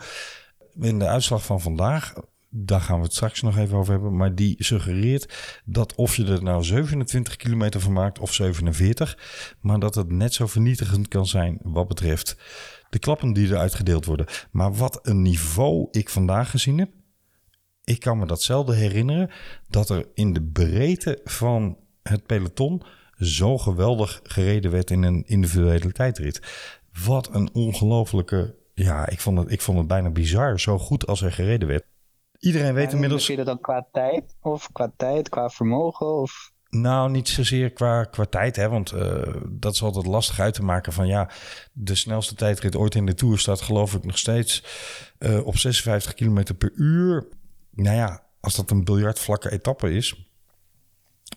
In 0.79 0.99
de 0.99 1.07
uitslag 1.07 1.45
van 1.45 1.61
vandaag, 1.61 2.13
daar 2.49 2.81
gaan 2.81 2.97
we 2.97 3.03
het 3.03 3.13
straks 3.13 3.41
nog 3.41 3.57
even 3.57 3.77
over 3.77 3.93
hebben, 3.93 4.15
maar 4.15 4.35
die 4.35 4.55
suggereert 4.63 5.61
dat 5.65 5.95
of 5.95 6.15
je 6.15 6.25
er 6.25 6.43
nou 6.43 6.63
27 6.63 7.35
kilometer 7.35 7.81
van 7.81 7.93
maakt 7.93 8.19
of 8.19 8.33
47, 8.33 9.17
maar 9.61 9.79
dat 9.79 9.95
het 9.95 10.11
net 10.11 10.33
zo 10.33 10.47
vernietigend 10.47 11.07
kan 11.07 11.25
zijn 11.25 11.57
wat 11.63 11.87
betreft 11.87 12.35
de 12.91 12.99
klappen 12.99 13.33
die 13.33 13.51
er 13.51 13.57
uitgedeeld 13.57 14.05
worden. 14.05 14.25
Maar 14.51 14.73
wat 14.73 14.99
een 15.01 15.21
niveau 15.21 15.87
ik 15.91 16.09
vandaag 16.09 16.49
gezien 16.49 16.77
heb. 16.77 16.89
Ik 17.83 17.99
kan 17.99 18.17
me 18.17 18.25
datzelfde 18.25 18.75
herinneren 18.75 19.29
dat 19.67 19.89
er 19.89 20.07
in 20.13 20.33
de 20.33 20.41
breedte 20.41 21.19
van 21.23 21.77
het 22.03 22.25
peloton 22.25 22.81
zo 23.17 23.57
geweldig 23.57 24.19
gereden 24.23 24.71
werd 24.71 24.91
in 24.91 25.03
een 25.03 25.23
individuele 25.25 25.91
tijdrit. 25.91 26.41
Wat 27.05 27.33
een 27.33 27.49
ongelofelijke. 27.53 28.55
Ja, 28.73 29.09
ik 29.09 29.19
vond, 29.19 29.37
het, 29.37 29.51
ik 29.51 29.61
vond 29.61 29.77
het 29.77 29.87
bijna 29.87 30.09
bizar 30.09 30.59
zo 30.59 30.77
goed 30.77 31.07
als 31.07 31.21
er 31.21 31.31
gereden 31.31 31.67
werd. 31.67 31.85
Iedereen 32.39 32.73
weet 32.73 32.93
inmiddels. 32.93 33.25
Zie 33.25 33.37
je 33.37 33.43
dat 33.43 33.53
dan 33.53 33.61
qua 33.61 33.87
tijd? 33.91 34.35
Of 34.41 34.71
qua 34.71 34.93
tijd, 34.97 35.29
qua 35.29 35.49
vermogen? 35.49 36.07
Of... 36.07 36.51
Nou, 36.71 37.11
niet 37.11 37.29
zozeer 37.29 37.71
qua, 37.71 38.03
qua 38.03 38.25
tijd, 38.25 38.55
hè, 38.55 38.69
want 38.69 38.91
eh, 38.91 39.35
dat 39.49 39.73
is 39.73 39.83
altijd 39.83 40.05
lastig 40.05 40.39
uit 40.39 40.53
te 40.53 40.63
maken 40.63 40.93
van 40.93 41.07
ja, 41.07 41.29
de 41.73 41.95
snelste 41.95 42.35
tijdrit 42.35 42.75
ooit 42.75 42.95
in 42.95 43.05
de 43.05 43.13
Tour 43.13 43.39
staat 43.39 43.61
geloof 43.61 43.93
ik 43.93 44.05
nog 44.05 44.17
steeds 44.17 44.63
eh, 45.17 45.45
op 45.45 45.57
56 45.57 46.13
km 46.13 46.43
per 46.57 46.71
uur. 46.75 47.27
Nou 47.71 47.95
ja, 47.95 48.23
als 48.39 48.55
dat 48.55 48.71
een 48.71 48.83
biljartvlakke 48.83 49.51
etappe 49.51 49.93
is, 49.93 50.29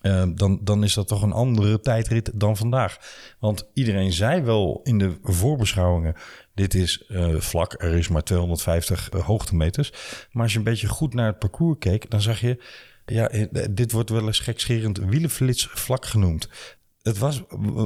eh, 0.00 0.24
dan, 0.34 0.60
dan 0.62 0.84
is 0.84 0.94
dat 0.94 1.08
toch 1.08 1.22
een 1.22 1.32
andere 1.32 1.80
tijdrit 1.80 2.30
dan 2.34 2.56
vandaag. 2.56 2.98
Want 3.38 3.70
iedereen 3.72 4.12
zei 4.12 4.42
wel 4.42 4.80
in 4.82 4.98
de 4.98 5.18
voorbeschouwingen, 5.22 6.14
dit 6.54 6.74
is 6.74 7.04
vlak, 7.38 7.82
er 7.82 7.94
is 7.94 8.08
maar 8.08 8.22
250 8.22 9.10
eh, 9.10 9.20
hoogtemeters. 9.20 9.92
Maar 10.30 10.42
als 10.42 10.52
je 10.52 10.58
een 10.58 10.64
beetje 10.64 10.88
goed 10.88 11.14
naar 11.14 11.26
het 11.26 11.38
parcours 11.38 11.78
keek, 11.78 12.10
dan 12.10 12.20
zag 12.20 12.40
je, 12.40 12.62
ja, 13.06 13.28
eh, 13.28 13.66
dit 13.70 13.92
wordt 13.92 14.10
wel 14.10 14.26
eens 14.26 14.38
gekscherend 14.38 14.98
wielenflits 14.98 15.68
vlak 15.72 16.06
genoemd. 16.06 16.48
Het 17.02 17.18
was 17.18 17.42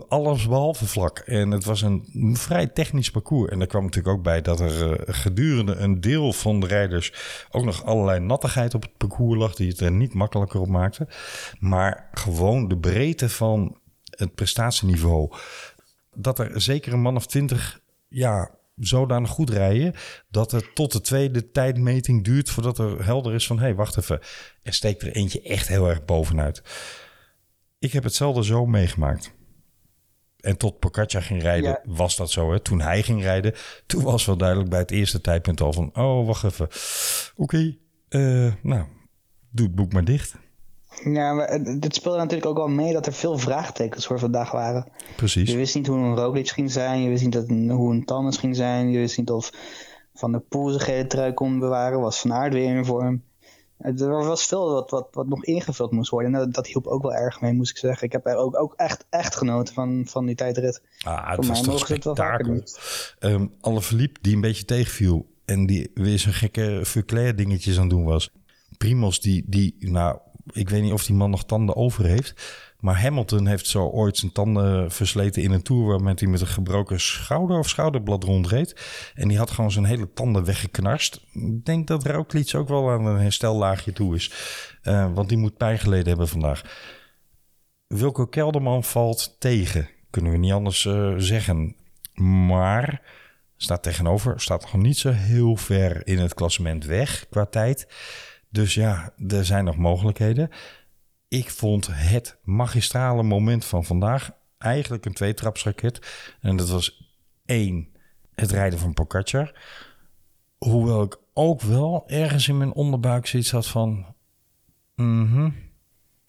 alles 0.08 0.48
behalve 0.48 0.86
vlak. 0.86 1.18
En 1.18 1.50
het 1.50 1.64
was 1.64 1.82
een 1.82 2.36
vrij 2.36 2.66
technisch 2.66 3.10
parcours. 3.10 3.50
En 3.50 3.58
daar 3.58 3.68
kwam 3.68 3.84
natuurlijk 3.84 4.16
ook 4.16 4.22
bij 4.22 4.42
dat 4.42 4.60
er 4.60 4.92
eh, 4.92 5.14
gedurende 5.14 5.74
een 5.74 6.00
deel 6.00 6.32
van 6.32 6.60
de 6.60 6.66
rijders 6.66 7.12
ook 7.50 7.64
nog 7.64 7.84
allerlei 7.84 8.20
nattigheid 8.20 8.74
op 8.74 8.82
het 8.82 8.96
parcours 8.96 9.38
lag, 9.38 9.54
die 9.54 9.68
het 9.68 9.80
er 9.80 9.90
niet 9.90 10.14
makkelijker 10.14 10.60
op 10.60 10.68
maakte. 10.68 11.08
Maar 11.58 12.08
gewoon 12.12 12.68
de 12.68 12.78
breedte 12.78 13.28
van 13.28 13.78
het 14.04 14.34
prestatieniveau. 14.34 15.32
Dat 16.14 16.38
er 16.38 16.60
zeker 16.60 16.92
een 16.92 17.00
man 17.00 17.16
of 17.16 17.26
twintig 17.26 17.80
ja, 18.08 18.50
zodanig 18.80 19.30
goed 19.30 19.50
rijden 19.50 19.94
dat 20.30 20.50
het 20.50 20.74
tot 20.74 20.92
de 20.92 21.00
tweede 21.00 21.50
tijdmeting 21.50 22.24
duurt 22.24 22.50
voordat 22.50 22.78
er 22.78 23.04
helder 23.04 23.34
is 23.34 23.46
van 23.46 23.56
hé, 23.56 23.62
hey, 23.62 23.74
wacht 23.74 23.96
even. 23.98 24.20
Er 24.62 24.72
steekt 24.72 25.02
er 25.02 25.12
eentje 25.12 25.42
echt 25.42 25.68
heel 25.68 25.88
erg 25.88 26.04
bovenuit. 26.04 26.62
Ik 27.78 27.92
heb 27.92 28.04
hetzelfde 28.04 28.44
zo 28.44 28.66
meegemaakt. 28.66 29.36
En 30.38 30.56
tot 30.56 30.78
Pocaccia 30.78 31.20
ging 31.20 31.42
rijden, 31.42 31.70
Ja. 31.70 31.80
was 31.84 32.16
dat 32.16 32.30
zo. 32.30 32.52
Hè? 32.52 32.60
Toen 32.60 32.80
hij 32.80 33.02
ging 33.02 33.22
rijden, 33.22 33.54
toen 33.86 34.02
was 34.02 34.24
wel 34.26 34.36
duidelijk 34.36 34.70
bij 34.70 34.78
het 34.78 34.90
eerste 34.90 35.20
tijdpunt 35.20 35.60
al 35.60 35.72
van... 35.72 35.90
oh, 35.96 36.26
wacht 36.26 36.44
even. 36.44 36.68
Oké, 37.36 37.76
eh, 38.08 38.52
nou, 38.62 38.86
doe 39.50 39.66
het 39.66 39.74
boek 39.74 39.92
maar 39.92 40.04
dicht. 40.04 40.34
Ja, 41.04 41.32
maar 41.32 41.50
het 41.50 41.84
het 41.84 41.94
speelde 41.94 42.18
natuurlijk 42.18 42.46
ook 42.46 42.56
wel 42.56 42.68
mee 42.68 42.92
dat 42.92 43.06
er 43.06 43.12
veel 43.12 43.38
vraagtekens 43.38 44.06
voor 44.06 44.18
vandaag 44.18 44.50
waren. 44.50 44.86
Precies. 45.16 45.50
Je 45.50 45.56
wist 45.56 45.74
niet 45.74 45.86
hoe 45.86 45.98
een 45.98 46.16
Roglic 46.16 46.48
ging 46.48 46.70
zijn, 46.70 47.02
je 47.02 47.08
wist 47.08 47.24
niet 47.24 47.32
dat 47.32 47.48
hoe 47.48 47.92
een 47.92 48.04
Tannes 48.04 48.36
ging 48.36 48.56
zijn, 48.56 48.90
je 48.90 48.98
wist 48.98 49.18
niet 49.18 49.30
of 49.30 49.50
Van 50.14 50.32
der 50.32 50.40
Poel 50.40 50.68
zijn 50.68 50.80
gele 50.80 51.06
trui 51.06 51.32
kon 51.32 51.58
bewaren, 51.58 52.00
was 52.00 52.20
Van 52.20 52.32
Aert 52.32 52.52
weer 52.52 52.76
in 52.76 52.84
vorm. 52.84 53.22
Er 53.78 54.08
was 54.08 54.46
veel 54.46 54.72
wat, 54.72 54.90
wat, 54.90 55.08
wat 55.12 55.26
nog 55.26 55.44
ingevuld 55.44 55.90
moest 55.90 56.10
worden 56.10 56.34
en 56.34 56.38
dat, 56.38 56.54
dat 56.54 56.66
hielp 56.66 56.86
ook 56.86 57.02
wel 57.02 57.14
erg 57.14 57.40
mee, 57.40 57.52
moest 57.52 57.70
ik 57.70 57.76
zeggen. 57.76 58.06
Ik 58.06 58.12
heb 58.12 58.26
er 58.26 58.36
ook, 58.36 58.60
ook 58.60 58.74
echt, 58.76 59.06
echt 59.10 59.36
genoten 59.36 59.74
van, 59.74 60.02
van 60.06 60.26
die 60.26 60.34
tijdrit. 60.34 60.82
Ah, 61.00 61.30
het 61.30 61.46
was 61.46 61.62
toch 61.62 61.78
spektakel. 61.78 62.44
doen. 62.44 62.64
Ehm 63.18 63.46
Alle 63.60 63.82
verliep 63.82 64.18
die 64.20 64.34
een 64.34 64.40
beetje 64.40 64.64
tegenviel 64.64 65.26
en 65.44 65.66
die 65.66 65.90
weer 65.94 66.18
zijn 66.18 66.34
gekke 66.34 66.80
Verclair 66.82 67.36
dingetjes 67.36 67.76
aan 67.76 67.80
het 67.80 67.90
doen 67.90 68.04
was. 68.04 68.30
Primos 68.78 69.20
die, 69.20 69.44
die, 69.46 69.76
nou, 69.78 70.18
ik 70.52 70.68
weet 70.68 70.82
niet 70.82 70.92
of 70.92 71.04
die 71.04 71.14
man 71.14 71.30
nog 71.30 71.44
tanden 71.44 71.76
over 71.76 72.04
heeft. 72.04 72.34
Maar 72.80 73.00
Hamilton 73.00 73.46
heeft 73.46 73.66
zo 73.66 73.86
ooit 73.86 74.16
zijn 74.16 74.32
tanden 74.32 74.90
versleten 74.90 75.42
in 75.42 75.50
een 75.50 75.62
tour... 75.62 75.86
waarmee 75.86 76.14
hij 76.16 76.28
met 76.28 76.40
een 76.40 76.46
gebroken 76.46 77.00
schouder 77.00 77.58
of 77.58 77.68
schouderblad 77.68 78.24
rondreed. 78.24 78.76
En 79.14 79.28
die 79.28 79.38
had 79.38 79.50
gewoon 79.50 79.70
zijn 79.70 79.84
hele 79.84 80.12
tanden 80.12 80.44
weggeknarst. 80.44 81.20
Ik 81.32 81.64
denk 81.64 81.86
dat 81.86 82.06
Roglic 82.06 82.54
ook 82.54 82.68
wel 82.68 82.90
aan 82.90 83.06
een 83.06 83.20
herstellaagje 83.20 83.92
toe 83.92 84.14
is. 84.14 84.32
Eh, 84.82 85.12
want 85.14 85.28
die 85.28 85.38
moet 85.38 85.56
pijn 85.56 85.78
geleden 85.78 86.08
hebben 86.08 86.28
vandaag. 86.28 86.62
Wilco 87.86 88.26
Kelderman 88.26 88.84
valt 88.84 89.36
tegen. 89.38 89.88
Kunnen 90.10 90.32
we 90.32 90.38
niet 90.38 90.52
anders 90.52 90.86
eh, 90.86 91.14
zeggen. 91.16 91.76
Maar 92.14 93.02
staat 93.56 93.82
tegenover, 93.82 94.40
staat 94.40 94.60
nog 94.60 94.82
niet 94.82 94.98
zo 94.98 95.10
heel 95.10 95.56
ver 95.56 96.06
in 96.06 96.18
het 96.18 96.34
klassement 96.34 96.84
weg 96.84 97.26
qua 97.30 97.44
tijd. 97.44 97.86
Dus 98.50 98.74
ja, 98.74 99.12
er 99.28 99.44
zijn 99.44 99.64
nog 99.64 99.76
mogelijkheden. 99.76 100.50
Ik 101.28 101.50
vond 101.50 101.88
het 101.90 102.38
magistrale 102.42 103.22
moment 103.22 103.64
van 103.64 103.84
vandaag 103.84 104.30
eigenlijk 104.58 105.04
een 105.04 105.12
tweetrapsraket. 105.12 106.06
En 106.40 106.56
dat 106.56 106.68
was 106.68 107.12
één, 107.44 107.88
het 108.34 108.50
rijden 108.50 108.78
van 108.78 108.94
Pogacar. 108.94 109.60
Hoewel 110.58 111.02
ik 111.02 111.18
ook 111.34 111.60
wel 111.60 112.04
ergens 112.06 112.48
in 112.48 112.58
mijn 112.58 112.72
onderbuik 112.72 113.26
zoiets 113.26 113.50
had 113.50 113.66
van... 113.66 114.14
mhm, 114.94 115.50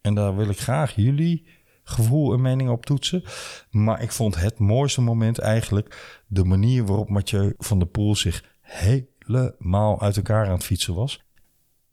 en 0.02 0.14
daar 0.14 0.36
wil 0.36 0.50
ik 0.50 0.60
graag 0.60 0.96
jullie 0.96 1.48
gevoel 1.84 2.34
en 2.34 2.42
mening 2.42 2.70
op 2.70 2.86
toetsen. 2.86 3.24
Maar 3.72 4.02
ik 4.02 4.12
vond 4.12 4.36
het 4.36 4.60
mooiste 4.60 5.02
moment 5.02 5.40
eigenlijk 5.40 6.22
de 6.28 6.44
manier 6.44 6.86
waarop 6.86 7.10
Mathieu 7.10 7.54
van 7.58 7.80
der 7.80 7.88
Poel 7.88 8.16
zich 8.16 8.44
helemaal 8.62 10.02
uit 10.02 10.18
elkaar 10.18 10.46
aan 10.46 10.52
het 10.52 10.64
fietsen 10.64 10.94
was. 10.94 11.24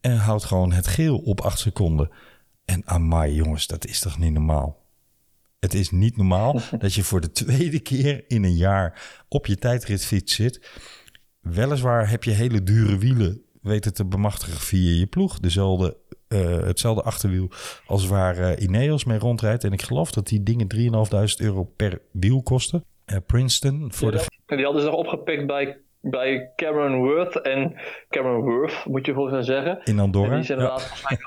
En 0.07 0.17
houdt 0.17 0.43
gewoon 0.43 0.71
het 0.71 0.87
geel 0.87 1.17
op 1.17 1.41
8 1.41 1.59
seconden. 1.59 2.09
En 2.65 2.81
amai 2.85 3.33
jongens, 3.33 3.67
dat 3.67 3.85
is 3.85 3.99
toch 3.99 4.19
niet 4.19 4.33
normaal? 4.33 4.85
Het 5.59 5.73
is 5.73 5.91
niet 5.91 6.17
normaal 6.17 6.61
dat 6.79 6.93
je 6.93 7.03
voor 7.03 7.21
de 7.21 7.31
tweede 7.31 7.79
keer 7.79 8.23
in 8.27 8.43
een 8.43 8.55
jaar 8.55 9.21
op 9.29 9.45
je 9.45 9.55
tijdritfiets 9.55 10.35
zit. 10.35 10.69
Weliswaar 11.41 12.09
heb 12.09 12.23
je 12.23 12.31
hele 12.31 12.63
dure 12.63 12.97
wielen 12.97 13.41
weten 13.61 13.93
te 13.93 14.05
bemachtigen 14.05 14.59
via 14.59 14.99
je 14.99 15.05
ploeg. 15.05 15.39
Dezelfde, 15.39 15.97
eh, 16.27 16.59
hetzelfde 16.59 17.01
achterwiel 17.01 17.49
als 17.85 18.07
waar 18.07 18.37
eh, 18.37 18.63
Ineos 18.63 19.03
mee 19.03 19.19
rondrijdt. 19.19 19.63
En 19.63 19.71
ik 19.71 19.81
geloof 19.81 20.11
dat 20.11 20.27
die 20.27 20.43
dingen 20.43 20.67
3.500 20.67 21.41
euro 21.41 21.63
per 21.63 22.01
wiel 22.11 22.43
kosten. 22.43 22.83
Eh, 23.05 23.17
Princeton 23.25 23.93
voor 23.93 24.11
de... 24.11 24.25
En 24.45 24.55
die 24.55 24.65
hadden 24.65 24.83
ze 24.83 24.89
nog 24.89 24.99
opgepikt 24.99 25.47
bij, 25.47 25.77
bij 26.01 26.51
Cameron 26.55 26.97
Worth 26.97 27.41
en 27.41 27.75
Cameron 28.09 28.41
Worth, 28.43 28.85
moet 28.85 29.05
je 29.05 29.13
volgens 29.13 29.33
mij 29.33 29.43
zeggen. 29.43 29.79
In 29.83 29.93
En 29.93 29.99
Andorra. 29.99 30.29
die 30.29 30.39
is 30.39 30.49
inderdaad 30.49 31.03
in 31.09 31.17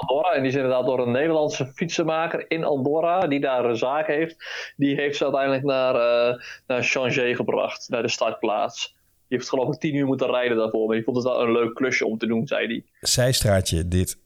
Andorra. 0.00 0.32
En 0.32 0.40
die 0.40 0.50
is 0.50 0.56
inderdaad 0.56 0.84
door 0.86 0.98
een 1.06 1.12
Nederlandse 1.12 1.66
fietsenmaker 1.66 2.44
in 2.50 2.64
Andorra, 2.64 3.20
die 3.26 3.40
daar 3.40 3.64
een 3.64 3.76
zaak 3.76 4.06
heeft. 4.06 4.36
Die 4.76 4.94
heeft 4.94 5.16
ze 5.16 5.22
uiteindelijk 5.24 5.64
naar, 5.64 5.94
eh 5.94 6.40
naar 6.66 6.82
Changé 6.82 7.34
gebracht, 7.34 7.88
naar 7.88 8.02
de 8.02 8.08
startplaats. 8.08 8.96
Die 9.28 9.38
heeft 9.38 9.48
geloof 9.50 9.74
ik 9.74 9.80
tien 9.80 9.94
uur 9.94 10.06
moeten 10.06 10.26
rijden 10.30 10.56
daarvoor. 10.56 10.86
Maar 10.86 10.96
die 10.96 11.04
vond 11.04 11.16
het 11.16 11.26
wel 11.26 11.42
een 11.42 11.52
leuk 11.52 11.74
klusje 11.74 12.06
om 12.06 12.18
te 12.18 12.26
doen, 12.26 12.46
zei 12.46 12.66
hij. 12.66 12.84
zijstraatje 13.00 13.88
dit. 13.88 14.18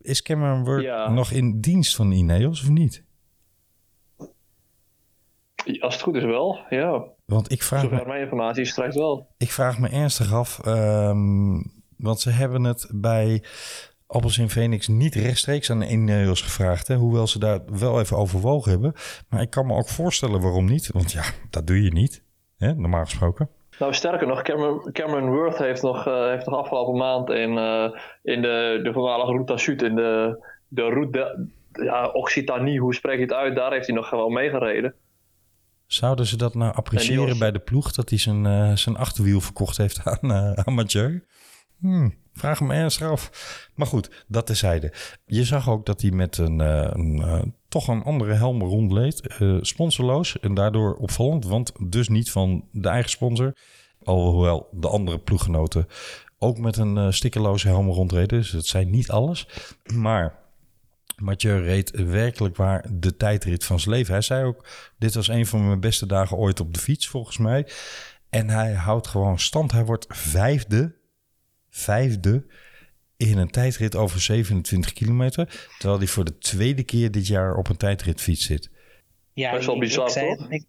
Is 0.00 0.22
Cameron 0.22 0.64
Worth 0.64 0.82
Ja. 0.84 1.10
nog 1.10 1.30
in 1.30 1.60
dienst 1.60 1.96
van 1.96 2.10
Ineos 2.12 2.62
of 2.62 2.68
niet? 2.68 3.04
Als 5.80 5.94
het 5.94 6.02
goed 6.02 6.14
is 6.16 6.24
wel, 6.24 6.58
ja. 6.70 7.04
Want 7.24 7.52
ik 7.52 7.62
vraag, 7.62 7.80
Zover 7.80 7.96
me, 7.96 8.04
mijn 8.06 8.20
informatie 8.22 8.64
straks 8.64 8.96
wel. 8.96 9.26
ik 9.38 9.50
vraag 9.52 9.78
me 9.78 9.88
ernstig 9.88 10.32
af. 10.32 10.58
ehm, 10.64 11.62
want 11.96 12.20
ze 12.20 12.30
hebben 12.30 12.64
het 12.64 12.90
bij 12.94 13.42
Appels 14.06 14.38
in 14.38 14.50
Phoenix 14.50 14.88
niet 14.88 15.14
rechtstreeks 15.14 15.70
aan 15.70 15.78
de 15.78 15.88
Ineos 15.88 16.40
gevraagd. 16.42 16.88
Hè, 16.88 16.94
hoewel 16.94 17.26
ze 17.26 17.38
daar 17.38 17.60
wel 17.78 18.00
even 18.00 18.16
overwogen 18.16 18.70
hebben. 18.70 18.92
Maar 19.28 19.40
ik 19.40 19.50
kan 19.50 19.66
me 19.66 19.74
ook 19.74 19.88
voorstellen 19.88 20.40
waarom 20.40 20.64
niet. 20.64 20.90
Want 20.92 21.12
ja, 21.12 21.22
dat 21.50 21.66
doe 21.66 21.82
je 21.82 21.92
niet. 21.92 22.22
Hè, 22.58 22.74
normaal 22.74 23.04
gesproken. 23.04 23.48
Nou, 23.78 23.94
sterker 23.94 24.26
nog, 24.26 24.42
Cameron, 24.42 24.92
Cameron 24.92 25.30
Worth 25.30 25.58
heeft 25.58 25.82
nog, 25.82 26.06
eh, 26.06 26.26
heeft 26.28 26.46
nog 26.46 26.58
afgelopen 26.58 26.96
maand 26.96 27.30
in, 27.30 27.58
eh, 27.58 27.88
in 28.22 28.42
de, 28.42 28.80
de 28.82 28.90
voormalige 28.92 29.30
Route 29.32 29.52
d'Azur, 29.52 29.82
in 29.84 29.94
de, 29.94 30.44
de 30.68 30.82
Route 30.82 31.10
de, 31.72 31.84
ja, 31.84 32.06
Occitanie, 32.06 32.80
hoe 32.80 32.94
spreek 32.94 33.16
je 33.16 33.22
het 33.22 33.32
uit, 33.32 33.56
daar 33.56 33.72
heeft 33.72 33.86
hij 33.86 33.94
nog 33.96 34.08
gewoon 34.08 34.32
meegereden. 34.32 34.94
Zouden 35.86 36.26
ze 36.26 36.36
dat 36.36 36.54
nou 36.54 36.74
appreciëren 36.74 37.38
bij 37.38 37.52
de 37.52 37.58
ploeg? 37.58 37.92
Dat 37.92 38.08
hij 38.08 38.18
zijn, 38.18 38.46
eh, 38.46 38.76
zijn 38.76 38.96
achterwiel 38.96 39.40
verkocht 39.40 39.76
heeft 39.76 40.04
aan, 40.04 40.32
aan 40.66 40.74
Mathieu? 40.74 41.24
Hmm, 41.78 42.14
vraag 42.32 42.58
hem 42.58 42.70
ernstig 42.70 43.08
af. 43.08 43.30
Maar 43.74 43.86
goed, 43.86 44.24
dat 44.28 44.46
terzijde. 44.46 44.92
Je 45.26 45.44
zag 45.44 45.68
ook 45.68 45.86
dat 45.86 46.00
hij 46.00 46.10
met 46.10 46.38
een, 46.38 46.60
eh, 46.60 46.90
een 46.92 47.54
toch 47.68 47.88
een 47.88 48.02
andere 48.02 48.32
helm 48.32 48.62
rondleed. 48.62 49.34
sponsorloos 49.60 50.38
en 50.40 50.54
daardoor 50.54 50.94
opvallend. 50.94 51.44
Want 51.44 51.72
dus 51.90 52.08
niet 52.08 52.30
van 52.30 52.68
de 52.72 52.88
eigen 52.88 53.10
sponsor. 53.10 53.56
Alhoewel 54.02 54.68
de 54.72 54.88
andere 54.88 55.18
ploeggenoten 55.18 55.86
ook 56.38 56.58
met 56.58 56.76
een 56.76 57.12
stickerloze 57.12 57.68
helm 57.68 57.88
rondreden. 57.88 58.38
Dus 58.38 58.50
dat 58.50 58.66
zijn 58.66 58.90
niet 58.90 59.10
alles. 59.10 59.48
Maar 59.94 60.45
Mathieu 61.16 61.62
reed 61.62 61.90
werkelijk 61.90 62.56
waar 62.56 62.84
de 62.92 63.16
tijdrit 63.16 63.64
van 63.64 63.80
zijn 63.80 63.94
leven. 63.94 64.12
Hij 64.12 64.22
zei 64.22 64.44
ook, 64.44 64.68
dit 64.98 65.14
was 65.14 65.28
een 65.28 65.46
van 65.46 65.66
mijn 65.66 65.80
beste 65.80 66.06
dagen 66.06 66.36
ooit 66.36 66.60
op 66.60 66.74
de 66.74 66.80
fiets, 66.80 67.08
volgens 67.08 67.38
mij. 67.38 67.68
En 68.30 68.48
hij 68.50 68.72
houdt 68.72 69.06
gewoon 69.06 69.38
stand. 69.38 69.72
Hij 69.72 69.84
wordt 69.84 70.06
vijfde, 70.08 70.94
vijfde 71.70 72.46
in 73.16 73.38
een 73.38 73.50
tijdrit 73.50 73.94
over 73.96 74.20
27 74.20 74.92
kilometer. 74.92 75.68
Terwijl 75.78 75.98
hij 75.98 76.08
voor 76.08 76.24
de 76.24 76.38
tweede 76.38 76.82
keer 76.82 77.10
dit 77.10 77.26
jaar 77.26 77.54
op 77.56 77.68
een 77.68 77.76
tijdritfiets 77.76 78.44
zit. 78.46 78.70
Ja, 79.32 79.52
Best 79.52 79.66
wel 79.66 79.74
ik- 79.74 79.80
bizar, 79.80 80.06
ik, 80.06 80.12
zei 80.12 80.28
het, 80.28 80.38
toch? 80.38 80.50
ik, 80.50 80.64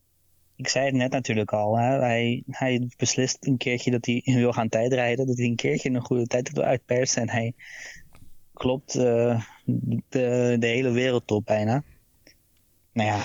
ik 0.55 0.67
zei 0.67 0.85
het 0.85 0.93
net 0.95 1.11
natuurlijk 1.11 1.53
al. 1.53 1.77
Hè? 1.77 1.99
Hij, 1.99 2.43
hij 2.49 2.89
beslist 2.97 3.37
een 3.39 3.57
keertje 3.57 3.91
dat 3.91 4.05
hij 4.05 4.21
wil 4.25 4.51
gaan 4.51 4.69
tijdrijden. 4.69 5.27
Dat 5.27 5.37
hij 5.37 5.45
een 5.45 5.55
keertje 5.55 5.89
een 5.89 6.01
goede 6.01 6.27
tijd 6.27 6.51
wil 6.51 6.63
uitpersen. 6.63 7.21
En 7.21 7.29
hij 7.29 7.53
klopt 8.58 8.95
eh, 8.95 9.41
de, 9.66 10.55
de 10.60 10.68
hele 10.68 10.91
wereldtop 10.91 11.45
bijna. 11.45 11.84
Nou 12.93 13.10
ja, 13.10 13.18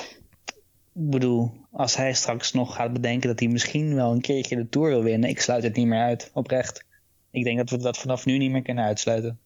ik 0.95 1.11
bedoel, 1.11 1.53
als 1.71 1.97
hij 1.97 2.13
straks 2.15 2.53
nog 2.53 2.75
gaat 2.75 2.93
bedenken 2.93 3.29
dat 3.29 3.41
hij 3.41 3.49
misschien 3.49 3.95
wel 3.95 4.13
een 4.13 4.21
keertje 4.21 4.57
de 4.57 4.69
Tour 4.69 4.89
wil 4.89 5.03
winnen. 5.03 5.29
Ik 5.29 5.41
sluit 5.41 5.63
het 5.63 5.77
niet 5.77 5.87
meer 5.87 6.01
uit, 6.03 6.31
oprecht. 6.35 6.85
Ik 7.31 7.45
denk 7.45 7.59
dat 7.59 7.71
we 7.71 7.79
dat 7.79 7.99
vanaf 7.99 8.25
nu 8.25 8.39
niet 8.39 8.51
meer 8.51 8.63
kunnen 8.63 8.85
uitsluiten. 8.85 9.39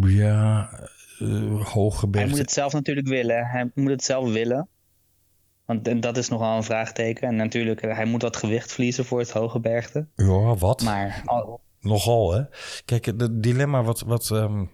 Ja, 0.00 0.70
eh 1.18 2.00
Hij 2.10 2.26
moet 2.26 2.38
het 2.38 2.50
zelf 2.52 2.72
natuurlijk 2.72 3.06
willen. 3.06 3.46
Hij 3.46 3.70
moet 3.74 3.90
het 3.90 4.04
zelf 4.04 4.32
willen. 4.32 4.68
Want 5.64 5.88
en 5.88 6.00
dat 6.00 6.16
is 6.16 6.28
nogal 6.28 6.56
een 6.56 6.62
vraagteken. 6.62 7.28
En 7.28 7.36
natuurlijk, 7.36 7.80
eh, 7.82 7.96
hij 7.96 8.04
moet 8.04 8.22
wat 8.22 8.36
gewicht 8.36 8.72
verliezen 8.72 9.04
voor 9.04 9.18
het 9.18 9.30
hoge 9.30 9.60
bergte. 9.60 10.06
Ja, 10.14 10.54
wat? 10.54 10.82
Maar 10.82 11.22
al- 11.24 11.60
Nogal, 11.80 12.32
hè? 12.32 12.42
Kijk, 12.84 13.04
het 13.04 13.42
dilemma 13.42 13.82
wat, 13.82 14.00
wat, 14.00 14.30
ehm, 14.30 14.64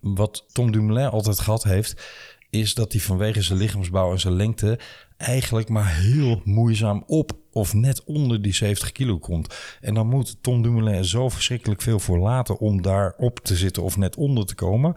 wat 0.00 0.44
Tom 0.52 0.72
Dumoulin 0.72 1.08
altijd 1.08 1.40
gehad 1.40 1.62
heeft... 1.62 2.02
is 2.50 2.74
dat 2.74 2.92
hij 2.92 3.00
vanwege 3.00 3.42
zijn 3.42 3.58
lichaamsbouw 3.58 4.12
en 4.12 4.20
zijn 4.20 4.34
lengte... 4.34 4.78
eigenlijk 5.16 5.68
maar 5.68 5.96
heel 5.96 6.40
moeizaam 6.44 7.04
op 7.06 7.32
of 7.50 7.74
net 7.74 8.04
onder 8.04 8.42
die 8.42 8.54
70 8.54 8.92
kilo 8.92 9.18
komt. 9.18 9.54
En 9.80 9.94
dan 9.94 10.06
moet 10.06 10.36
Tom 10.40 10.62
Dumoulin 10.62 11.04
zo 11.04 11.28
verschrikkelijk 11.28 11.82
veel 11.82 11.98
voor 11.98 12.18
laten... 12.18 12.58
om 12.58 12.82
daar 12.82 13.14
op 13.16 13.40
te 13.40 13.56
zitten 13.56 13.82
of 13.82 13.96
net 13.96 14.16
onder 14.16 14.46
te 14.46 14.54
komen... 14.54 14.94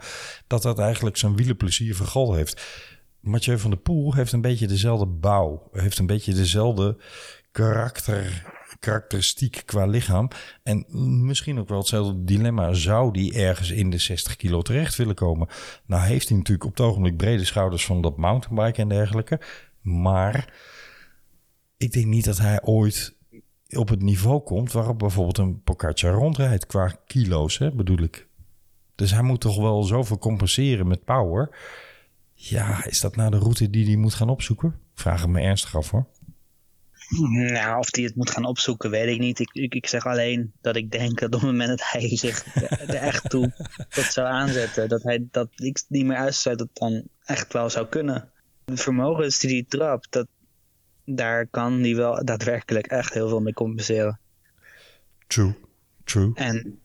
dat 0.47 0.61
dat 0.61 0.79
eigenlijk 0.79 1.17
zijn 1.17 1.35
wielenplezier 1.35 1.95
vergal 1.95 2.33
heeft. 2.33 2.61
Mathieu 3.19 3.59
van 3.59 3.69
der 3.69 3.79
Poel 3.79 4.13
heeft 4.13 4.31
een 4.31 4.41
beetje 4.41 4.67
dezelfde 4.67 5.05
bouw. 5.05 5.69
Heeft 5.71 5.99
een 5.99 6.05
beetje 6.05 6.33
dezelfde 6.33 6.97
karakter, 7.51 8.45
karakteristiek 8.79 9.61
qua 9.65 9.85
lichaam. 9.85 10.27
En 10.63 10.85
misschien 11.25 11.59
ook 11.59 11.69
wel 11.69 11.77
hetzelfde 11.77 12.23
dilemma. 12.23 12.73
Zou 12.73 13.13
die 13.13 13.33
ergens 13.33 13.71
in 13.71 13.89
de 13.89 13.97
60 13.97 14.35
kilo 14.35 14.61
terecht 14.61 14.95
willen 14.95 15.15
komen? 15.15 15.47
Nou 15.85 16.03
heeft 16.03 16.27
hij 16.27 16.37
natuurlijk 16.37 16.69
op 16.69 16.77
het 16.77 16.85
ogenblik 16.85 17.17
brede 17.17 17.45
schouders 17.45 17.85
van 17.85 18.01
dat 18.01 18.17
mountainbike 18.17 18.81
en 18.81 18.89
dergelijke. 18.89 19.39
Maar 19.81 20.53
ik 21.77 21.91
denk 21.91 22.05
niet 22.05 22.25
dat 22.25 22.37
hij 22.37 22.61
ooit 22.63 23.15
op 23.69 23.89
het 23.89 24.01
niveau 24.01 24.39
komt 24.39 24.71
waarop 24.71 24.99
bijvoorbeeld 24.99 25.37
een 25.37 25.61
Pogacar 25.63 26.13
rondrijdt. 26.13 26.65
Qua 26.65 26.95
kilo's, 27.05 27.57
hè, 27.57 27.71
bedoel 27.71 28.01
ik. 28.01 28.27
Dus 28.95 29.11
hij 29.11 29.21
moet 29.21 29.41
toch 29.41 29.57
wel 29.57 29.83
zoveel 29.83 30.17
compenseren 30.17 30.87
met 30.87 31.03
power. 31.03 31.57
Ja, 32.33 32.85
is 32.85 32.99
dat 32.99 33.15
nou 33.15 33.31
de 33.31 33.37
route 33.37 33.69
die 33.69 33.85
hij 33.85 33.95
moet 33.95 34.13
gaan 34.13 34.29
opzoeken? 34.29 34.75
Vraag 34.93 35.21
het 35.21 35.29
me 35.29 35.41
ernstig 35.41 35.75
af 35.75 35.91
hoor. 35.91 36.07
Nou, 37.53 37.79
of 37.79 37.87
hij 37.91 38.03
het 38.03 38.15
moet 38.15 38.29
gaan 38.29 38.45
opzoeken, 38.45 38.89
weet 38.89 39.13
ik 39.13 39.19
niet. 39.19 39.39
Ik, 39.39 39.49
ik, 39.53 39.75
ik 39.75 39.87
zeg 39.87 40.05
alleen 40.05 40.51
dat 40.61 40.75
ik 40.75 40.91
denk 40.91 41.19
dat 41.19 41.33
op 41.33 41.41
het 41.41 41.49
moment 41.49 41.69
dat 41.69 41.83
hij 41.83 42.17
zich 42.17 42.55
er 42.55 42.95
echt 42.95 43.29
toe 43.29 43.53
tot 43.89 44.03
zou 44.03 44.27
aanzetten, 44.27 44.89
dat, 44.89 45.03
hij, 45.03 45.27
dat 45.31 45.49
ik 45.55 45.83
niet 45.87 46.05
meer 46.05 46.17
uitsluit 46.17 46.57
dat 46.57 46.67
het 46.67 46.77
dan 46.77 47.03
echt 47.23 47.53
wel 47.53 47.69
zou 47.69 47.87
kunnen. 47.87 48.31
De 48.65 48.77
vermogens 48.77 49.39
die 49.39 49.51
hij 49.51 49.65
trapt, 49.67 50.11
dat, 50.11 50.27
daar 51.05 51.47
kan 51.47 51.81
hij 51.81 51.95
wel 51.95 52.25
daadwerkelijk 52.25 52.87
echt 52.87 53.13
heel 53.13 53.29
veel 53.29 53.41
mee 53.41 53.53
compenseren. 53.53 54.19
True, 55.27 55.53
true. 56.03 56.31
En 56.35 56.79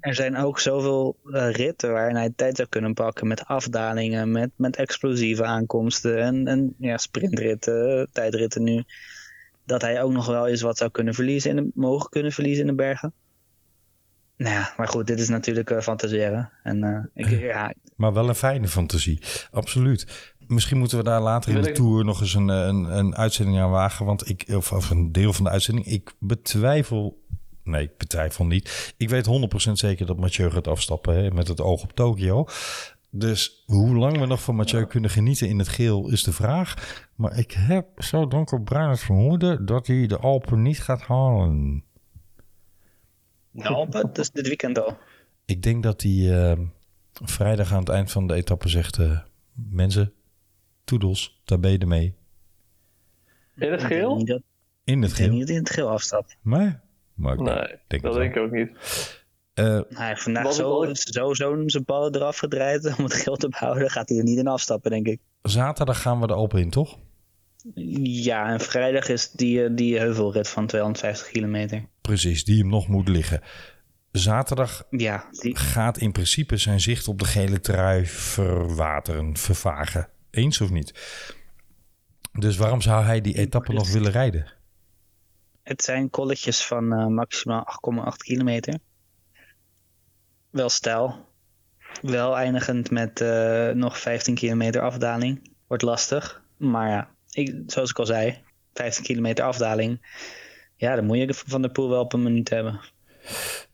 er 0.00 0.14
zijn 0.14 0.36
ook 0.36 0.60
zoveel 0.60 1.16
eh, 1.32 1.50
ritten 1.50 1.92
waarin 1.92 2.16
hij 2.16 2.32
tijd 2.36 2.56
zou 2.56 2.68
kunnen 2.68 2.94
pakken 2.94 3.26
met 3.26 3.44
afdalingen, 3.44 4.30
met, 4.30 4.50
met 4.56 4.76
explosieve 4.76 5.44
aankomsten 5.44 6.18
en, 6.18 6.46
en 6.46 6.74
ja, 6.78 6.96
sprintritten, 6.96 8.08
tijdritten 8.12 8.62
nu. 8.62 8.84
Dat 9.68 9.82
hij 9.82 10.02
ook 10.02 10.12
nog 10.12 10.26
wel 10.26 10.46
eens 10.46 10.60
wat 10.60 10.76
zou 10.76 10.90
kunnen 10.90 11.14
verliezen 11.14 11.50
in 11.50 11.56
de, 11.56 11.70
mogen 11.74 12.10
kunnen 12.10 12.32
verliezen 12.32 12.60
in 12.60 12.66
de 12.66 12.74
bergen. 12.74 13.12
Nou 14.36 14.54
ja, 14.54 14.74
maar 14.76 14.88
goed, 14.88 15.06
dit 15.06 15.20
is 15.20 15.28
natuurlijk 15.28 15.70
uh, 15.70 15.80
fantaseren. 15.80 16.50
En, 16.62 16.84
uh, 16.84 17.24
ik, 17.24 17.40
ja. 17.40 17.74
Maar 17.96 18.12
wel 18.12 18.28
een 18.28 18.34
fijne 18.34 18.68
fantasie, 18.68 19.20
absoluut. 19.50 20.34
Misschien 20.46 20.78
moeten 20.78 20.98
we 20.98 21.04
daar 21.04 21.20
later 21.20 21.56
in 21.56 21.62
de 21.62 21.72
tour 21.72 22.04
nog 22.04 22.20
eens 22.20 22.34
een, 22.34 22.48
een, 22.48 22.98
een 22.98 23.16
uitzending 23.16 23.58
aan 23.58 23.70
wagen. 23.70 24.06
Want 24.06 24.28
ik, 24.28 24.44
of, 24.48 24.72
of 24.72 24.90
een 24.90 25.12
deel 25.12 25.32
van 25.32 25.44
de 25.44 25.50
uitzending. 25.50 25.86
Ik 25.86 26.12
betwijfel 26.18 27.26
nee, 27.68 27.82
ik 27.82 27.96
betwijfel 27.96 28.46
niet. 28.46 28.94
Ik 28.96 29.08
weet 29.08 29.26
100% 29.68 29.72
zeker 29.72 30.06
dat 30.06 30.18
Mathieu 30.18 30.50
gaat 30.50 30.68
afstappen 30.68 31.14
hè, 31.14 31.30
met 31.30 31.48
het 31.48 31.60
oog 31.60 31.82
op 31.82 31.92
Tokio. 31.92 32.46
Dus 33.10 33.62
hoe 33.66 33.96
lang 33.96 34.18
we 34.18 34.26
nog 34.26 34.42
van 34.42 34.54
Mathieu 34.54 34.86
kunnen 34.86 35.10
genieten 35.10 35.48
in 35.48 35.58
het 35.58 35.68
geel 35.68 36.10
is 36.10 36.22
de 36.22 36.32
vraag. 36.32 36.74
Maar 37.14 37.38
ik 37.38 37.52
heb 37.52 38.02
zo 38.02 38.26
donkerbruin 38.26 38.90
het 38.90 39.00
vermoeden 39.00 39.66
dat 39.66 39.86
hij 39.86 40.06
de 40.06 40.18
Alpen 40.18 40.62
niet 40.62 40.80
gaat 40.80 41.02
halen. 41.02 41.84
De 43.50 43.68
Alpen? 43.68 44.12
Dus 44.12 44.30
dit 44.30 44.46
weekend 44.46 44.78
al? 44.78 44.98
Ik 45.44 45.62
denk 45.62 45.82
dat 45.82 46.02
hij 46.02 46.12
uh, 46.12 46.58
vrijdag 47.12 47.72
aan 47.72 47.80
het 47.80 47.88
eind 47.88 48.10
van 48.10 48.26
de 48.26 48.34
etappe 48.34 48.68
zegt... 48.68 48.98
Uh, 48.98 49.18
mensen, 49.52 50.12
toedels, 50.84 51.40
daar 51.44 51.60
ben 51.60 51.70
je 51.70 51.86
mee. 51.86 52.14
In 53.56 53.72
het 53.72 53.82
geel? 53.82 54.42
In 54.84 55.02
het 55.02 55.12
geel. 55.12 55.32
niet 55.32 55.48
in 55.48 55.56
het 55.56 55.70
geel 55.70 55.88
afstapt. 55.88 56.36
Nee, 56.42 56.76
maar 57.14 57.32
ik 57.32 57.40
nee, 57.40 57.78
denk 57.86 58.02
dat 58.02 58.14
denk 58.14 58.34
ik 58.34 58.42
ook 58.42 58.50
niet. 58.50 58.70
Uh, 59.58 59.80
hij 59.88 60.08
heeft 60.08 60.22
vandaag 60.22 60.52
zo, 60.52 60.86
zo, 60.92 61.34
zo 61.34 61.62
zijn 61.66 61.84
ballen 61.84 62.14
eraf 62.14 62.38
gedraaid 62.38 62.86
om 62.98 63.04
het 63.04 63.14
geld 63.14 63.40
te 63.40 63.48
behouden. 63.48 63.90
gaat 63.90 64.08
hij 64.08 64.18
er 64.18 64.24
niet 64.24 64.38
in 64.38 64.46
afstappen, 64.46 64.90
denk 64.90 65.06
ik. 65.06 65.20
Zaterdag 65.42 66.02
gaan 66.02 66.20
we 66.20 66.26
de 66.26 66.32
Alpen 66.32 66.60
in, 66.60 66.70
toch? 66.70 66.98
Ja, 68.02 68.48
en 68.48 68.60
vrijdag 68.60 69.08
is 69.08 69.30
die, 69.30 69.74
die 69.74 69.98
heuvelrit 69.98 70.48
van 70.48 70.66
250 70.66 71.28
kilometer. 71.28 71.86
Precies, 72.00 72.44
die 72.44 72.58
hem 72.58 72.68
nog 72.68 72.88
moet 72.88 73.08
liggen. 73.08 73.42
Zaterdag 74.12 74.86
ja, 74.90 75.28
die... 75.30 75.56
gaat 75.56 75.98
in 75.98 76.12
principe 76.12 76.56
zijn 76.56 76.80
zicht 76.80 77.08
op 77.08 77.18
de 77.18 77.24
gele 77.24 77.60
trui 77.60 78.06
verwateren, 78.06 79.36
vervagen. 79.36 80.08
Eens 80.30 80.60
of 80.60 80.70
niet? 80.70 80.92
Dus 82.32 82.56
waarom 82.56 82.80
zou 82.80 83.04
hij 83.04 83.20
die 83.20 83.38
etappe 83.38 83.72
nog 83.72 83.92
willen 83.92 84.12
rijden? 84.12 84.52
Het 85.62 85.82
zijn 85.82 86.10
kolletjes 86.10 86.66
van 86.66 86.92
uh, 86.92 87.06
maximaal 87.06 87.66
8,8 88.10 88.16
kilometer. 88.16 88.78
Wel 90.50 90.68
stijl. 90.68 91.26
Wel 92.02 92.36
eindigend 92.36 92.90
met 92.90 93.20
uh, 93.20 93.68
nog 93.70 93.98
15 93.98 94.34
kilometer 94.34 94.80
afdaling. 94.80 95.50
Wordt 95.66 95.82
lastig. 95.82 96.42
Maar 96.56 96.88
ja, 96.88 97.08
ik, 97.30 97.62
zoals 97.66 97.90
ik 97.90 97.98
al 97.98 98.06
zei, 98.06 98.38
15 98.74 99.04
kilometer 99.04 99.44
afdaling. 99.44 100.00
Ja, 100.76 100.94
dan 100.94 101.04
moet 101.04 101.16
je 101.16 101.34
van 101.46 101.62
de 101.62 101.70
pool 101.70 101.88
wel 101.88 102.02
op 102.02 102.12
een 102.12 102.22
minuut 102.22 102.48
hebben. 102.50 102.80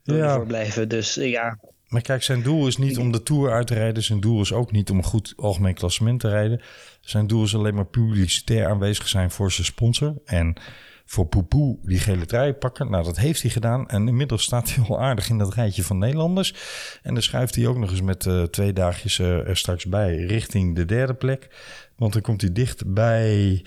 Ja. 0.03 0.39
Blijven. 0.39 0.89
Dus 0.89 1.15
ja. 1.15 1.59
Maar 1.89 2.03
kijk, 2.03 2.23
zijn 2.23 2.43
doel 2.43 2.67
is 2.67 2.77
niet 2.77 2.99
om 2.99 3.13
de 3.13 3.23
Tour 3.23 3.53
uit 3.53 3.67
te 3.67 3.75
rijden. 3.75 4.03
Zijn 4.03 4.21
doel 4.21 4.41
is 4.41 4.53
ook 4.53 4.73
niet 4.73 4.91
om 4.91 4.97
een 4.97 5.05
goed 5.05 5.35
algemeen 5.37 5.75
klassement 5.75 6.21
te 6.21 6.29
rijden. 6.29 6.61
Zijn 7.01 7.27
doel 7.27 7.45
is 7.45 7.55
alleen 7.55 7.75
maar 7.75 7.87
publicitair 7.87 8.69
aanwezig 8.69 9.09
zijn 9.09 9.31
voor 9.31 9.53
zijn 9.53 9.67
sponsor. 9.67 10.15
En 10.25 10.57
voor 11.05 11.27
Poepoe 11.27 11.79
die 11.83 11.99
gele 11.99 12.27
trui 12.27 12.53
pakken. 12.53 12.91
Nou, 12.91 13.05
dat 13.05 13.17
heeft 13.17 13.43
hij 13.43 13.51
gedaan. 13.51 13.89
En 13.89 14.09
inmiddels 14.09 14.43
staat 14.43 14.75
hij 14.75 14.85
al 14.85 15.01
aardig 15.01 15.29
in 15.29 15.39
dat 15.39 15.55
rijtje 15.55 15.83
van 15.85 15.99
Nederlanders. 15.99 16.55
En 17.03 17.15
dan 17.15 17.23
schuift 17.23 17.55
hij 17.55 17.67
ook 17.67 17.77
nog 17.77 17.91
eens 17.91 18.03
met 18.03 18.25
uh, 18.25 18.43
twee 18.43 18.73
dagjes 18.73 19.19
uh, 19.19 19.49
er 19.49 19.57
straks 19.57 19.87
bij 19.87 20.17
richting 20.17 20.77
de 20.77 20.85
derde 20.85 21.15
plek. 21.15 21.49
Want 21.97 22.13
dan 22.13 22.23
komt 22.23 22.41
hij 22.41 22.53
dicht 22.53 22.93
bij 22.93 23.65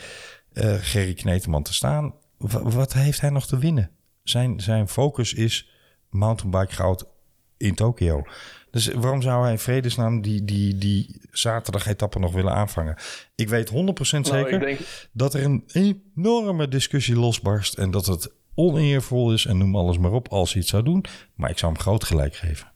uh, 0.54 0.74
Gerry 0.80 1.14
Kneteman 1.14 1.64
te 1.64 1.74
staan. 1.74 2.14
Wat 2.64 2.94
heeft 2.94 3.22
hij 3.22 3.30
nog 3.30 3.48
te 3.48 3.58
winnen? 3.58 3.90
Zijn, 4.24 4.60
zijn 4.60 4.88
focus 4.88 5.34
is 5.34 5.70
mountainbike 6.10 6.74
goud 6.74 7.06
in 7.58 7.76
Tokio. 7.76 8.24
Dus 8.72 8.88
waarom 8.88 9.22
zou 9.22 9.42
hij 9.44 9.52
in 9.52 9.60
vredesnaam 9.60 10.22
die, 10.22 10.46
die, 10.46 10.78
die 10.78 11.22
zaterdag-etappe 11.32 12.20
nog 12.20 12.34
willen 12.34 12.54
aanvangen? 12.54 12.96
Ik 13.36 13.50
weet 13.50 13.70
100% 13.70 13.74
zeker 14.02 14.32
nou, 14.32 14.60
denk... 14.60 14.80
dat 15.12 15.34
er 15.34 15.44
een 15.44 15.64
enorme 15.68 16.68
discussie 16.68 17.16
losbarst. 17.16 17.74
En 17.74 17.92
dat 17.92 18.06
het 18.06 18.32
oneervol 18.56 19.34
is 19.34 19.46
en 19.46 19.58
noem 19.58 19.76
alles 19.76 19.98
maar 19.98 20.12
op 20.12 20.28
als 20.28 20.52
hij 20.52 20.62
het 20.62 20.70
zou 20.70 20.84
doen. 20.84 21.06
Maar 21.36 21.50
ik 21.50 21.58
zou 21.58 21.72
hem 21.72 21.82
groot 21.82 22.04
gelijk 22.04 22.36
geven. 22.36 22.72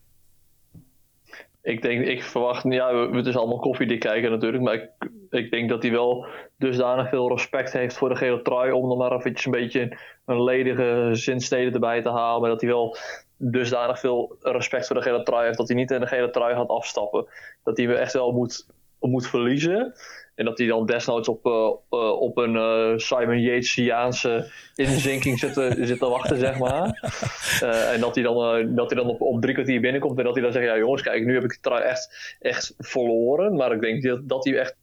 Ik 1.61 1.81
denk, 1.81 2.05
ik 2.05 2.23
verwacht, 2.23 2.63
ja, 2.63 3.09
het 3.11 3.25
is 3.25 3.37
allemaal 3.37 3.59
koffiedik 3.59 3.99
kijken 3.99 4.31
natuurlijk. 4.31 4.63
Maar 4.63 4.73
ik, 4.73 4.91
ik 5.29 5.51
denk 5.51 5.69
dat 5.69 5.81
hij 5.81 5.91
wel 5.91 6.25
dusdanig 6.57 7.09
veel 7.09 7.29
respect 7.29 7.73
heeft 7.73 7.97
voor 7.97 8.09
de 8.09 8.15
gele 8.15 8.41
trui. 8.41 8.71
Om 8.71 8.89
dan 8.89 8.97
maar 8.97 9.11
eventjes 9.11 9.45
een 9.45 9.51
beetje 9.51 9.97
een 10.25 10.43
ledige 10.43 11.09
zinsteden 11.11 11.73
erbij 11.73 12.01
te 12.01 12.09
halen. 12.09 12.41
Maar 12.41 12.49
dat 12.49 12.61
hij 12.61 12.69
wel 12.69 12.97
dusdanig 13.37 13.99
veel 13.99 14.37
respect 14.41 14.87
voor 14.87 14.95
de 14.95 15.01
gele 15.01 15.23
trui 15.23 15.45
heeft 15.45 15.57
dat 15.57 15.67
hij 15.67 15.77
niet 15.77 15.91
in 15.91 15.99
de 15.99 16.07
gele 16.07 16.29
trui 16.29 16.55
gaat 16.55 16.69
afstappen. 16.69 17.25
Dat 17.63 17.77
hij 17.77 17.95
echt 17.95 18.13
wel 18.13 18.31
moet, 18.31 18.67
moet 18.99 19.27
verliezen. 19.27 19.93
En 20.35 20.45
dat 20.45 20.57
hij 20.57 20.67
dan 20.67 20.85
desnoods 20.85 21.27
op, 21.27 21.45
uh, 21.45 21.53
uh, 21.99 22.21
op 22.21 22.37
een 22.37 22.55
uh, 22.55 22.97
Simon 22.97 23.41
Yatesiaanse 23.41 24.51
inzinking 24.75 25.39
zit 25.39 25.53
te, 25.53 25.77
zit 25.79 25.99
te 25.99 26.09
wachten, 26.09 26.37
zeg 26.37 26.59
maar. 26.59 27.11
en 27.93 27.99
dat 27.99 28.15
hij 28.15 28.23
dan, 28.23 28.75
dat 28.75 28.89
hij 28.91 28.99
dan 29.01 29.09
op, 29.09 29.21
op 29.21 29.41
drie 29.41 29.53
kwartier 29.53 29.81
binnenkomt 29.81 30.17
en 30.17 30.23
dat 30.23 30.33
hij 30.33 30.43
dan 30.43 30.51
zegt, 30.51 30.65
ja 30.65 30.77
jongens, 30.77 31.01
kijk, 31.01 31.25
nu 31.25 31.33
heb 31.33 31.43
ik 31.43 31.57
trui 31.61 31.83
echt, 31.83 32.35
echt 32.39 32.73
verloren. 32.77 33.55
Maar 33.55 33.71
ik 33.71 33.81
denk 33.81 34.03
dat, 34.03 34.29
dat 34.29 34.45
hij 34.45 34.59
echt 34.59 34.75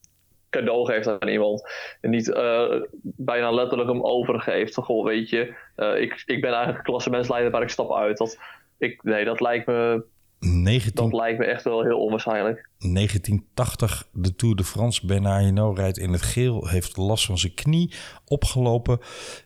cadeau 0.51 0.87
geeft 0.87 1.07
aan 1.07 1.29
iemand. 1.29 1.71
En 2.01 2.11
niet 2.11 2.29
uh, 2.29 2.83
bijna 3.03 3.51
letterlijk 3.51 3.91
hem 3.91 4.05
overgeeft. 4.05 4.75
Van, 4.75 4.85
goh, 4.85 5.05
weet 5.05 5.31
je, 5.31 5.55
uh, 5.77 6.01
ik, 6.01 6.23
ik 6.27 6.41
ben 6.41 6.53
eigenlijk 6.53 6.85
klassementsleider, 6.85 7.51
maar 7.51 7.63
ik 7.63 7.69
stap 7.69 7.95
uit. 7.95 8.19
Dat, 8.19 8.39
ik, 8.79 9.03
nee, 9.03 9.25
dat 9.25 9.41
lijkt 9.41 9.67
me... 9.67 10.05
19... 10.41 10.93
Dat 10.95 11.21
lijkt 11.21 11.39
me 11.39 11.45
echt 11.45 11.65
wel 11.65 11.83
heel 11.83 11.99
onwaarschijnlijk. 11.99 12.69
1980, 12.79 14.09
de 14.13 14.35
Tour 14.35 14.57
de 14.57 14.65
France. 14.65 15.07
Bernard 15.07 15.45
Hinault 15.45 15.79
rijdt 15.79 15.99
in 15.99 16.13
het 16.13 16.23
geel. 16.23 16.69
Heeft 16.69 16.97
last 16.97 17.25
van 17.25 17.39
zijn 17.39 17.55
knie. 17.55 17.95
Opgelopen 18.25 18.99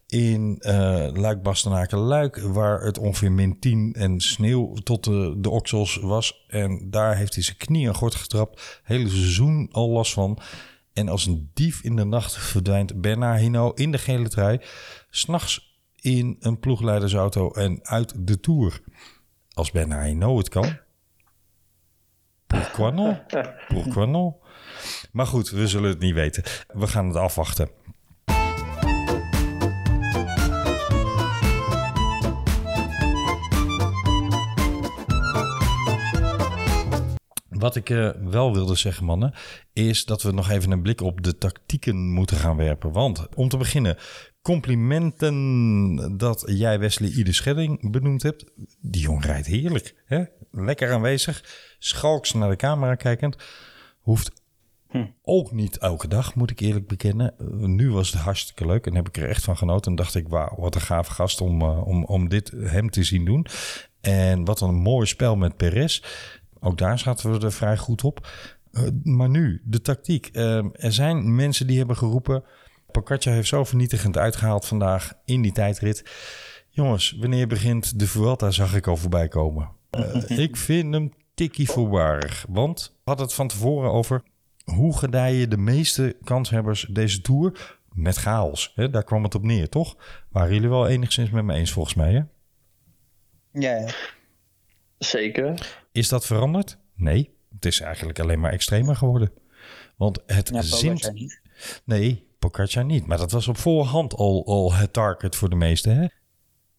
in 0.07 0.57
uh, 0.61 0.72
Luik-Bastenaken-Luik. 1.12 2.38
Waar 2.38 2.80
het 2.80 2.99
ongeveer 2.99 3.32
min 3.32 3.59
10 3.59 3.93
en 3.93 4.20
sneeuw 4.20 4.74
tot 4.74 5.05
de, 5.05 5.34
de 5.38 5.51
oksels 5.51 5.97
was. 5.97 6.45
En 6.49 6.90
daar 6.90 7.16
heeft 7.16 7.34
hij 7.34 7.43
zijn 7.43 7.57
knie 7.57 7.88
aan 7.88 7.95
gort 7.95 8.14
getrapt. 8.14 8.80
Hele 8.82 9.09
seizoen 9.09 9.68
al 9.70 9.88
last 9.88 10.12
van. 10.12 10.38
En 10.93 11.09
als 11.09 11.26
een 11.26 11.51
dief 11.55 11.82
in 11.82 11.97
de 11.97 12.05
nacht 12.05 12.38
verdwijnt 12.38 13.01
Bernard 13.01 13.40
Hinault 13.40 13.78
in 13.78 13.90
de 13.90 13.99
gele 13.99 14.28
trui. 14.28 14.61
S'nachts 15.11 15.80
in 16.01 16.36
een 16.40 16.59
ploegleidersauto 16.59 17.51
en 17.51 17.78
uit 17.82 18.26
de 18.26 18.40
Tour. 18.40 18.80
Als 19.55 19.70
Bernard 19.70 20.07
Hinault 20.07 20.38
het 20.38 20.48
kan. 20.48 20.78
Pourquoi 22.46 22.92
non? 22.92 23.18
Pourquoi 23.68 24.07
non? 24.07 24.36
Maar 25.12 25.26
goed, 25.26 25.50
we 25.50 25.68
zullen 25.68 25.90
het 25.90 25.98
niet 25.98 26.14
weten. 26.14 26.42
We 26.72 26.86
gaan 26.86 27.07
het 27.07 27.16
afwachten. 27.16 27.70
Wat 37.62 37.76
ik 37.76 37.90
uh, 37.90 38.10
wel 38.24 38.52
wilde 38.52 38.74
zeggen, 38.74 39.04
mannen, 39.04 39.34
is 39.72 40.04
dat 40.04 40.22
we 40.22 40.32
nog 40.32 40.50
even 40.50 40.70
een 40.70 40.82
blik 40.82 41.00
op 41.00 41.22
de 41.22 41.38
tactieken 41.38 42.12
moeten 42.12 42.36
gaan 42.36 42.56
werpen. 42.56 42.92
Want 42.92 43.28
om 43.34 43.48
te 43.48 43.56
beginnen, 43.56 43.96
complimenten 44.40 46.18
dat 46.18 46.42
jij 46.46 46.78
Wesley 46.78 47.10
Ide 47.10 47.32
Schedding 47.32 47.90
benoemd 47.90 48.22
hebt. 48.22 48.44
Die 48.80 49.02
jong 49.02 49.24
rijdt 49.24 49.46
heerlijk. 49.46 49.94
Hè? 50.04 50.24
Lekker 50.50 50.92
aanwezig. 50.92 51.44
Schalks 51.78 52.32
naar 52.32 52.50
de 52.50 52.56
camera 52.56 52.94
kijkend. 52.94 53.36
Hoeft 54.00 54.32
hm. 54.88 55.06
ook 55.22 55.52
niet 55.52 55.78
elke 55.78 56.08
dag, 56.08 56.34
moet 56.34 56.50
ik 56.50 56.60
eerlijk 56.60 56.86
bekennen. 56.86 57.34
nu 57.76 57.90
was 57.90 58.10
het 58.10 58.20
hartstikke 58.20 58.66
leuk 58.66 58.86
en 58.86 58.94
heb 58.94 59.08
ik 59.08 59.16
er 59.16 59.28
echt 59.28 59.44
van 59.44 59.56
genoten. 59.56 59.90
En 59.90 59.96
dacht 59.96 60.14
ik, 60.14 60.28
wauw, 60.28 60.56
wat 60.56 60.74
een 60.74 60.80
gaaf 60.80 61.06
gast 61.06 61.40
om, 61.40 61.62
uh, 61.62 61.86
om, 61.86 62.04
om 62.04 62.28
dit 62.28 62.52
hem 62.56 62.90
te 62.90 63.04
zien 63.04 63.24
doen. 63.24 63.46
En 64.00 64.44
wat 64.44 64.60
een 64.60 64.74
mooi 64.74 65.06
spel 65.06 65.36
met 65.36 65.56
Perez 65.56 66.00
Ook 66.64 66.78
daar 66.78 66.98
zaten 66.98 67.32
we 67.32 67.44
er 67.44 67.52
vrij 67.52 67.76
goed 67.76 68.04
op. 68.04 68.28
Uh, 68.72 68.88
maar 69.02 69.28
nu, 69.28 69.62
de 69.64 69.80
tactiek. 69.80 70.30
Uh, 70.32 70.56
er 70.72 70.92
zijn 70.92 71.34
mensen 71.34 71.66
die 71.66 71.78
hebben 71.78 71.96
geroepen... 71.96 72.44
Pocaccia 72.90 73.32
heeft 73.32 73.48
zo 73.48 73.64
vernietigend 73.64 74.18
uitgehaald 74.18 74.66
vandaag 74.66 75.12
in 75.24 75.42
die 75.42 75.52
tijdrit. 75.52 76.10
Jongens, 76.68 77.16
wanneer 77.20 77.46
begint 77.46 77.98
de 77.98 78.06
Vuelta 78.06 78.50
zag 78.50 78.74
ik 78.74 78.86
al 78.86 78.96
voorbij 78.96 79.28
komen. 79.28 79.70
Uh, 79.98 80.38
ik 80.38 80.56
vind 80.56 80.94
hem 80.94 81.12
tikkie 81.34 81.70
voorbarig. 81.70 82.44
Want 82.48 82.98
hadden 83.04 83.26
het 83.26 83.34
van 83.34 83.48
tevoren 83.48 83.90
over... 83.90 84.22
hoe 84.64 84.98
gedijen 84.98 85.50
de 85.50 85.56
meeste 85.56 86.16
kanshebbers 86.24 86.86
deze 86.90 87.20
Tour 87.20 87.78
met 87.92 88.16
chaos. 88.16 88.72
Daar 88.90 89.04
kwam 89.04 89.22
het 89.22 89.34
op 89.34 89.42
neer, 89.42 89.68
toch? 89.68 89.96
Waren 90.30 90.54
jullie 90.54 90.68
wel 90.68 90.88
enigszins 90.88 91.30
met 91.30 91.44
me 91.44 91.54
eens 91.54 91.72
volgens 91.72 91.94
mij, 91.94 92.12
hè? 92.12 92.22
Ja. 93.60 93.88
Zeker. 94.98 95.81
Is 95.93 96.09
dat 96.09 96.26
veranderd? 96.26 96.78
Nee, 96.95 97.30
het 97.55 97.64
is 97.64 97.80
eigenlijk 97.80 98.20
alleen 98.20 98.40
maar 98.40 98.53
extremer 98.53 98.97
geworden. 98.97 99.32
Want 99.97 100.22
het 100.26 100.49
Ja, 100.49 100.62
zint... 100.62 101.12
niet. 101.12 101.40
Nee, 101.84 102.26
Pogacar 102.38 102.84
niet. 102.84 103.07
Maar 103.07 103.18
dat 103.18 103.30
was 103.30 103.49
op 103.49 103.57
voorhand 103.57 104.14
al, 104.14 104.47
al 104.47 104.72
het 104.72 104.93
target 104.93 105.36
voor 105.36 105.49
de 105.49 105.57
meesten, 105.57 105.97
hè? 105.97 106.07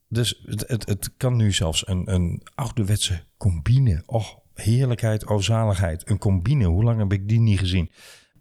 Dus 0.08 0.42
het, 0.46 0.68
het, 0.68 0.86
het 0.86 1.12
kan 1.18 1.36
nu 1.36 1.52
zelfs 1.52 1.88
een, 1.88 2.14
een 2.14 2.42
ouderwetse 2.56 3.24
combine. 3.38 4.04
Och, 4.06 4.40
heerlijkheid, 4.54 5.28
oh 5.28 5.40
zaligheid. 5.40 6.10
Een 6.10 6.18
combine, 6.18 6.66
hoe 6.66 6.84
lang 6.84 7.00
heb 7.00 7.14
ik 7.14 7.30
die 7.30 7.40
niet 7.40 7.60
gezien? 7.60 7.92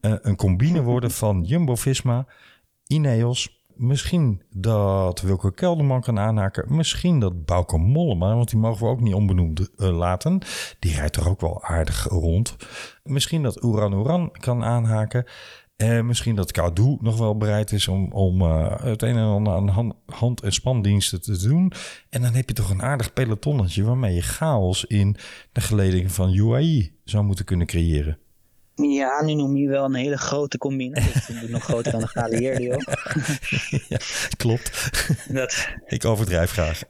Uh, 0.01 0.14
een 0.20 0.37
combine 0.37 0.83
worden 0.93 1.11
van 1.11 1.43
Jumbo-Visma, 1.43 2.27
Ineos... 2.87 3.61
Misschien 3.77 4.43
dat 4.51 5.20
Wilco 5.20 5.51
Kelderman 5.51 6.01
kan 6.01 6.18
aanhaken. 6.18 6.77
Misschien 6.77 7.18
dat 7.18 7.45
Bauke 7.45 7.79
Mollema, 7.79 8.35
want 8.35 8.51
die 8.51 8.59
mogen 8.59 8.87
we 8.87 8.93
ook 8.93 9.01
niet 9.01 9.14
onbenoemd 9.14 9.61
uh, 9.61 9.97
laten. 9.97 10.43
Die 10.79 10.95
rijdt 10.95 11.16
er 11.16 11.29
ook 11.29 11.41
wel 11.41 11.62
aardig 11.62 12.05
rond. 12.09 12.57
Misschien 13.03 13.43
dat 13.43 13.64
Uran 13.64 13.93
Uran 13.93 14.31
kan 14.33 14.64
aanhaken. 14.64 15.27
En 15.77 16.07
misschien 16.07 16.35
dat 16.35 16.53
Kadu 16.53 16.97
nog 17.01 17.18
wel 17.18 17.37
bereid 17.37 17.73
is 17.73 17.89
om, 17.89 18.12
om 18.12 18.43
uh, 18.43 18.81
het 18.81 19.03
een 19.03 19.16
en 19.16 19.25
ander 19.25 19.53
aan 19.53 19.68
hand, 19.68 19.95
hand- 20.07 20.43
en 20.43 20.53
spandiensten 20.53 21.23
te 21.23 21.39
doen. 21.39 21.73
En 22.11 22.23
dan 22.23 22.33
heb 22.33 22.49
je 22.49 22.55
toch 22.55 22.70
een 22.70 22.83
aardig 22.83 23.12
pelotonnetje 23.12 23.85
waarmee 23.85 24.14
je 24.14 24.23
chaos 24.23 24.85
in 24.85 25.16
de 25.53 25.61
geleding 25.61 26.12
van 26.12 26.35
UAE 26.35 26.93
zou 27.05 27.25
moeten 27.25 27.45
kunnen 27.45 27.66
creëren. 27.66 28.18
Ja, 28.91 29.22
nu 29.22 29.35
noem 29.35 29.57
je 29.57 29.68
wel 29.68 29.85
een 29.85 29.95
hele 29.95 30.18
grote 30.18 30.59
combine. 30.59 30.95
Dat 30.95 31.05
is 31.05 31.14
natuurlijk 31.14 31.53
nog 31.53 31.62
groter 31.62 31.93
dan 31.93 32.01
de 32.01 32.07
geallieerden, 32.07 32.62
joh. 32.70 32.83
ja, 33.89 33.99
klopt. 34.37 34.91
Dat... 35.28 35.68
Ik 35.87 36.05
overdrijf 36.05 36.51
graag. 36.51 36.83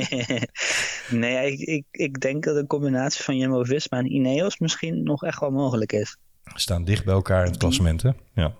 nee, 1.10 1.52
ik, 1.52 1.60
ik, 1.60 1.84
ik 1.90 2.20
denk 2.20 2.44
dat 2.44 2.56
een 2.56 2.66
combinatie 2.66 3.24
van 3.24 3.36
Jumbo-Visma 3.36 3.98
en 3.98 4.12
Ineos 4.12 4.58
misschien 4.58 5.02
nog 5.02 5.24
echt 5.24 5.40
wel 5.40 5.50
mogelijk 5.50 5.92
is. 5.92 6.16
Staan 6.54 6.84
dicht 6.84 7.04
bij 7.04 7.14
elkaar 7.14 7.44
in 7.44 7.50
het 7.50 7.58
klassement, 7.58 8.02
hè? 8.02 8.10
Ja. 8.34 8.54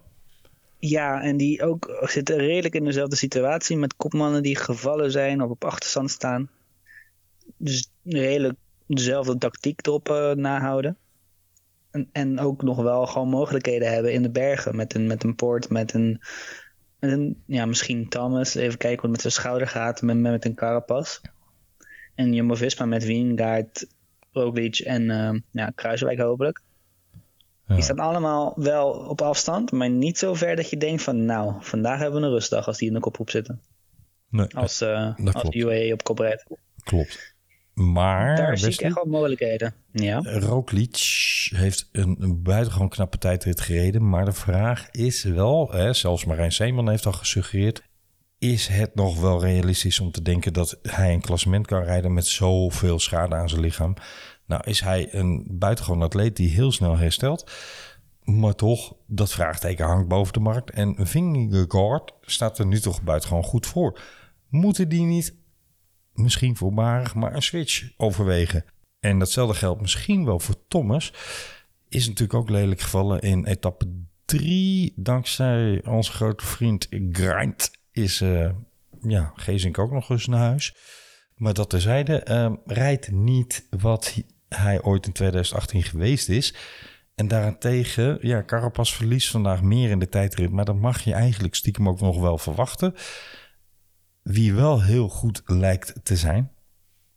Ja, 0.79 1.23
en 1.23 1.37
die 1.37 1.63
ook 1.63 1.99
zitten 2.01 2.37
redelijk 2.37 2.75
in 2.75 2.85
dezelfde 2.85 3.17
situatie 3.17 3.77
met 3.77 3.97
kopmannen 3.97 4.43
die 4.43 4.57
gevallen 4.57 5.11
zijn 5.11 5.43
of 5.43 5.51
op 5.51 5.65
achterstand 5.65 6.11
staan. 6.11 6.51
Dus 7.57 7.91
redelijk 8.05 8.59
dezelfde 8.87 9.39
tactiek 9.39 9.87
erop 9.87 10.09
uh, 10.09 10.33
nahouden. 10.33 10.97
En, 11.91 12.09
en 12.13 12.41
ook 12.41 12.63
nog 12.63 12.77
wel 12.83 13.07
gewoon 13.07 13.29
mogelijkheden 13.29 13.93
hebben 13.93 14.13
in 14.13 14.23
de 14.23 14.31
bergen. 14.31 14.77
Met 14.77 14.95
een, 14.95 15.07
met 15.07 15.25
een 15.25 15.35
poort, 15.35 15.69
met 15.71 15.95
een, 15.95 16.21
met 16.99 17.13
een 17.13 17.43
ja, 17.47 17.67
misschien 17.67 18.09
Thomas. 18.09 18.55
Even 18.55 18.79
kijken 18.79 19.01
hoe 19.01 19.11
het 19.11 19.11
met 19.11 19.21
zijn 19.21 19.33
schouder 19.33 19.69
gaat. 19.69 20.03
Met, 20.03 20.17
met 20.17 20.45
een 20.45 20.55
Carapas. 20.55 21.21
En 22.15 22.33
Jumbo-Visma 22.33 22.85
met 22.85 23.05
Wiengaard, 23.05 23.87
Roglic 24.33 24.79
en 24.79 25.03
uh, 25.03 25.41
ja, 25.51 25.73
Kruiswijk 25.75 26.19
hopelijk. 26.19 26.63
Ja. 27.67 27.75
Die 27.75 27.85
staan 27.85 27.99
allemaal 27.99 28.53
wel 28.57 28.91
op 28.91 29.23
afstand, 29.23 29.73
maar 29.73 29.91
niet 29.91 30.19
zo 30.19 30.35
ver 30.35 30.57
dat 30.57 30.71
je 30.71 30.77
denkt 30.77 31.03
van... 31.03 31.25
nou, 31.25 31.55
vandaag 31.61 32.01
hebben 32.01 32.21
we 32.21 32.27
een 32.27 32.33
rustdag 32.33 32.67
als 32.67 32.79
die 32.79 32.89
in 32.89 32.95
de 32.95 33.01
koproep 33.01 33.31
zitten. 33.31 33.61
Nee, 34.29 34.47
als 34.57 34.83
uh, 34.83 35.15
als 35.33 35.55
UAE 35.55 35.93
op 35.93 36.03
kop 36.03 36.19
rijdt. 36.19 36.45
Klopt. 36.85 37.30
Maar... 37.81 38.37
Daar 38.37 38.59
zie 38.59 38.73
ik 38.73 38.81
echt 38.81 38.95
wel 38.95 39.05
mogelijkheden. 39.05 39.75
Ja. 39.93 40.21
Roglic 40.23 40.97
heeft 41.55 41.89
een, 41.93 42.17
een 42.19 42.43
buitengewoon 42.43 42.89
knappe 42.89 43.19
tijdrit 43.19 43.61
gereden. 43.61 44.09
Maar 44.09 44.25
de 44.25 44.33
vraag 44.33 44.91
is 44.91 45.23
wel, 45.23 45.73
hè, 45.73 45.93
zelfs 45.93 46.25
Marijn 46.25 46.53
Seeman 46.53 46.89
heeft 46.89 47.07
al 47.07 47.13
gesuggereerd... 47.13 47.83
is 48.39 48.67
het 48.67 48.95
nog 48.95 49.21
wel 49.21 49.41
realistisch 49.41 50.01
om 50.01 50.11
te 50.11 50.23
denken 50.23 50.53
dat 50.53 50.79
hij 50.83 51.13
een 51.13 51.21
klassement 51.21 51.67
kan 51.67 51.83
rijden... 51.83 52.15
met 52.15 52.27
zoveel 52.27 52.99
schade 52.99 53.35
aan 53.35 53.49
zijn 53.49 53.61
lichaam? 53.61 53.95
Nou 54.47 54.63
is 54.65 54.81
hij 54.81 55.15
een 55.15 55.47
buitengewoon 55.51 56.03
atleet 56.03 56.37
die 56.37 56.51
heel 56.51 56.73
snel 56.73 56.97
herstelt. 56.97 57.51
Maar 58.25 58.55
toch, 58.55 58.95
dat 59.07 59.33
vraagteken 59.33 59.87
hangt 59.87 60.09
boven 60.09 60.33
de 60.33 60.41
markt. 60.41 60.71
En 60.71 60.97
Vingegaard 60.99 62.13
staat 62.21 62.59
er 62.59 62.67
nu 62.67 62.81
toch 62.81 63.03
buitengewoon 63.03 63.45
goed 63.45 63.67
voor. 63.67 64.01
Moeten 64.49 64.89
die 64.89 65.03
niet 65.03 65.35
misschien 66.21 66.57
voorbarig, 66.57 67.15
maar 67.15 67.35
een 67.35 67.43
switch 67.43 67.91
overwegen. 67.97 68.65
En 69.01 69.19
datzelfde 69.19 69.55
geldt 69.55 69.81
misschien 69.81 70.25
wel 70.25 70.41
voor 70.41 70.55
Thomas. 70.69 71.13
Is 71.89 72.07
natuurlijk 72.07 72.39
ook 72.39 72.51
lelijk 72.51 72.81
gevallen 72.81 73.21
in 73.21 73.45
etappe 73.45 73.87
3. 74.25 74.93
Dankzij 74.97 75.83
onze 75.85 76.13
grote 76.13 76.47
vriend 76.47 76.89
Grind 77.13 77.71
is 77.93 78.21
uh, 78.21 78.51
ja, 79.03 79.33
Gezink 79.35 79.79
ook 79.79 79.93
nog 79.93 80.11
eens 80.11 80.27
naar 80.27 80.41
huis. 80.41 80.75
Maar 81.35 81.55
dat 81.55 81.71
terzijde, 81.71 82.27
uh, 82.31 82.53
rijdt 82.65 83.11
niet 83.11 83.67
wat 83.71 84.17
hij 84.49 84.83
ooit 84.83 85.07
in 85.07 85.13
2018 85.13 85.83
geweest 85.83 86.29
is. 86.29 86.55
En 87.15 87.29
daarentegen, 87.29 88.19
ja, 88.21 88.45
Carapaz 88.45 88.93
verliest 88.93 89.31
vandaag 89.31 89.63
meer 89.63 89.91
in 89.91 89.99
de 89.99 90.09
tijdrit. 90.09 90.51
Maar 90.51 90.65
dat 90.65 90.77
mag 90.77 91.01
je 91.01 91.13
eigenlijk 91.13 91.55
stiekem 91.55 91.89
ook 91.89 92.01
nog 92.01 92.21
wel 92.21 92.39
verwachten. 92.39 92.95
Wie 94.23 94.55
wel 94.55 94.83
heel 94.83 95.09
goed 95.09 95.43
lijkt 95.47 95.95
te 96.03 96.17
zijn, 96.17 96.53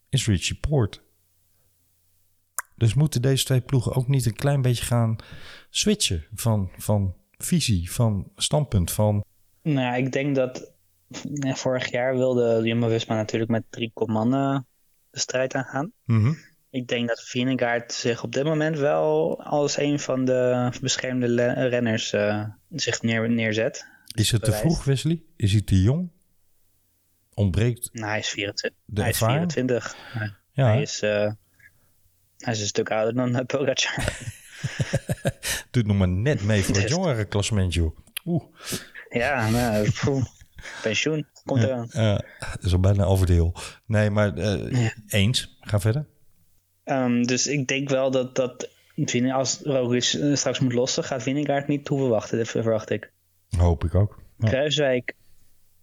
is 0.09 0.27
Richie 0.27 0.57
Poort. 0.59 1.01
Dus 2.75 2.93
moeten 2.93 3.21
deze 3.21 3.45
twee 3.45 3.61
ploegen 3.61 3.93
ook 3.93 4.07
niet 4.07 4.25
een 4.25 4.35
klein 4.35 4.61
beetje 4.61 4.85
gaan 4.85 5.15
switchen 5.69 6.25
van, 6.33 6.71
van 6.77 7.15
visie, 7.37 7.91
van 7.91 8.31
standpunt, 8.35 8.91
van... 8.91 9.23
Nou, 9.61 9.97
ik 9.97 10.11
denk 10.11 10.35
dat 10.35 10.71
ja, 11.33 11.55
vorig 11.55 11.91
jaar 11.91 12.15
wilde 12.15 12.67
Jumbo-Visma 12.67 13.15
natuurlijk 13.15 13.51
met 13.51 13.63
drie 13.69 13.91
kopmannen 13.93 14.67
de 15.09 15.19
strijd 15.19 15.53
aangaan. 15.53 15.91
Mm 16.05 16.23
-hmm. 16.23 16.37
Ik 16.69 16.87
denk 16.87 17.07
dat 17.07 17.23
Vinegaard 17.23 17.93
zich 17.93 18.23
op 18.23 18.31
dit 18.31 18.43
moment 18.43 18.77
wel 18.77 19.39
als 19.43 19.77
een 19.77 19.99
van 19.99 20.25
de 20.25 20.71
beschermde 20.81 21.51
renners 21.67 22.13
uh, 22.13 22.45
zich 22.69 23.01
neer, 23.01 23.29
neerzet. 23.29 23.85
Is 24.15 24.31
het 24.31 24.43
te 24.43 24.51
vroeg, 24.51 24.83
Wesley? 24.83 25.21
Is 25.35 25.51
hij 25.51 25.61
te 25.61 25.81
jong? 25.81 26.09
Ontbreekt. 27.33 27.89
Nou, 27.93 28.07
hij 28.07 28.19
is 28.19 28.29
24. 28.29 28.81
De 28.85 29.01
hij 29.01 29.09
is 29.09 29.17
24. 29.17 29.95
Ja, 30.51 30.65
hij, 30.65 30.81
is, 30.81 31.01
uh, 31.03 31.31
hij 32.37 32.53
is 32.53 32.59
een 32.59 32.67
stuk 32.67 32.91
ouder 32.91 33.13
dan 33.13 33.35
uh, 33.35 33.45
Pogacar. 33.45 33.95
Doet 35.71 35.85
nog 35.85 35.97
maar 35.97 36.07
net 36.07 36.43
mee 36.43 36.63
voor 36.63 36.75
het 36.75 36.89
jongere 36.89 37.25
klassement, 37.25 37.73
joh. 37.73 37.97
Oeh. 38.25 38.43
Ja, 39.09 39.49
nou, 39.49 39.89
pensioen 40.81 41.27
komt 41.45 41.61
ja, 41.61 41.67
eraan. 41.67 41.89
Uh, 41.95 42.17
dat 42.39 42.63
is 42.63 42.73
al 42.73 42.79
bijna 42.79 43.03
overdeel. 43.03 43.55
Nee, 43.85 44.09
maar 44.09 44.37
ja. 44.37 44.93
eens. 45.07 45.57
Ga 45.59 45.79
verder. 45.79 46.07
Um, 46.85 47.27
dus 47.27 47.47
ik 47.47 47.67
denk 47.67 47.89
wel 47.89 48.11
dat, 48.11 48.35
dat 48.35 48.69
als 49.31 49.59
Roglic 49.63 50.03
straks 50.33 50.59
moet 50.59 50.73
lossen, 50.73 51.03
gaat 51.03 51.23
Vingegaard 51.23 51.67
niet 51.67 51.87
hoeven 51.87 52.09
wachten, 52.09 52.37
dat 52.37 52.47
verwacht 52.47 52.89
ik. 52.89 53.11
Hoop 53.57 53.83
ik 53.83 53.95
ook. 53.95 54.21
Ja. 54.37 54.49
Kruiswijk 54.49 55.15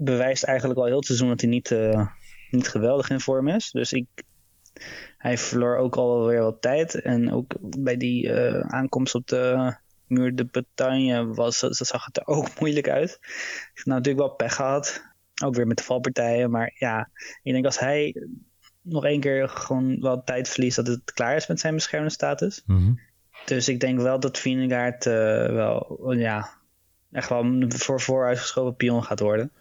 bewijst 0.00 0.42
eigenlijk 0.42 0.78
al 0.78 0.86
heel 0.86 0.96
het 0.96 1.06
seizoen 1.06 1.28
dat 1.28 1.40
hij 1.40 1.50
niet, 1.50 1.70
uh, 1.70 2.06
niet 2.50 2.68
geweldig 2.68 3.10
in 3.10 3.20
vorm 3.20 3.48
is. 3.48 3.70
Dus 3.70 3.92
ik, 3.92 4.06
hij 5.16 5.38
verloor 5.38 5.76
ook 5.76 5.96
alweer 5.96 6.42
wat 6.42 6.62
tijd. 6.62 6.94
En 6.94 7.32
ook 7.32 7.54
bij 7.60 7.96
die 7.96 8.26
uh, 8.26 8.60
aankomst 8.60 9.14
op 9.14 9.26
de 9.26 9.74
muur 10.06 10.34
de 10.34 10.44
Bretagne 10.44 11.26
was, 11.26 11.60
dat 11.60 11.76
zag 11.76 12.04
het 12.04 12.16
er 12.16 12.26
ook 12.26 12.48
moeilijk 12.60 12.88
uit. 12.88 13.18
Ik 13.20 13.70
heb 13.74 13.84
nou 13.84 13.98
natuurlijk 13.98 14.26
wel 14.26 14.36
pech 14.36 14.54
gehad. 14.54 15.08
Ook 15.44 15.54
weer 15.54 15.66
met 15.66 15.76
de 15.76 15.82
valpartijen. 15.82 16.50
Maar 16.50 16.72
ja, 16.74 17.10
ik 17.42 17.52
denk 17.52 17.64
als 17.64 17.78
hij 17.78 18.14
nog 18.82 19.04
één 19.04 19.20
keer 19.20 19.48
gewoon 19.48 20.00
wel 20.00 20.24
tijd 20.24 20.48
verliest 20.48 20.76
dat 20.76 20.86
het 20.86 21.12
klaar 21.12 21.36
is 21.36 21.46
met 21.46 21.60
zijn 21.60 21.74
beschermde 21.74 22.10
status. 22.10 22.62
Mm 22.66 22.76
-hmm. 22.76 23.00
Dus 23.44 23.68
ik 23.68 23.80
denk 23.80 24.00
wel 24.00 24.20
dat 24.20 24.38
Vinegaard 24.38 25.06
uh, 25.06 25.12
wel, 25.46 26.12
ja, 26.12 26.59
echt 27.12 27.28
wel 27.28 27.64
voor 27.68 28.00
vooruitgeschoven 28.00 28.76
pion 28.76 29.04
gaat 29.04 29.20
worden. 29.20 29.52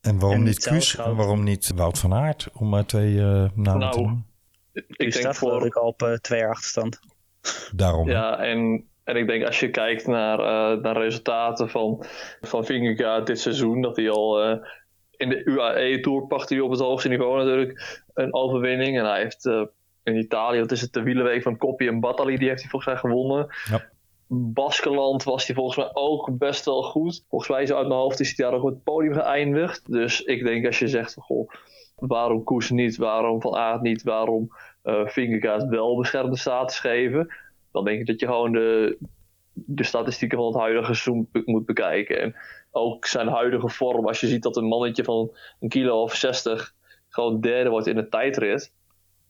En 0.00 0.18
waarom 0.18 0.38
en 0.38 0.44
niet 0.44 0.68
Kuus 0.68 0.96
en 0.96 1.16
waarom 1.16 1.42
niet 1.42 1.72
Wout 1.74 1.98
van 1.98 2.14
Aert, 2.14 2.48
om 2.52 2.68
maar 2.68 2.86
twee 2.86 3.12
uh, 3.12 3.22
namen 3.54 3.78
nou, 3.78 3.92
te 3.92 4.00
noemen? 4.00 4.26
Ik 4.72 5.12
denk 5.12 5.34
voor... 5.34 5.66
ik 5.66 5.74
al 5.74 5.86
op 5.86 6.02
uh, 6.02 6.12
twee 6.12 6.40
jaar 6.40 6.50
achterstand. 6.50 7.00
Daarom. 7.74 8.08
Ja, 8.08 8.38
en, 8.38 8.88
en 9.04 9.16
ik 9.16 9.26
denk 9.26 9.44
als 9.44 9.60
je 9.60 9.70
kijkt 9.70 10.06
naar, 10.06 10.38
uh, 10.38 10.82
naar 10.82 10.96
resultaten 10.96 11.70
van, 11.70 12.04
van 12.40 12.64
Vingegaard 12.64 13.26
dit 13.26 13.40
seizoen, 13.40 13.82
dat 13.82 13.96
hij 13.96 14.10
al 14.10 14.60
in 15.10 15.28
de 15.28 15.44
UAE 15.44 16.00
Tour 16.00 16.26
pakt 16.26 16.48
hij 16.48 16.60
op 16.60 16.70
het 16.70 16.80
hoogste 16.80 17.08
niveau 17.08 17.38
natuurlijk 17.38 18.02
een 18.14 18.34
overwinning. 18.34 18.98
En 18.98 19.04
hij 19.04 19.22
heeft 19.22 19.44
in 20.02 20.16
Italië, 20.16 20.60
wat 20.60 20.72
is 20.72 20.80
het, 20.80 20.92
de 20.92 21.02
wielenweek 21.02 21.42
van 21.42 21.56
Coppi 21.56 21.86
en 21.86 22.00
Battali, 22.00 22.36
die 22.36 22.48
heeft 22.48 22.60
hij 22.60 22.70
volgens 22.70 22.92
mij 22.92 23.00
gewonnen. 23.00 23.46
Ja. 23.70 23.88
Baskeland 24.28 25.22
was 25.22 25.46
hij 25.46 25.56
volgens 25.56 25.76
mij 25.76 25.90
ook 25.92 26.38
best 26.38 26.64
wel 26.64 26.82
goed. 26.82 27.24
Volgens 27.28 27.50
mij 27.50 27.62
is 27.62 27.72
uit 27.72 27.88
mijn 27.88 28.00
hoofd 28.00 28.20
is 28.20 28.36
hij 28.36 28.46
daar 28.46 28.58
ook 28.58 28.64
op 28.64 28.70
het 28.70 28.82
podium 28.82 29.12
geëindigd. 29.12 29.92
Dus 29.92 30.20
ik 30.20 30.44
denk 30.44 30.66
als 30.66 30.78
je 30.78 30.88
zegt, 30.88 31.14
goh, 31.18 31.50
waarom 31.94 32.44
Koes 32.44 32.70
niet, 32.70 32.96
waarom 32.96 33.40
Van 33.40 33.54
Aert 33.56 33.82
niet, 33.82 34.02
waarom 34.02 34.48
Vingegaard 35.04 35.68
wel 35.68 35.96
beschermde 35.96 36.36
status 36.36 36.78
geven, 36.78 37.34
dan 37.72 37.84
denk 37.84 38.00
ik 38.00 38.06
dat 38.06 38.20
je 38.20 38.26
gewoon 38.26 38.52
de, 38.52 38.98
de 39.52 39.84
statistieken 39.84 40.38
van 40.38 40.46
het 40.46 40.56
huidige 40.56 41.26
be- 41.32 41.42
moet 41.44 41.66
bekijken. 41.66 42.20
En 42.20 42.34
ook 42.70 43.06
zijn 43.06 43.28
huidige 43.28 43.68
vorm, 43.68 44.06
als 44.06 44.20
je 44.20 44.26
ziet 44.26 44.42
dat 44.42 44.56
een 44.56 44.68
mannetje 44.68 45.04
van 45.04 45.36
een 45.60 45.68
kilo 45.68 46.02
of 46.02 46.14
60 46.14 46.74
gewoon 47.08 47.40
derde 47.40 47.70
wordt 47.70 47.86
in 47.86 47.96
de 47.96 48.08
tijdrit. 48.08 48.72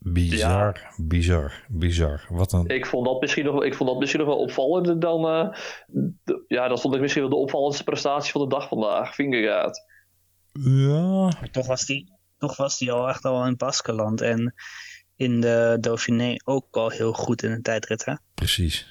Bizar, 0.01 0.93
bizar, 0.97 1.65
bizar. 1.67 2.25
Wat 2.29 2.53
een... 2.53 2.67
Ik 2.67 2.85
vond 2.85 3.05
dat 3.05 3.21
misschien 3.21 3.45
nog, 3.45 3.63
ik 3.63 3.73
vond 3.75 3.89
dat 3.89 3.99
misschien 3.99 4.19
nog 4.19 4.29
wel 4.29 4.39
opvallender 4.39 4.99
dan. 4.99 5.25
eh, 5.27 5.57
de- 6.23 6.43
ja, 6.47 6.67
dat 6.67 6.81
vond 6.81 6.95
ik 6.95 7.01
misschien 7.01 7.21
wel 7.21 7.31
de 7.31 7.35
opvallendste 7.35 7.83
prestatie 7.83 8.31
van 8.31 8.41
de 8.41 8.47
dag 8.47 8.67
vandaag. 8.67 9.15
Vingegaard. 9.15 9.79
Ja, 10.53 11.21
Maar 11.23 11.49
toch 11.51 11.67
was 11.67 11.85
die, 11.85 12.11
toch 12.37 12.55
was 12.57 12.77
die 12.77 12.91
al 12.91 13.09
echt 13.09 13.25
al 13.25 13.45
in 13.45 13.57
Baskeland 13.57 14.21
en 14.21 14.53
in 15.15 15.41
de 15.41 15.77
Dauphiné 15.79 16.35
ook 16.43 16.75
al 16.77 16.89
heel 16.89 17.13
goed 17.13 17.43
in 17.43 17.51
de 17.51 17.61
tijdrit. 17.61 18.05
Hè? 18.05 18.13
precies. 18.33 18.87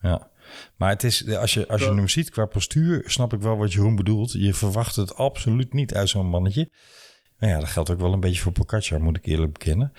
Ja. 0.00 0.30
Maar 0.76 0.90
het 0.90 1.02
is, 1.04 1.28
als 1.36 1.54
je, 1.54 1.68
als 1.68 1.80
je 1.80 1.94
hem 1.94 2.08
ziet 2.08 2.30
qua 2.30 2.46
postuur, 2.46 3.02
snap 3.06 3.32
ik 3.32 3.40
wel 3.40 3.56
wat 3.56 3.72
Jeroen 3.72 3.96
bedoelt. 3.96 4.32
Je 4.32 4.54
verwacht 4.54 4.96
het 4.96 5.14
absoluut 5.14 5.72
niet 5.72 5.94
uit 5.94 6.08
zo'n 6.08 6.26
mannetje. 6.28 6.70
Nou 7.38 7.52
ja, 7.52 7.58
dat 7.58 7.68
geldt 7.68 7.90
ook 7.90 8.00
wel 8.00 8.12
een 8.12 8.20
beetje 8.20 8.40
voor 8.42 8.52
Pogacar, 8.52 9.02
moet 9.02 9.16
ik 9.16 9.26
eerlijk 9.26 9.52
bekennen. 9.52 9.92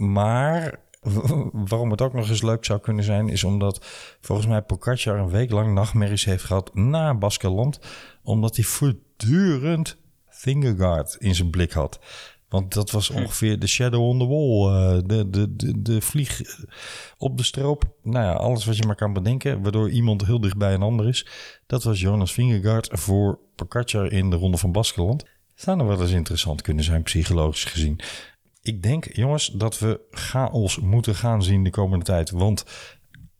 Maar 0.00 0.80
waarom 1.68 1.90
het 1.90 2.00
ook 2.00 2.12
nog 2.12 2.28
eens 2.28 2.42
leuk 2.42 2.64
zou 2.64 2.80
kunnen 2.80 3.04
zijn, 3.04 3.28
is 3.28 3.44
omdat 3.44 3.86
volgens 4.20 4.48
mij 4.48 4.62
Pogacar 4.62 5.18
een 5.18 5.30
week 5.30 5.50
lang 5.50 5.74
nachtmerries 5.74 6.24
heeft 6.24 6.44
gehad 6.44 6.74
na 6.74 7.14
Baskeland. 7.14 7.80
Omdat 8.22 8.56
hij 8.56 8.64
voortdurend 8.64 9.96
Fingerguard 10.28 11.16
in 11.18 11.34
zijn 11.34 11.50
blik 11.50 11.72
had. 11.72 12.00
Want 12.48 12.74
dat 12.74 12.90
was 12.90 13.10
ongeveer 13.10 13.58
de 13.58 13.66
shadow 13.66 14.02
on 14.02 14.18
the 14.18 14.26
wall. 14.26 14.74
eh, 14.74 15.02
de, 15.04 15.30
de, 15.30 15.56
de, 15.56 15.82
de 15.82 16.00
vlieg 16.00 16.42
eh, 16.42 16.54
op 17.18 17.36
de 17.36 17.42
stroop. 17.42 17.84
Nou 18.02 18.24
ja, 18.24 18.32
alles 18.32 18.64
wat 18.64 18.76
je 18.76 18.86
maar 18.86 18.96
kan 18.96 19.12
bedenken. 19.12 19.62
Waardoor 19.62 19.90
iemand 19.90 20.26
heel 20.26 20.40
dicht 20.40 20.56
bij 20.56 20.74
een 20.74 20.82
ander 20.82 21.08
is. 21.08 21.26
Dat 21.66 21.82
was 21.82 22.00
Jonas 22.00 22.32
Vingegaard 22.32 22.88
voor 22.92 23.38
Pogacar 23.54 24.12
in 24.12 24.30
de 24.30 24.36
Ronde 24.36 24.56
van 24.56 24.72
Baskeland. 24.72 25.24
Zou 25.54 25.76
nog 25.76 25.86
wel 25.86 26.00
eens 26.00 26.10
interessant 26.10 26.62
kunnen 26.62 26.84
zijn, 26.84 27.02
psychologisch 27.02 27.64
gezien. 27.64 28.00
Ik 28.62 28.82
denk, 28.82 29.12
jongens, 29.12 29.46
dat 29.46 29.78
we 29.78 30.00
chaos 30.10 30.78
moeten 30.78 31.14
gaan 31.14 31.42
zien 31.42 31.64
de 31.64 31.70
komende 31.70 32.04
tijd. 32.04 32.30
Want 32.30 32.64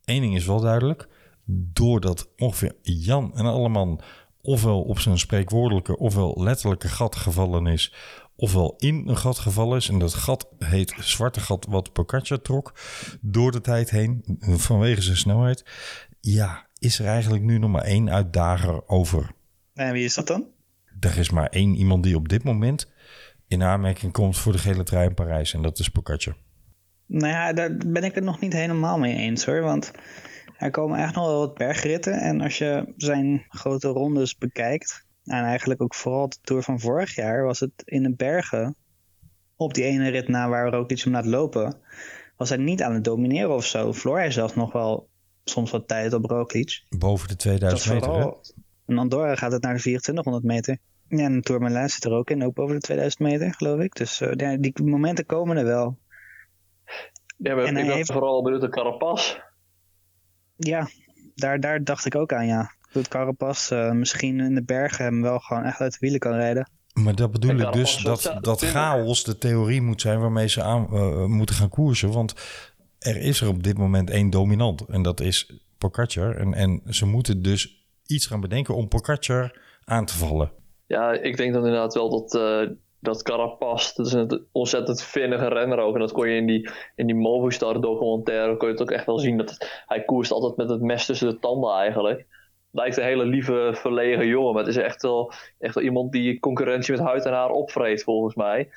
één 0.05 0.21
ding 0.21 0.35
is 0.35 0.47
wel 0.47 0.61
duidelijk. 0.61 1.09
Doordat 1.45 2.29
ongeveer 2.37 2.77
Jan 2.83 3.37
en 3.37 3.45
Alleman 3.45 4.01
ofwel 4.41 4.83
op 4.83 4.99
zijn 4.99 5.18
spreekwoordelijke 5.18 5.99
ofwel 5.99 6.43
letterlijke 6.43 6.89
gat 6.89 7.16
gevallen 7.16 7.66
is, 7.66 7.95
ofwel 8.37 8.75
in 8.79 9.09
een 9.09 9.16
gat 9.16 9.39
gevallen 9.39 9.77
is. 9.77 9.89
En 9.89 9.99
dat 9.99 10.14
gat 10.14 10.49
heet 10.59 10.95
zwarte 10.99 11.41
gat 11.41 11.66
wat 11.68 11.93
Pogacar 11.93 12.41
trok 12.41 12.75
door 13.21 13.53
de 13.53 13.61
tijd 13.61 13.91
heen 13.91 14.25
vanwege 14.41 15.03
zijn 15.03 15.16
snelheid. 15.16 15.64
Ja, 16.21 16.66
is 16.79 16.99
er 16.99 17.07
eigenlijk 17.07 17.43
nu 17.43 17.59
nog 17.59 17.71
maar 17.71 17.85
één 17.85 18.11
uitdager 18.11 18.89
over. 18.89 19.31
En 19.75 19.93
wie 19.93 20.05
is 20.05 20.14
dat 20.14 20.27
dan? 20.27 20.47
Er 21.01 21.18
is 21.18 21.31
maar 21.31 21.49
één 21.49 21.75
iemand 21.75 22.03
die 22.03 22.16
op 22.16 22.29
dit 22.29 22.43
moment 22.43 22.89
in 23.51 23.62
aanmerking 23.62 24.12
komt 24.12 24.38
voor 24.38 24.53
de 24.53 24.59
gele 24.59 24.82
trui 24.82 25.09
in 25.09 25.14
Parijs. 25.14 25.55
En 25.55 25.62
dat 25.62 25.78
is 25.78 25.88
Pogacar. 25.88 26.36
Nou 27.07 27.32
ja, 27.32 27.53
daar 27.53 27.76
ben 27.86 28.05
ik 28.05 28.14
het 28.14 28.24
nog 28.24 28.40
niet 28.40 28.53
helemaal 28.53 28.98
mee 28.98 29.16
eens 29.16 29.44
hoor. 29.44 29.61
Want 29.61 29.90
er 30.57 30.70
komen 30.70 30.98
echt 30.98 31.14
nog 31.14 31.26
wel 31.26 31.38
wat 31.38 31.55
bergritten. 31.55 32.20
En 32.20 32.40
als 32.40 32.59
je 32.59 32.92
zijn 32.96 33.44
grote 33.48 33.88
rondes 33.88 34.36
bekijkt. 34.36 35.07
En 35.24 35.44
eigenlijk 35.44 35.82
ook 35.82 35.94
vooral 35.94 36.28
de 36.28 36.36
Tour 36.42 36.62
van 36.62 36.80
vorig 36.80 37.14
jaar. 37.14 37.44
Was 37.44 37.61
het 37.61 37.72
in 37.84 38.03
de 38.03 38.14
bergen. 38.14 38.76
Op 39.57 39.74
die 39.74 39.84
ene 39.84 40.09
rit 40.09 40.28
na 40.28 40.48
waar 40.48 40.70
Roglic 40.70 41.01
hem 41.01 41.12
laat 41.12 41.26
lopen. 41.26 41.76
Was 42.36 42.48
hij 42.48 42.59
niet 42.59 42.82
aan 42.82 42.94
het 42.94 43.05
domineren 43.05 43.55
of 43.55 43.66
zo. 43.66 43.92
Verloor 43.92 44.18
hij 44.18 44.30
zelfs 44.30 44.55
nog 44.55 44.72
wel 44.72 45.09
soms 45.44 45.70
wat 45.70 45.88
tijd 45.88 46.12
op 46.12 46.24
Roglic. 46.24 46.82
Boven 46.88 47.28
de 47.28 47.34
Dat 47.34 47.42
2000 47.42 47.94
meter, 47.94 48.12
hè? 48.12 48.30
In 48.86 48.98
Andorra 48.98 49.34
gaat 49.34 49.53
het 49.53 49.62
naar 49.62 49.74
de 49.74 49.80
2400 49.80 50.44
meter. 50.44 50.78
Ja, 51.11 51.24
en 51.24 51.34
de 51.34 51.40
Tour 51.40 51.61
Milan 51.61 51.88
zit 51.88 52.04
er 52.04 52.12
ook 52.12 52.30
in. 52.30 52.44
Ook 52.44 52.54
boven 52.54 52.74
de 52.74 52.80
2000 52.80 53.22
meter, 53.22 53.54
geloof 53.54 53.80
ik. 53.80 53.94
Dus 53.94 54.20
eh, 54.20 54.30
ja, 54.36 54.56
die 54.56 54.72
momenten 54.84 55.26
komen 55.26 55.56
er 55.56 55.64
wel. 55.64 55.98
Ja, 57.36 57.54
maar 57.54 57.64
En 57.64 57.76
ik 57.76 57.90
heeft- 57.92 58.12
vooral 58.12 58.42
benieuwd 58.42 58.61
de 58.61 58.68
Carapaz. 58.68 59.36
Ja, 60.56 60.88
daar, 61.34 61.61
daar 61.61 61.84
dacht 61.84 62.06
ik 62.06 62.14
ook 62.14 62.32
aan, 62.32 62.46
ja. 62.46 62.72
Dat 62.92 63.08
Carapaz 63.08 63.70
eh, 63.70 63.90
misschien 63.90 64.40
in 64.40 64.54
de 64.54 64.62
bergen 64.62 65.04
hem 65.04 65.22
wel 65.22 65.38
gewoon 65.38 65.64
echt 65.64 65.80
uit 65.80 65.92
de 65.92 65.98
wielen 66.00 66.20
kan 66.20 66.32
rijden. 66.32 66.70
Maar 66.92 67.14
dat 67.14 67.30
bedoel 67.30 67.58
ik 67.58 67.72
dus 67.72 67.96
dat, 67.96 68.36
dat 68.40 68.61
chaos 68.64 69.24
de 69.24 69.38
theorie 69.38 69.82
moet 69.82 70.00
zijn 70.00 70.20
waarmee 70.20 70.48
ze 70.48 70.62
aan 70.62 70.86
eh, 70.92 71.24
moeten 71.24 71.54
gaan 71.54 71.68
koersen. 71.68 72.12
Want 72.12 72.34
er 72.98 73.16
is 73.16 73.40
er 73.40 73.48
op 73.48 73.62
dit 73.62 73.78
moment 73.78 74.11
één 74.11 74.30
dominant 74.30 74.80
en 74.88 75.02
dat 75.02 75.20
is 75.20 75.61
Pogacar. 75.78 76.36
En, 76.36 76.54
en 76.54 76.82
ze 76.88 77.06
moeten 77.06 77.42
dus 77.42 77.86
iets 78.06 78.26
gaan 78.26 78.40
bedenken 78.40 78.74
om 78.74 78.88
Pogacar 78.88 79.61
aan 79.84 80.04
te 80.04 80.16
vallen. 80.16 80.52
Ja, 80.91 81.12
ik 81.12 81.36
denk 81.36 81.53
dan 81.53 81.64
inderdaad 81.64 81.95
wel 81.95 82.11
dat, 82.11 82.34
eh 82.34 82.68
dat 82.99 83.22
Carapaz, 83.22 83.95
dat 83.95 84.07
is 84.07 84.12
een 84.12 84.47
ontzettend 84.53 85.03
vinnige 85.03 85.49
renner 85.49 85.78
ook. 85.78 85.95
En 85.95 86.01
dat 86.01 86.12
kon 86.12 86.28
je 86.28 86.36
in 86.36 86.47
die, 86.47 86.70
in 86.95 87.07
die 87.07 87.14
Movistar 87.14 87.80
documentaire, 87.80 88.57
kon 88.57 88.66
je 88.68 88.72
het 88.74 88.82
ook 88.82 88.91
echt 88.91 89.07
wel 89.07 89.18
zien. 89.18 89.36
Dat 89.36 89.51
het- 89.51 89.82
hij 89.86 90.05
koerst 90.05 90.30
altijd 90.30 90.57
met 90.57 90.70
het 90.70 90.80
mes 90.80 91.07
tussen 91.07 91.28
de 91.28 91.38
tanden 91.38 91.74
eigenlijk. 91.74 92.26
Lijkt 92.70 92.97
een 92.97 93.05
hele 93.05 93.24
lieve, 93.24 93.70
verlegen 93.74 94.26
jongen. 94.26 94.55
Maar 94.55 94.64
het 94.64 94.76
is 94.76 94.82
echt 94.82 95.03
wel, 95.03 95.32
echt 95.59 95.74
wel 95.74 95.84
iemand 95.84 96.12
die 96.12 96.41
concurrentie 96.41 96.93
met 96.93 97.03
huid 97.03 97.24
en 97.24 97.32
haar 97.32 97.51
opvreet 97.51 98.03
volgens 98.03 98.34
mij. 98.34 98.70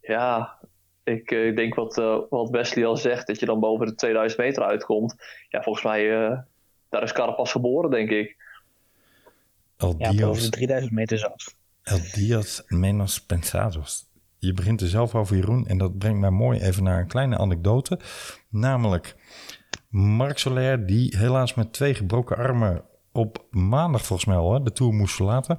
Ja, 0.00 0.58
ik 1.04 1.30
eh, 1.30 1.56
denk 1.56 1.74
wat, 1.74 1.98
eh, 1.98 2.18
wat 2.30 2.50
Wesley 2.50 2.86
al 2.86 2.96
zegt, 2.96 3.26
dat 3.26 3.40
je 3.40 3.46
dan 3.46 3.60
boven 3.60 3.86
de 3.86 3.94
2000 3.94 4.40
meter 4.40 4.62
uitkomt. 4.62 5.14
Ja, 5.48 5.62
volgens 5.62 5.84
mij, 5.84 6.24
eh, 6.24 6.38
daar 6.88 7.02
is 7.02 7.12
Carapaz 7.12 7.52
geboren, 7.52 7.90
denk 7.90 8.10
ik. 8.10 8.36
El 9.76 9.94
Ja, 9.98 10.14
boven 10.14 10.42
de 10.42 10.50
3000 10.50 10.92
meter 10.92 11.18
zelfs. 11.18 11.55
El 11.86 12.00
Dios 12.12 12.62
menos 12.68 13.20
pensados. 13.20 14.04
Je 14.38 14.52
begint 14.52 14.80
er 14.80 14.88
zelf 14.88 15.14
over, 15.14 15.36
Jeroen. 15.36 15.66
En 15.66 15.78
dat 15.78 15.98
brengt 15.98 16.20
mij 16.20 16.30
mooi 16.30 16.60
even 16.60 16.82
naar 16.82 17.00
een 17.00 17.06
kleine 17.06 17.38
anekdote. 17.38 18.00
Namelijk 18.50 19.16
Marc 19.88 20.38
Soler, 20.38 20.86
die 20.86 21.16
helaas 21.16 21.54
met 21.54 21.72
twee 21.72 21.94
gebroken 21.94 22.36
armen 22.36 22.84
op 23.12 23.46
maandag 23.50 24.04
volgens 24.04 24.28
mij 24.28 24.60
de 24.62 24.72
Tour 24.72 24.92
moest 24.92 25.14
verlaten. 25.14 25.58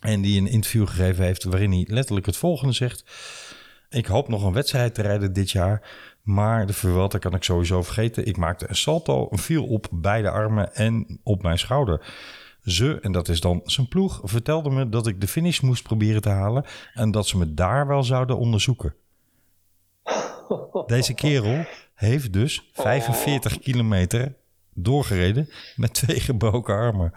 En 0.00 0.20
die 0.20 0.40
een 0.40 0.46
interview 0.46 0.88
gegeven 0.88 1.24
heeft 1.24 1.44
waarin 1.44 1.72
hij 1.72 1.86
letterlijk 1.88 2.26
het 2.26 2.36
volgende 2.36 2.72
zegt. 2.74 3.04
Ik 3.88 4.06
hoop 4.06 4.28
nog 4.28 4.44
een 4.44 4.52
wedstrijd 4.52 4.94
te 4.94 5.02
rijden 5.02 5.32
dit 5.32 5.50
jaar. 5.50 5.90
Maar 6.22 6.66
de 6.66 6.72
Vuelta 6.72 7.18
kan 7.18 7.34
ik 7.34 7.44
sowieso 7.44 7.82
vergeten. 7.82 8.26
Ik 8.26 8.36
maakte 8.36 8.68
een 8.68 8.76
salto, 8.76 9.28
viel 9.30 9.66
op 9.66 9.88
beide 9.92 10.30
armen 10.30 10.74
en 10.74 11.20
op 11.22 11.42
mijn 11.42 11.58
schouder. 11.58 12.06
Ze, 12.64 13.00
en 13.00 13.12
dat 13.12 13.28
is 13.28 13.40
dan 13.40 13.60
zijn 13.64 13.88
ploeg, 13.88 14.20
vertelde 14.22 14.70
me 14.70 14.88
dat 14.88 15.06
ik 15.06 15.20
de 15.20 15.28
finish 15.28 15.60
moest 15.60 15.82
proberen 15.82 16.22
te 16.22 16.28
halen. 16.28 16.64
En 16.94 17.10
dat 17.10 17.26
ze 17.26 17.38
me 17.38 17.54
daar 17.54 17.86
wel 17.86 18.02
zouden 18.02 18.38
onderzoeken. 18.38 18.94
Deze 20.86 21.14
kerel 21.14 21.64
heeft 21.94 22.32
dus 22.32 22.70
45 22.72 23.58
kilometer 23.58 24.36
doorgereden 24.74 25.48
met 25.76 25.94
twee 25.94 26.20
gebroken 26.20 26.74
armen. 26.74 27.12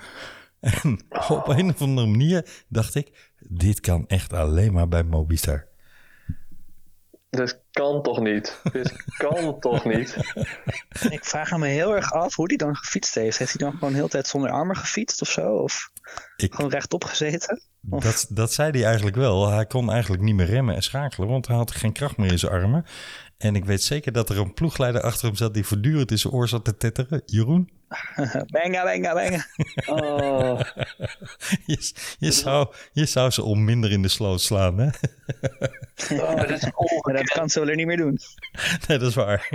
En 0.59 0.99
op 1.29 1.47
een 1.47 1.69
of 1.69 1.81
andere 1.81 2.07
manier 2.07 2.63
dacht 2.67 2.95
ik, 2.95 3.31
dit 3.39 3.79
kan 3.79 4.07
echt 4.07 4.33
alleen 4.33 4.73
maar 4.73 4.87
bij 4.87 5.03
Mobistar. 5.03 5.67
Dit 7.37 7.59
kan 7.71 8.01
toch 8.01 8.19
niet? 8.19 8.59
Dit 8.71 8.93
kan 9.17 9.59
toch 9.59 9.85
niet? 9.85 10.17
Ik 11.09 11.25
vraag 11.25 11.57
me 11.57 11.67
heel 11.67 11.95
erg 11.95 12.11
af 12.11 12.35
hoe 12.35 12.47
hij 12.47 12.57
dan 12.57 12.75
gefietst 12.75 13.15
heeft. 13.15 13.37
Heeft 13.37 13.57
hij 13.57 13.67
dan 13.69 13.73
gewoon 13.73 13.89
de 13.89 13.95
hele 13.95 14.09
tijd 14.09 14.27
zonder 14.27 14.49
armen 14.51 14.75
gefietst 14.75 15.21
of 15.21 15.29
zo? 15.29 15.55
Of 15.55 15.91
Ik, 16.35 16.53
gewoon 16.53 16.71
rechtop 16.71 17.03
gezeten? 17.03 17.61
Of- 17.89 18.03
dat, 18.03 18.27
dat 18.29 18.53
zei 18.53 18.71
hij 18.71 18.85
eigenlijk 18.85 19.15
wel. 19.15 19.49
Hij 19.49 19.65
kon 19.65 19.91
eigenlijk 19.91 20.21
niet 20.21 20.35
meer 20.35 20.45
remmen 20.45 20.75
en 20.75 20.81
schakelen, 20.83 21.27
want 21.29 21.47
hij 21.47 21.55
had 21.55 21.71
geen 21.71 21.93
kracht 21.93 22.17
meer 22.17 22.31
in 22.31 22.39
zijn 22.39 22.51
armen. 22.51 22.85
En 23.37 23.55
ik 23.55 23.65
weet 23.65 23.83
zeker 23.83 24.11
dat 24.11 24.29
er 24.29 24.37
een 24.37 24.53
ploegleider 24.53 25.01
achter 25.01 25.27
hem 25.27 25.35
zat 25.35 25.53
die 25.53 25.65
voortdurend 25.65 26.11
in 26.11 26.19
zijn 26.19 26.33
oor 26.33 26.47
zat 26.47 26.65
te 26.65 26.77
tetteren. 26.77 27.21
Jeroen, 27.25 27.69
Benga, 28.61 28.83
benga, 28.83 29.13
benga. 29.13 29.45
Oh, 29.85 30.59
je, 31.65 31.91
je, 32.19 32.31
zou, 32.31 32.67
je 32.91 33.05
zou 33.05 33.29
ze 33.29 33.43
om 33.43 33.63
minder 33.63 33.91
in 33.91 34.01
de 34.01 34.07
sloot 34.07 34.41
slaan, 34.41 34.77
hè? 34.77 34.85
oh, 36.21 36.39
dit 36.39 36.49
is 36.49 36.63
Maar 37.05 37.13
dat 37.13 37.29
kan 37.29 37.49
Soler 37.49 37.75
niet 37.75 37.85
meer 37.85 37.97
doen. 37.97 38.17
Nee, 38.87 38.97
dat 38.97 39.09
is 39.09 39.15
waar. 39.15 39.49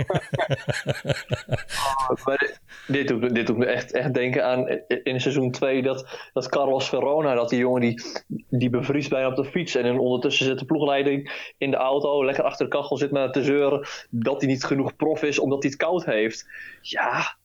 Maar 2.25 2.37
dit, 2.37 2.59
dit, 2.87 3.07
doet, 3.07 3.21
me- 3.21 3.31
dit 3.31 3.47
doet 3.47 3.57
me 3.57 3.65
echt, 3.65 3.91
echt 3.91 4.13
denken 4.13 4.45
aan 4.45 4.67
in- 4.69 5.03
in 5.03 5.21
seizoen 5.21 5.51
2 5.51 5.81
dat, 5.81 6.07
dat 6.33 6.49
Carlos 6.49 6.89
Verona, 6.89 7.33
dat 7.33 7.49
die 7.49 7.59
jongen 7.59 7.81
die, 7.81 8.01
die 8.49 8.69
bevriest 8.69 9.09
bijna 9.09 9.27
op 9.27 9.35
de 9.35 9.45
fiets. 9.45 9.75
En 9.75 9.99
ondertussen 9.99 10.45
zit 10.45 10.59
de 10.59 10.65
ploegleiding 10.65 11.51
in 11.57 11.71
de 11.71 11.77
auto, 11.77 12.25
lekker 12.25 12.43
achter 12.43 12.65
de 12.65 12.71
kachel 12.71 12.97
zit 12.97 13.11
maar 13.11 13.31
te 13.31 13.43
zeuren. 13.43 13.87
dat 14.09 14.41
hij 14.41 14.49
niet 14.49 14.63
genoeg 14.63 14.95
prof 14.95 15.23
is 15.23 15.39
omdat 15.39 15.61
hij 15.63 15.71
het 15.71 15.79
koud 15.81 16.05
heeft. 16.05 16.47
Ja, 16.81 17.37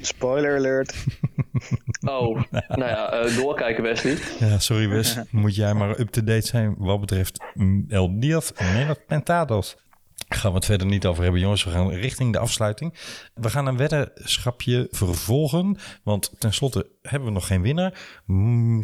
Spoiler 0.00 0.56
alert. 0.56 0.94
oh, 2.14 2.42
nou 2.68 2.90
ja, 2.90 3.12
eh, 3.12 3.36
doorkijken 3.36 3.82
Wesley. 3.82 4.18
Ja, 4.38 4.58
sorry 4.58 4.88
Wes. 4.88 5.18
Moet 5.30 5.54
jij 5.54 5.74
maar 5.74 5.98
up-to-date 6.00 6.46
zijn 6.46 6.74
wat 6.78 7.00
betreft 7.00 7.44
El 7.88 8.20
Diaz 8.20 8.50
Menos 8.74 8.96
Pentados. 9.06 9.76
Gaan 10.28 10.50
we 10.50 10.56
het 10.56 10.66
verder 10.66 10.86
niet 10.86 11.06
over 11.06 11.22
hebben, 11.22 11.40
jongens. 11.40 11.64
We 11.64 11.70
gaan 11.70 11.90
richting 11.90 12.32
de 12.32 12.38
afsluiting. 12.38 12.94
We 13.34 13.50
gaan 13.50 13.66
een 13.66 13.76
weddenschapje 13.76 14.88
vervolgen. 14.90 15.76
Want 16.02 16.32
tenslotte 16.38 16.86
hebben 17.02 17.28
we 17.28 17.34
nog 17.34 17.46
geen 17.46 17.62
winnaar. 17.62 17.92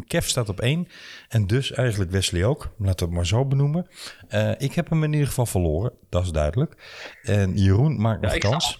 Kev 0.07 0.27
staat 0.27 0.49
op 0.49 0.59
één. 0.59 0.87
En 1.27 1.47
dus 1.47 1.71
eigenlijk 1.71 2.11
Wesley 2.11 2.45
ook. 2.45 2.73
Laten 2.77 2.99
we 2.99 3.05
het 3.05 3.13
maar 3.13 3.25
zo 3.25 3.45
benoemen. 3.45 3.87
Eh, 4.27 4.51
ik 4.57 4.73
heb 4.73 4.89
hem 4.89 5.03
in 5.03 5.11
ieder 5.13 5.27
geval 5.27 5.45
verloren. 5.45 5.93
Dat 6.09 6.23
is 6.23 6.31
duidelijk. 6.31 6.75
En 7.23 7.57
Jeroen 7.57 8.01
maakt 8.01 8.21
Ja, 8.21 8.27
nog 8.27 8.35
ik, 8.35 8.41
sta 8.41 8.49
kans. 8.49 8.77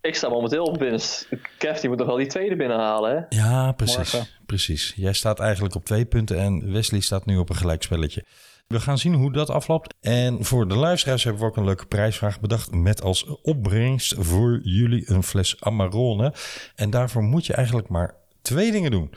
Ik 0.00 0.14
sta 0.14 0.28
momenteel 0.28 0.64
op 0.64 0.78
winst. 0.78 1.28
Kev 1.58 1.80
die 1.80 1.88
moet 1.88 1.98
nog 1.98 2.06
wel 2.06 2.16
die 2.16 2.26
tweede 2.26 2.56
binnenhalen, 2.56 3.10
hè? 3.10 3.36
Ja, 3.38 3.72
precies. 3.72 4.12
Morgen. 4.12 4.26
Precies. 4.46 4.92
Jij 4.96 5.12
staat 5.12 5.40
eigenlijk 5.40 5.74
op 5.74 5.84
twee 5.84 6.04
punten 6.04 6.38
en 6.38 6.72
Wesley 6.72 7.00
staat 7.00 7.26
nu 7.26 7.36
op 7.36 7.48
een 7.48 7.56
gelijkspelletje. 7.56 8.24
We 8.66 8.80
gaan 8.80 8.98
zien 8.98 9.14
hoe 9.14 9.32
dat 9.32 9.50
afloopt. 9.50 9.94
En 10.00 10.44
voor 10.44 10.68
de 10.68 10.76
luisteraars 10.76 11.24
hebben 11.24 11.42
we 11.42 11.48
ook 11.48 11.56
een 11.56 11.64
leuke 11.64 11.86
prijsvraag 11.86 12.40
bedacht. 12.40 12.74
Met 12.74 13.02
als 13.02 13.26
opbrengst 13.42 14.14
voor 14.18 14.60
jullie 14.62 15.10
een 15.10 15.22
fles 15.22 15.60
Amarone. 15.60 16.34
En 16.74 16.90
daarvoor 16.90 17.22
moet 17.22 17.46
je 17.46 17.54
eigenlijk 17.54 17.88
maar 17.88 18.14
twee 18.42 18.72
dingen 18.72 18.90
doen. 18.90 19.10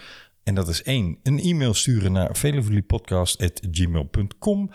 En 0.44 0.56
dat 0.56 0.68
is 0.68 0.84
één, 0.84 1.20
een 1.24 1.40
e-mail 1.40 1.74
sturen 1.74 2.12
naar 2.12 2.36
velevoliepodcast.gmail.com. 2.36 4.72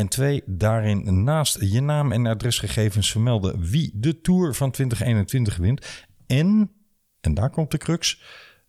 En 0.00 0.08
twee, 0.08 0.42
daarin 0.46 1.24
naast 1.24 1.60
je 1.60 1.80
naam 1.80 2.12
en 2.12 2.26
adresgegevens 2.26 3.10
vermelden 3.10 3.60
wie 3.60 3.90
de 3.94 4.20
Tour 4.20 4.54
van 4.54 4.70
2021 4.70 5.56
wint. 5.56 6.06
En, 6.26 6.70
en 7.20 7.34
daar 7.34 7.50
komt 7.50 7.70
de 7.70 7.78
crux, 7.78 8.22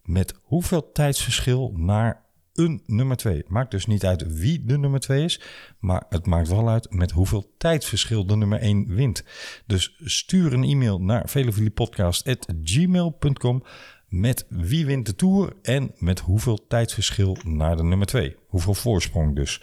met 0.03 0.33
hoeveel 0.41 0.91
tijdsverschil 0.91 1.73
naar 1.75 2.25
een 2.53 2.83
nummer 2.85 3.17
2. 3.17 3.43
Maakt 3.47 3.71
dus 3.71 3.85
niet 3.85 4.05
uit 4.05 4.37
wie 4.37 4.65
de 4.65 4.77
nummer 4.77 4.99
2 4.99 5.23
is, 5.23 5.41
maar 5.79 6.03
het 6.09 6.25
maakt 6.25 6.47
wel 6.47 6.69
uit 6.69 6.93
met 6.93 7.11
hoeveel 7.11 7.53
tijdsverschil 7.57 8.25
de 8.25 8.35
nummer 8.35 8.59
1 8.59 8.95
wint. 8.95 9.23
Dus 9.65 9.95
stuur 10.03 10.53
een 10.53 10.63
e-mail 10.63 11.01
naar 11.01 11.29
velevoliepodcast.gmail.com 11.29 13.63
met 14.07 14.45
wie 14.49 14.85
wint 14.85 15.05
de 15.05 15.15
Tour 15.15 15.53
en 15.61 15.91
met 15.97 16.19
hoeveel 16.19 16.67
tijdsverschil 16.67 17.37
naar 17.43 17.75
de 17.75 17.83
nummer 17.83 18.07
2. 18.07 18.35
Hoeveel 18.47 18.73
voorsprong 18.73 19.35
dus. 19.35 19.61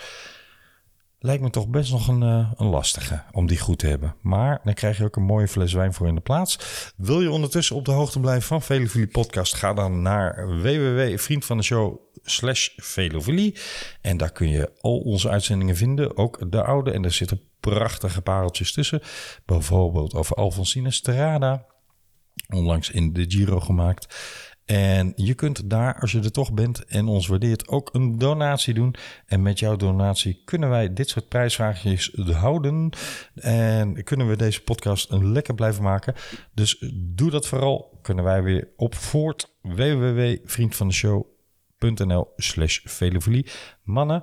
Lijkt 1.21 1.43
me 1.43 1.51
toch 1.51 1.69
best 1.69 1.91
nog 1.91 2.09
een, 2.09 2.23
eh, 2.23 2.53
een 2.57 2.67
lastige 2.67 3.23
om 3.33 3.47
die 3.47 3.59
goed 3.59 3.79
te 3.79 3.87
hebben. 3.87 4.15
Maar 4.21 4.61
dan 4.65 4.75
krijg 4.75 4.99
je 4.99 5.05
ook 5.05 5.17
een 5.17 5.23
mooie 5.23 5.49
fles 5.49 5.73
wijn 5.73 5.95
voor 5.95 6.07
in 6.07 6.15
de 6.15 6.21
plaats. 6.21 6.59
Wil 6.97 7.21
je 7.21 7.31
ondertussen 7.31 7.77
op 7.77 7.85
de 7.85 7.91
hoogte 7.91 8.21
blijven 8.21 8.47
van 8.49 8.63
Velofilie 8.63 9.07
Podcast? 9.07 9.55
Ga 9.55 9.75
dan 9.75 10.03
naar 10.03 10.49
www.vriendvandeshow 10.63 11.99
slash 12.23 12.69
Velofilie. 12.77 13.57
En 14.01 14.17
daar 14.17 14.33
kun 14.33 14.49
je 14.49 14.73
al 14.81 14.99
onze 14.99 15.29
uitzendingen 15.29 15.77
vinden. 15.77 16.17
Ook 16.17 16.53
de 16.53 16.63
oude. 16.63 16.91
En 16.91 17.03
daar 17.03 17.13
zitten 17.13 17.41
prachtige 17.61 18.23
pareltjes 18.23 18.73
tussen. 18.73 19.01
Bijvoorbeeld 19.45 20.15
over 20.15 20.37
Alfonsine 20.37 20.91
Strada. 20.91 21.67
Onlangs 22.55 22.91
in 22.91 23.13
de 23.13 23.25
Giro 23.29 23.61
gemaakt. 23.61 24.17
En 24.69 25.13
je 25.17 25.35
kunt 25.35 25.71
daar, 25.71 26.01
als 26.01 26.13
je 26.13 26.21
er 26.21 26.33
toch 26.33 26.53
bent 26.53 26.85
en 26.85 27.07
ons 27.07 27.27
waardeert, 27.27 27.69
ook 27.69 27.95
een 27.95 28.19
donatie 28.19 28.75
doen. 28.75 28.95
En 29.27 29.43
met 29.43 29.59
jouw 29.59 29.77
donatie 29.77 30.43
kunnen 30.45 30.69
wij 30.69 30.93
dit 30.93 31.09
soort 31.09 31.29
prijsvraagjes 31.29 32.13
houden. 32.15 32.91
En 33.35 34.05
kunnen 34.05 34.29
we 34.29 34.37
deze 34.37 34.63
podcast 34.63 35.11
een 35.11 35.33
lekker 35.33 35.55
blijven 35.55 35.83
maken. 35.83 36.15
Dus 36.55 36.85
doe 36.95 37.31
dat 37.31 37.47
vooral. 37.47 37.99
Kunnen 38.03 38.25
wij 38.25 38.43
weer 38.43 38.69
op 38.77 38.95
voort. 38.95 39.57
www.vriendvandeshow.nl 39.63 42.33
slash 42.37 42.81
velofilie. 42.85 43.47
Mannen, 43.83 44.23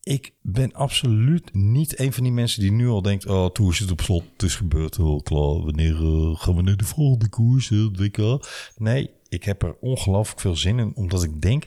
ik 0.00 0.34
ben 0.42 0.72
absoluut 0.72 1.54
niet 1.54 1.98
een 1.98 2.12
van 2.12 2.22
die 2.22 2.32
mensen 2.32 2.60
die 2.60 2.72
nu 2.72 2.88
al 2.88 3.02
denkt... 3.02 3.26
oh, 3.26 3.46
Tour 3.46 3.74
zit 3.74 3.90
op 3.90 4.00
slot, 4.00 4.24
het 4.32 4.42
is 4.42 4.56
gebeurd, 4.56 4.96
heel 4.96 5.22
klaar. 5.22 5.62
Wanneer 5.62 5.94
eh, 5.94 6.40
gaan 6.40 6.56
we 6.56 6.62
naar 6.62 6.76
de 6.76 6.84
volgende 6.84 7.28
koers, 7.28 7.68
het 7.68 7.98
WK? 7.98 8.46
Nee, 8.76 9.10
ik 9.34 9.44
heb 9.44 9.62
er 9.62 9.76
ongelooflijk 9.80 10.40
veel 10.40 10.56
zin 10.56 10.78
in, 10.78 10.92
omdat 10.94 11.22
ik 11.22 11.40
denk... 11.40 11.66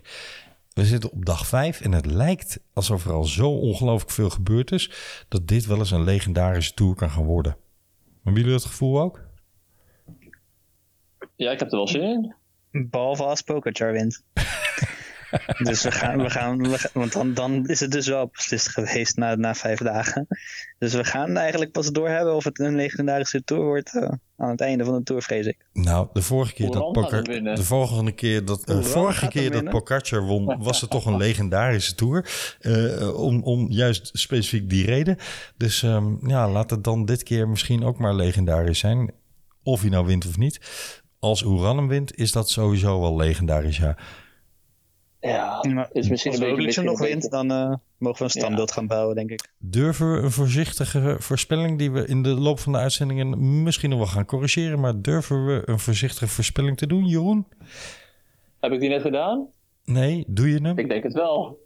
we 0.73 0.85
zitten 0.85 1.11
op 1.11 1.25
dag 1.25 1.47
vijf 1.47 1.81
en 1.81 1.91
het 1.91 2.05
lijkt 2.05 2.59
alsof 2.73 3.05
er 3.05 3.13
al 3.13 3.23
zo 3.23 3.49
ongelooflijk 3.49 4.11
veel 4.11 4.29
gebeurd 4.29 4.71
is... 4.71 4.91
dat 5.27 5.47
dit 5.47 5.65
wel 5.65 5.77
eens 5.77 5.91
een 5.91 6.03
legendarische 6.03 6.73
Tour 6.73 6.95
kan 6.95 7.09
gaan 7.09 7.25
worden. 7.25 7.57
Hebben 8.23 8.41
jullie 8.41 8.57
dat 8.57 8.65
gevoel 8.65 9.01
ook? 9.01 9.21
Ja, 11.35 11.51
ik 11.51 11.59
heb 11.59 11.71
er 11.71 11.77
wel 11.77 11.87
zin 11.87 12.01
in. 12.01 12.35
Behalve 12.89 13.23
als 13.23 13.41
Pokerchar 13.41 13.91
wint. 13.91 14.23
dus 15.57 15.83
we 15.83 15.91
gaan, 15.91 16.21
we 16.21 16.29
gaan, 16.29 16.69
we 16.69 16.77
gaan- 16.77 16.91
want 16.93 17.13
dan, 17.13 17.33
dan 17.33 17.67
is 17.67 17.79
het 17.79 17.91
dus 17.91 18.07
wel 18.07 18.29
beslist 18.31 18.67
geweest 18.69 19.17
na, 19.17 19.35
na 19.35 19.53
vijf 19.55 19.79
dagen. 19.79 20.27
Dus 20.79 20.93
we 20.93 21.03
gaan 21.03 21.37
eigenlijk 21.37 21.71
pas 21.71 21.91
doorhebben 21.91 22.35
of 22.35 22.43
het 22.43 22.59
een 22.59 22.75
legendarische 22.75 23.43
tour 23.43 23.63
wordt 23.63 23.95
eh, 23.95 24.09
aan 24.37 24.49
het 24.49 24.61
einde 24.61 24.83
van 24.83 24.95
de 24.97 25.03
tour, 25.03 25.21
vrees 25.21 25.45
ik. 25.45 25.57
Nou, 25.73 26.07
de 26.13 26.21
vorige 26.21 26.53
keer 26.53 26.71
dat 26.71 26.97
Oeran 26.97 27.23
winnen. 27.23 27.55
de 27.55 27.63
volgende 27.63 28.11
keer 28.11 28.45
dat, 28.45 28.63
eh, 28.63 28.81
vorige 28.81 29.27
keer 29.27 29.51
dat. 29.51 29.69
Pogacar 29.69 30.21
won, 30.21 30.63
was 30.63 30.81
het 30.81 30.89
toch 30.89 31.05
een 31.05 31.17
legendarische 31.17 31.95
tour. 31.95 32.29
Eh, 32.59 33.19
om, 33.19 33.43
om 33.43 33.71
juist 33.71 34.09
specifiek 34.13 34.69
die 34.69 34.85
reden. 34.85 35.17
Dus 35.57 35.83
ehm, 35.83 36.27
ja, 36.27 36.49
laat 36.49 36.69
het 36.69 36.83
dan 36.83 37.05
dit 37.05 37.23
keer 37.23 37.47
misschien 37.47 37.83
ook 37.83 37.97
maar 37.97 38.15
legendarisch 38.15 38.79
zijn. 38.79 39.11
Of 39.63 39.81
hij 39.81 39.89
nou 39.89 40.05
wint 40.05 40.27
of 40.27 40.37
niet. 40.37 40.59
Als 41.19 41.43
Oeran 41.43 41.77
hem 41.77 41.87
wint, 41.87 42.15
is 42.17 42.31
dat 42.31 42.49
sowieso 42.49 42.99
wel 43.01 43.15
legendarisch, 43.15 43.77
ja. 43.77 43.97
Ja, 45.31 45.63
Maar 45.73 45.89
is 45.91 46.09
misschien 46.09 46.31
als. 46.31 46.41
Roglic 46.41 46.81
nog 46.81 46.99
wint, 46.99 47.31
dan 47.31 47.51
eh, 47.51 47.73
mogen 47.97 48.17
we 48.17 48.23
een 48.23 48.29
standbeeld 48.29 48.71
gaan 48.71 48.87
bouwen, 48.87 49.15
denk 49.15 49.29
ik. 49.29 49.47
Durven 49.57 50.11
we 50.13 50.19
een 50.21 50.31
voorzichtige 50.31 51.15
voorspelling 51.19 51.77
die 51.77 51.91
we 51.91 52.07
in 52.07 52.23
de 52.23 52.29
loop 52.29 52.59
van 52.59 52.71
de 52.71 52.77
uitzendingen 52.77 53.63
misschien 53.63 53.89
nog 53.89 53.99
wel 53.99 54.07
gaan 54.07 54.25
corrigeren. 54.25 54.79
Maar 54.79 55.01
durven 55.01 55.45
we 55.45 55.61
een 55.65 55.79
voorzichtige 55.79 56.27
voorspelling 56.27 56.77
te 56.77 56.87
doen, 56.87 57.05
Jeroen? 57.05 57.47
Heb 58.59 58.71
ik 58.71 58.79
die 58.79 58.89
net 58.89 59.01
gedaan? 59.01 59.47
Nee, 59.85 60.23
doe 60.27 60.49
je 60.51 60.59
hem? 60.61 60.77
Ik 60.77 60.89
denk 60.89 61.03
het 61.03 61.13
wel. 61.13 61.59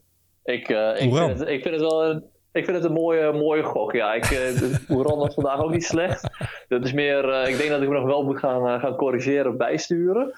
Ik, 0.44 0.70
eh, 0.70 1.02
ik, 1.02 1.16
vind, 1.16 1.40
het, 1.40 1.48
ik 1.50 1.62
vind 1.62 1.74
het 1.76 1.82
wel 1.84 2.06
een, 2.10 2.24
ik 2.52 2.66
vind 2.66 2.78
het 2.78 2.86
een 2.86 2.94
mooie, 2.94 3.32
mooie 3.32 3.64
gok. 3.64 3.92
Ja, 3.94 4.14
ik, 4.14 4.24
eh, 4.24 4.30
de- 4.32 4.80
Oeran 4.96 5.18
was 5.18 5.34
vandaag 5.34 5.60
ook 5.60 5.72
niet 5.72 5.84
slecht. 5.86 6.30
Dat 6.68 6.86
is 6.86 6.94
meer, 6.94 7.48
ik 7.50 7.58
denk 7.58 7.70
dat 7.70 7.82
ik 7.82 7.88
me 7.88 7.94
nog 7.96 8.06
wel 8.06 8.24
moet 8.24 8.38
gaan, 8.40 8.80
gaan 8.80 8.96
corrigeren, 8.96 9.58
bijsturen. 9.58 10.32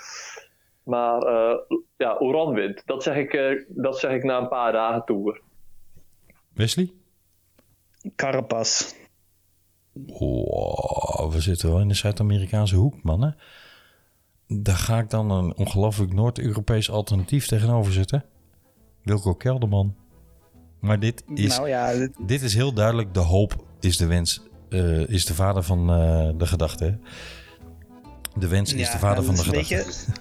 Maar 0.84 1.22
eh, 1.22 1.56
ja, 1.98 2.18
wint. 2.54 2.82
Dat 2.86 3.04
zeg, 3.04 3.16
ik, 3.16 3.34
eh, 3.34 3.64
dat 3.68 4.00
zeg 4.00 4.12
ik 4.12 4.24
na 4.24 4.38
een 4.38 4.48
paar 4.48 4.72
dagen 4.72 5.06
toe. 5.06 5.42
Wesley? 6.54 6.92
Carapaz. 8.16 8.94
Oh, 10.08 11.32
we 11.32 11.42
zitten 11.42 11.70
wel 11.70 11.80
in 11.80 11.88
de 11.88 11.94
Zuid-Amerikaanse 11.94 12.76
hoek, 12.76 13.04
mannen. 13.04 13.36
Daar 14.48 14.76
ga 14.76 15.00
ik 15.00 15.10
dan 15.10 15.32
een 15.32 15.56
ongelooflijk 15.56 16.14
Noord-Europees 16.14 16.90
alternatief 16.92 17.48
tegenover 17.48 17.94
zetten. 17.94 18.26
Wilco 19.04 19.34
Kelderman. 19.34 19.96
Maar 20.80 21.00
dit 21.00 21.24
is, 21.34 21.58
Nou 21.58 21.68
ja, 21.70 21.94
dit- 21.94 22.18
dit 22.28 22.42
is 22.42 22.54
heel 22.56 22.74
duidelijk. 22.74 23.14
De 23.14 23.20
hoop 23.20 23.66
is 23.80 23.98
de 23.98 24.06
wens, 24.06 24.42
eh, 24.70 25.10
is 25.10 25.26
de 25.26 25.34
vader 25.34 25.64
van 25.64 25.90
eh, 25.90 26.30
de 26.38 26.46
gedachte. 26.46 27.00
De 28.36 28.48
wens 28.48 28.74
is 28.74 28.88
ja, 28.88 28.94
de 28.94 29.00
vader 29.00 29.24
van 29.24 29.36
de 29.36 29.50
weet 29.52 29.66
gedachte. 29.66 30.12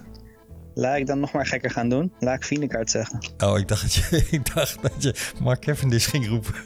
Laat 0.73 0.97
ik 0.97 1.07
dan 1.07 1.19
nog 1.19 1.31
maar 1.31 1.45
gekker 1.45 1.71
gaan 1.71 1.89
doen. 1.89 2.13
Laat 2.19 2.51
ik 2.51 2.89
zeggen. 2.89 3.19
Oh, 3.37 3.57
ik 3.57 3.67
dacht, 3.67 3.81
dat 3.81 3.93
je, 3.93 4.25
ik 4.37 4.53
dacht 4.55 4.81
dat 4.81 5.03
je 5.03 5.15
Mark 5.41 5.61
Cavendish 5.61 6.09
ging 6.09 6.27
roepen. 6.27 6.53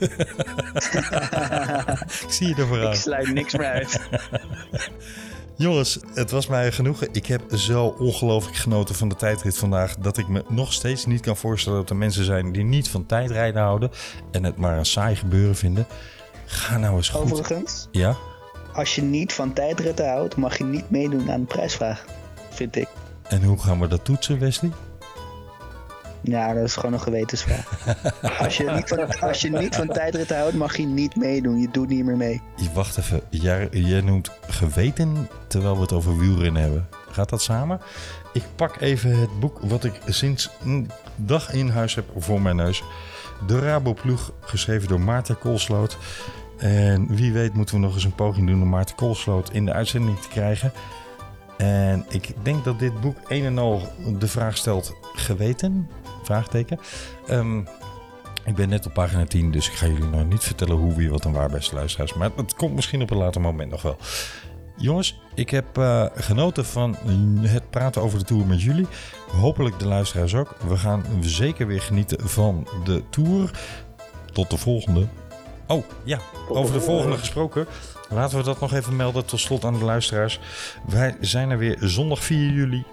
ik 2.26 2.26
zie 2.28 2.46
je 2.48 2.54
er 2.54 2.60
Ik 2.60 2.66
vooruit. 2.66 2.96
sluit 2.98 3.32
niks 3.32 3.56
meer 3.56 3.66
uit. 3.66 4.00
Jongens, 5.56 5.98
het 6.14 6.30
was 6.30 6.46
mij 6.46 6.72
genoegen. 6.72 7.08
Ik 7.12 7.26
heb 7.26 7.42
zo 7.54 7.86
ongelooflijk 7.98 8.56
genoten 8.56 8.94
van 8.94 9.08
de 9.08 9.14
tijdrit 9.16 9.58
vandaag... 9.58 9.96
dat 9.96 10.18
ik 10.18 10.28
me 10.28 10.44
nog 10.48 10.72
steeds 10.72 11.06
niet 11.06 11.20
kan 11.20 11.36
voorstellen 11.36 11.78
dat 11.78 11.90
er 11.90 11.96
mensen 11.96 12.24
zijn... 12.24 12.52
die 12.52 12.64
niet 12.64 12.88
van 12.88 13.06
tijdrijden 13.06 13.62
houden... 13.62 13.90
en 14.30 14.44
het 14.44 14.56
maar 14.56 14.78
een 14.78 14.86
saai 14.86 15.16
gebeuren 15.16 15.56
vinden. 15.56 15.86
Ga 16.46 16.78
nou 16.78 16.96
eens 16.96 17.08
goed... 17.08 17.20
Overigens, 17.20 17.88
Ja? 17.90 18.16
als 18.72 18.94
je 18.94 19.02
niet 19.02 19.32
van 19.32 19.52
tijdritten 19.52 20.08
houdt, 20.08 20.36
mag 20.36 20.58
je 20.58 20.64
niet 20.64 20.90
meedoen 20.90 21.30
aan 21.30 21.40
de 21.40 21.46
prijsvraag. 21.46 22.04
Vind 22.50 22.76
ik. 22.76 22.88
En 23.28 23.42
hoe 23.42 23.58
gaan 23.58 23.80
we 23.80 23.86
dat 23.88 24.04
toetsen, 24.04 24.38
Wesley? 24.38 24.70
Ja, 26.20 26.54
dat 26.54 26.64
is 26.64 26.74
gewoon 26.74 26.92
een 26.92 27.00
gewetensvraag. 27.00 27.68
Als 28.38 28.56
je 28.56 28.70
niet 28.70 28.88
van, 28.88 29.20
als 29.20 29.40
je 29.40 29.50
niet 29.50 29.76
van 29.76 29.88
tijdritten 29.88 30.36
houdt, 30.38 30.54
mag 30.54 30.76
je 30.76 30.86
niet 30.86 31.16
meedoen. 31.16 31.60
Je 31.60 31.68
doet 31.70 31.88
niet 31.88 32.04
meer 32.04 32.16
mee. 32.16 32.42
Je- 32.56 32.72
Wacht 32.74 32.98
even, 32.98 33.20
jij, 33.30 33.68
jij 33.70 34.00
noemt 34.00 34.30
geweten 34.48 35.28
terwijl 35.46 35.74
we 35.74 35.80
het 35.80 35.92
over 35.92 36.18
wielrennen 36.18 36.62
hebben. 36.62 36.88
Gaat 37.10 37.28
dat 37.28 37.42
samen? 37.42 37.80
Ik 38.32 38.42
pak 38.56 38.80
even 38.80 39.18
het 39.20 39.40
boek 39.40 39.58
wat 39.62 39.84
ik 39.84 40.00
sinds 40.06 40.50
een 40.64 40.90
dag 41.16 41.52
in 41.52 41.68
huis 41.68 41.94
heb 41.94 42.04
voor 42.16 42.40
mijn 42.42 42.56
neus. 42.56 42.82
De 43.46 43.58
Rabo-ploeg, 43.58 44.32
geschreven 44.40 44.88
door 44.88 45.00
Maarten 45.00 45.38
Koolsloot. 45.38 45.96
En 46.58 47.06
wie 47.16 47.32
weet 47.32 47.54
moeten 47.54 47.74
we 47.74 47.80
nog 47.80 47.94
eens 47.94 48.04
een 48.04 48.14
poging 48.14 48.46
doen 48.46 48.62
om 48.62 48.68
Maarten 48.68 48.94
Koolsloot 48.96 49.50
in 49.52 49.64
de 49.64 49.72
uitzending 49.72 50.20
te 50.20 50.28
krijgen. 50.28 50.72
En 51.58 52.06
ik 52.08 52.34
denk 52.42 52.64
dat 52.64 52.78
dit 52.78 53.00
boek 53.00 53.16
een 53.28 53.44
en 53.44 53.58
al 53.58 53.82
de 54.18 54.28
vraag 54.28 54.56
stelt 54.56 54.94
geweten? 55.14 55.88
Vraagteken. 56.22 56.78
Ehm, 57.26 57.58
ik 58.44 58.54
ben 58.54 58.68
net 58.68 58.86
op 58.86 58.92
pagina 58.92 59.24
10, 59.24 59.50
dus 59.50 59.68
ik 59.68 59.74
ga 59.74 59.86
jullie 59.86 60.04
nog 60.04 60.24
niet 60.24 60.42
vertellen 60.42 60.76
hoe, 60.76 60.94
wie, 60.94 61.10
wat 61.10 61.24
en 61.24 61.32
waar, 61.32 61.50
beste 61.50 61.74
luisteraars. 61.74 62.14
Maar 62.14 62.30
het 62.36 62.54
komt 62.54 62.74
misschien 62.74 63.02
op 63.02 63.10
een 63.10 63.16
later 63.16 63.40
moment 63.40 63.70
nog 63.70 63.82
wel. 63.82 63.96
Jongens, 64.76 65.20
ik 65.34 65.50
heb 65.50 65.78
eh, 65.78 66.04
genoten 66.14 66.64
van 66.64 66.96
het 67.40 67.70
praten 67.70 68.02
over 68.02 68.18
de 68.18 68.24
Tour 68.24 68.46
met 68.46 68.62
jullie. 68.62 68.86
Hopelijk 69.32 69.78
de 69.78 69.86
luisteraars 69.86 70.34
ook. 70.34 70.56
We 70.68 70.76
gaan 70.76 71.04
zeker 71.20 71.66
weer 71.66 71.80
genieten 71.80 72.28
van 72.28 72.68
de 72.84 73.02
Tour. 73.10 73.50
Tot 74.32 74.50
de 74.50 74.56
volgende. 74.56 75.06
Oh, 75.66 75.84
ja, 76.04 76.18
over 76.48 76.72
de 76.72 76.80
volgende 76.80 77.16
gesproken. 77.16 77.66
Laten 78.08 78.38
we 78.38 78.44
dat 78.44 78.60
nog 78.60 78.72
even 78.72 78.96
melden 78.96 79.24
tot 79.24 79.40
slot 79.40 79.64
aan 79.64 79.78
de 79.78 79.84
luisteraars. 79.84 80.40
Wij 80.86 81.16
zijn 81.20 81.50
er 81.50 81.58
weer 81.58 81.76
zondag 81.80 82.24
4 82.24 82.50
juli. 82.50 82.84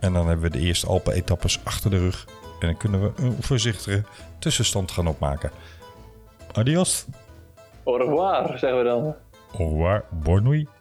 En 0.00 0.12
dan 0.12 0.26
hebben 0.26 0.50
we 0.50 0.58
de 0.58 0.64
eerste 0.64 0.86
Alpen-etappes 0.86 1.60
achter 1.64 1.90
de 1.90 1.98
rug. 1.98 2.26
En 2.60 2.66
dan 2.66 2.76
kunnen 2.76 3.02
we 3.02 3.22
een 3.22 3.36
voorzichtige 3.40 4.04
tussenstand 4.38 4.90
gaan 4.90 5.06
opmaken. 5.06 5.50
Adios. 6.52 7.06
Au 7.84 7.98
revoir, 7.98 8.58
zeggen 8.58 8.78
we 8.78 8.84
dan. 8.84 9.14
Au 9.52 9.68
revoir. 9.70 10.04
Bonne 10.10 10.48
nuit. 10.48 10.77